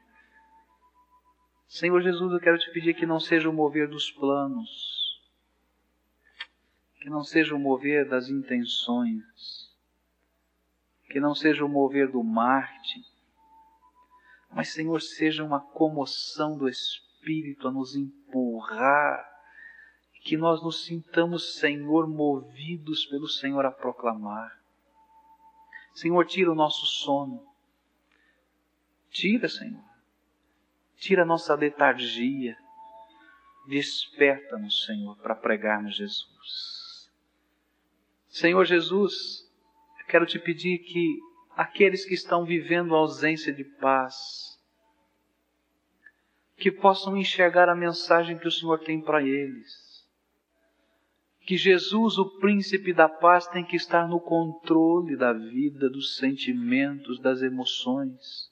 Senhor 1.67 2.01
Jesus, 2.03 2.33
eu 2.33 2.41
quero 2.41 2.59
te 2.59 2.71
pedir 2.73 2.95
que 2.95 3.07
não 3.07 3.19
seja 3.19 3.49
o 3.49 3.53
mover 3.53 3.89
dos 3.89 4.11
planos, 4.11 5.21
que 7.01 7.11
não 7.11 7.25
seja 7.25 7.55
o 7.55 7.59
mover 7.59 8.09
das 8.09 8.29
intenções, 8.29 9.71
que 11.11 11.21
não 11.21 11.35
seja 11.35 11.65
o 11.65 11.69
mover 11.69 12.11
do 12.11 12.23
marketing, 12.23 13.05
mas, 14.55 14.69
Senhor, 14.69 15.03
seja 15.03 15.43
uma 15.43 15.61
comoção 15.61 16.57
do 16.57 16.69
Espírito 16.69 17.67
a 17.67 17.73
nos 17.73 17.97
empurrar, 17.97 19.29
que 20.23 20.37
nós 20.37 20.63
nos 20.63 20.85
sintamos, 20.85 21.59
Senhor, 21.59 22.09
movidos 22.09 23.05
pelo 23.07 23.29
Senhor 23.29 23.67
a 23.67 23.73
proclamar. 23.73 24.64
Senhor, 25.95 26.27
tira 26.27 26.51
o 26.51 26.57
nosso 26.57 26.87
sono. 26.87 27.47
Tira, 29.11 29.49
Senhor. 29.49 29.85
Tira 30.97 31.23
a 31.23 31.27
nossa 31.27 31.55
letargia. 31.55 32.57
Desperta-nos, 33.69 34.85
Senhor, 34.85 35.17
para 35.19 35.37
pregarmos 35.37 35.97
Jesus. 35.97 37.11
Senhor 38.29 38.65
Jesus, 38.65 39.49
quero 40.09 40.27
te 40.27 40.39
pedir 40.39 40.79
que 40.79 41.21
aqueles 41.57 42.05
que 42.05 42.15
estão 42.15 42.45
vivendo 42.45 42.95
a 42.95 42.99
ausência 42.99 43.53
de 43.53 43.63
paz, 43.63 44.61
que 46.57 46.73
possam 46.73 47.17
enxergar 47.17 47.69
a 47.69 47.75
mensagem 47.77 48.37
que 48.37 48.49
o 48.49 48.53
Senhor 48.53 48.81
tem 48.81 49.01
para 49.01 49.23
eles 49.23 49.84
que 51.45 51.57
Jesus, 51.57 52.19
o 52.19 52.39
príncipe 52.39 52.93
da 52.93 53.09
paz, 53.09 53.47
tem 53.49 53.65
que 53.65 53.77
estar 53.77 54.09
no 54.09 54.21
controle 54.21 55.17
da 55.17 55.33
vida, 55.33 55.91
dos 55.91 56.17
sentimentos, 56.17 57.21
das 57.21 57.43
emoções. 57.43 58.51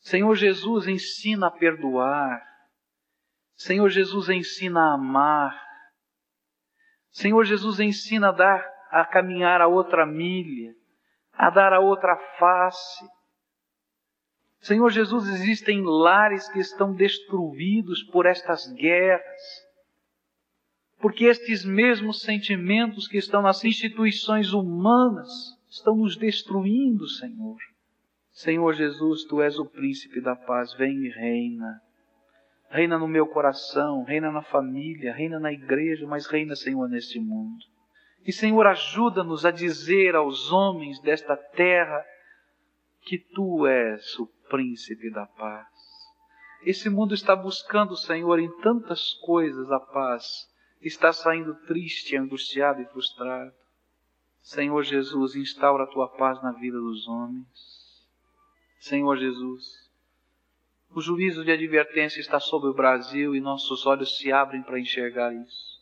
Senhor 0.00 0.34
Jesus 0.34 0.86
ensina 0.86 1.48
a 1.48 1.50
perdoar. 1.50 2.42
Senhor 3.54 3.88
Jesus 3.88 4.28
ensina 4.28 4.80
a 4.80 4.94
amar. 4.94 5.60
Senhor 7.10 7.44
Jesus 7.44 7.78
ensina 7.78 8.30
a 8.30 8.32
dar 8.32 8.72
a 8.90 9.04
caminhar 9.04 9.60
a 9.60 9.66
outra 9.66 10.04
milha, 10.04 10.74
a 11.32 11.48
dar 11.50 11.72
a 11.72 11.80
outra 11.80 12.16
face. 12.38 13.04
Senhor 14.60 14.90
Jesus, 14.90 15.28
existem 15.28 15.82
lares 15.82 16.48
que 16.50 16.60
estão 16.60 16.94
destruídos 16.94 18.02
por 18.04 18.26
estas 18.26 18.70
guerras, 18.74 19.61
porque 21.02 21.24
estes 21.24 21.64
mesmos 21.64 22.22
sentimentos 22.22 23.08
que 23.08 23.18
estão 23.18 23.42
nas 23.42 23.64
instituições 23.64 24.52
humanas 24.52 25.28
estão 25.68 25.96
nos 25.96 26.16
destruindo, 26.16 27.08
Senhor. 27.08 27.58
Senhor 28.30 28.72
Jesus, 28.72 29.24
tu 29.24 29.42
és 29.42 29.58
o 29.58 29.66
príncipe 29.66 30.20
da 30.20 30.36
paz, 30.36 30.72
vem 30.74 31.04
e 31.04 31.08
reina. 31.08 31.82
Reina 32.70 32.96
no 32.98 33.08
meu 33.08 33.26
coração, 33.26 34.04
reina 34.04 34.30
na 34.30 34.42
família, 34.42 35.12
reina 35.12 35.40
na 35.40 35.52
igreja, 35.52 36.06
mas 36.06 36.26
reina, 36.26 36.54
Senhor, 36.54 36.88
neste 36.88 37.18
mundo. 37.18 37.64
E, 38.24 38.32
Senhor, 38.32 38.64
ajuda-nos 38.68 39.44
a 39.44 39.50
dizer 39.50 40.14
aos 40.14 40.52
homens 40.52 41.00
desta 41.00 41.36
terra 41.36 42.00
que 43.02 43.18
tu 43.18 43.66
és 43.66 44.16
o 44.20 44.26
príncipe 44.48 45.10
da 45.10 45.26
paz. 45.26 45.66
Esse 46.64 46.88
mundo 46.88 47.12
está 47.12 47.34
buscando, 47.34 47.96
Senhor, 47.96 48.38
em 48.38 48.48
tantas 48.60 49.14
coisas 49.14 49.68
a 49.72 49.80
paz, 49.80 50.51
está 50.82 51.12
saindo 51.12 51.54
triste, 51.66 52.16
angustiado 52.16 52.80
e 52.82 52.86
frustrado. 52.86 53.52
Senhor 54.40 54.82
Jesus, 54.82 55.36
instaura 55.36 55.84
a 55.84 55.86
tua 55.86 56.08
paz 56.08 56.42
na 56.42 56.52
vida 56.52 56.78
dos 56.78 57.06
homens. 57.06 58.06
Senhor 58.80 59.16
Jesus, 59.16 59.90
o 60.90 61.00
juízo 61.00 61.44
de 61.44 61.52
advertência 61.52 62.20
está 62.20 62.40
sobre 62.40 62.68
o 62.68 62.74
Brasil 62.74 63.34
e 63.34 63.40
nossos 63.40 63.86
olhos 63.86 64.18
se 64.18 64.32
abrem 64.32 64.62
para 64.62 64.80
enxergar 64.80 65.32
isso. 65.32 65.80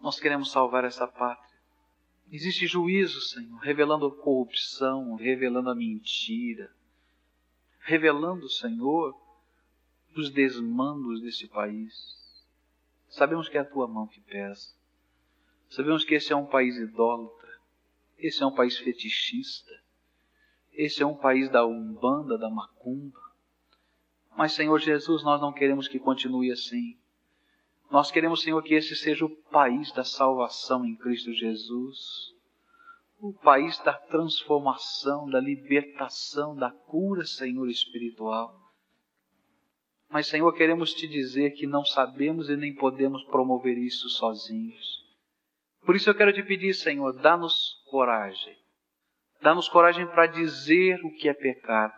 Nós 0.00 0.20
queremos 0.20 0.52
salvar 0.52 0.84
essa 0.84 1.08
pátria. 1.08 1.48
Existe 2.30 2.66
juízo, 2.66 3.20
Senhor, 3.22 3.58
revelando 3.58 4.06
a 4.06 4.14
corrupção, 4.14 5.14
revelando 5.14 5.70
a 5.70 5.74
mentira, 5.74 6.70
revelando, 7.80 8.48
Senhor, 8.48 9.18
os 10.14 10.30
desmandos 10.30 11.22
desse 11.22 11.48
país. 11.48 12.18
Sabemos 13.08 13.48
que 13.48 13.56
é 13.56 13.60
a 13.60 13.64
tua 13.64 13.88
mão 13.88 14.06
que 14.06 14.20
pesa. 14.20 14.72
Sabemos 15.70 16.04
que 16.04 16.14
esse 16.14 16.32
é 16.32 16.36
um 16.36 16.46
país 16.46 16.76
idólatra. 16.76 17.48
Esse 18.18 18.42
é 18.42 18.46
um 18.46 18.54
país 18.54 18.78
fetichista. 18.78 19.72
Esse 20.72 21.02
é 21.02 21.06
um 21.06 21.14
país 21.14 21.50
da 21.50 21.66
umbanda, 21.66 22.38
da 22.38 22.48
macumba. 22.48 23.20
Mas, 24.36 24.52
Senhor 24.52 24.78
Jesus, 24.78 25.22
nós 25.24 25.40
não 25.40 25.52
queremos 25.52 25.88
que 25.88 25.98
continue 25.98 26.52
assim. 26.52 26.96
Nós 27.90 28.10
queremos, 28.10 28.42
Senhor, 28.42 28.62
que 28.62 28.74
esse 28.74 28.94
seja 28.94 29.24
o 29.24 29.36
país 29.50 29.90
da 29.92 30.04
salvação 30.04 30.84
em 30.84 30.94
Cristo 30.94 31.32
Jesus, 31.32 32.34
o 33.18 33.32
país 33.32 33.78
da 33.80 33.94
transformação, 33.94 35.28
da 35.28 35.40
libertação, 35.40 36.54
da 36.54 36.70
cura, 36.70 37.24
Senhor, 37.24 37.68
espiritual. 37.68 38.67
Mas, 40.10 40.26
Senhor, 40.26 40.50
queremos 40.54 40.94
te 40.94 41.06
dizer 41.06 41.50
que 41.50 41.66
não 41.66 41.84
sabemos 41.84 42.48
e 42.48 42.56
nem 42.56 42.74
podemos 42.74 43.22
promover 43.24 43.76
isso 43.76 44.08
sozinhos. 44.08 45.04
Por 45.84 45.94
isso 45.94 46.08
eu 46.08 46.14
quero 46.14 46.32
te 46.32 46.42
pedir, 46.42 46.74
Senhor, 46.74 47.12
dá-nos 47.12 47.82
coragem. 47.90 48.56
Dá-nos 49.40 49.68
coragem 49.68 50.06
para 50.06 50.26
dizer 50.26 50.98
o 51.04 51.14
que 51.14 51.28
é 51.28 51.34
pecado. 51.34 51.94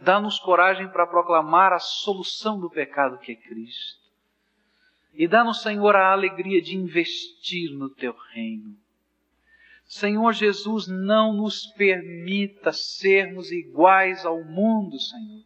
Dá-nos 0.00 0.38
coragem 0.38 0.88
para 0.88 1.06
proclamar 1.06 1.72
a 1.72 1.78
solução 1.78 2.60
do 2.60 2.68
pecado 2.68 3.18
que 3.18 3.32
é 3.32 3.36
Cristo. 3.36 4.04
E 5.14 5.28
dá-nos, 5.28 5.62
Senhor, 5.62 5.94
a 5.94 6.12
alegria 6.12 6.60
de 6.60 6.76
investir 6.76 7.70
no 7.70 7.88
teu 7.88 8.14
reino. 8.32 8.76
Senhor 9.84 10.32
Jesus, 10.32 10.88
não 10.88 11.32
nos 11.32 11.66
permita 11.66 12.72
sermos 12.72 13.52
iguais 13.52 14.26
ao 14.26 14.42
mundo, 14.42 14.98
Senhor. 14.98 15.44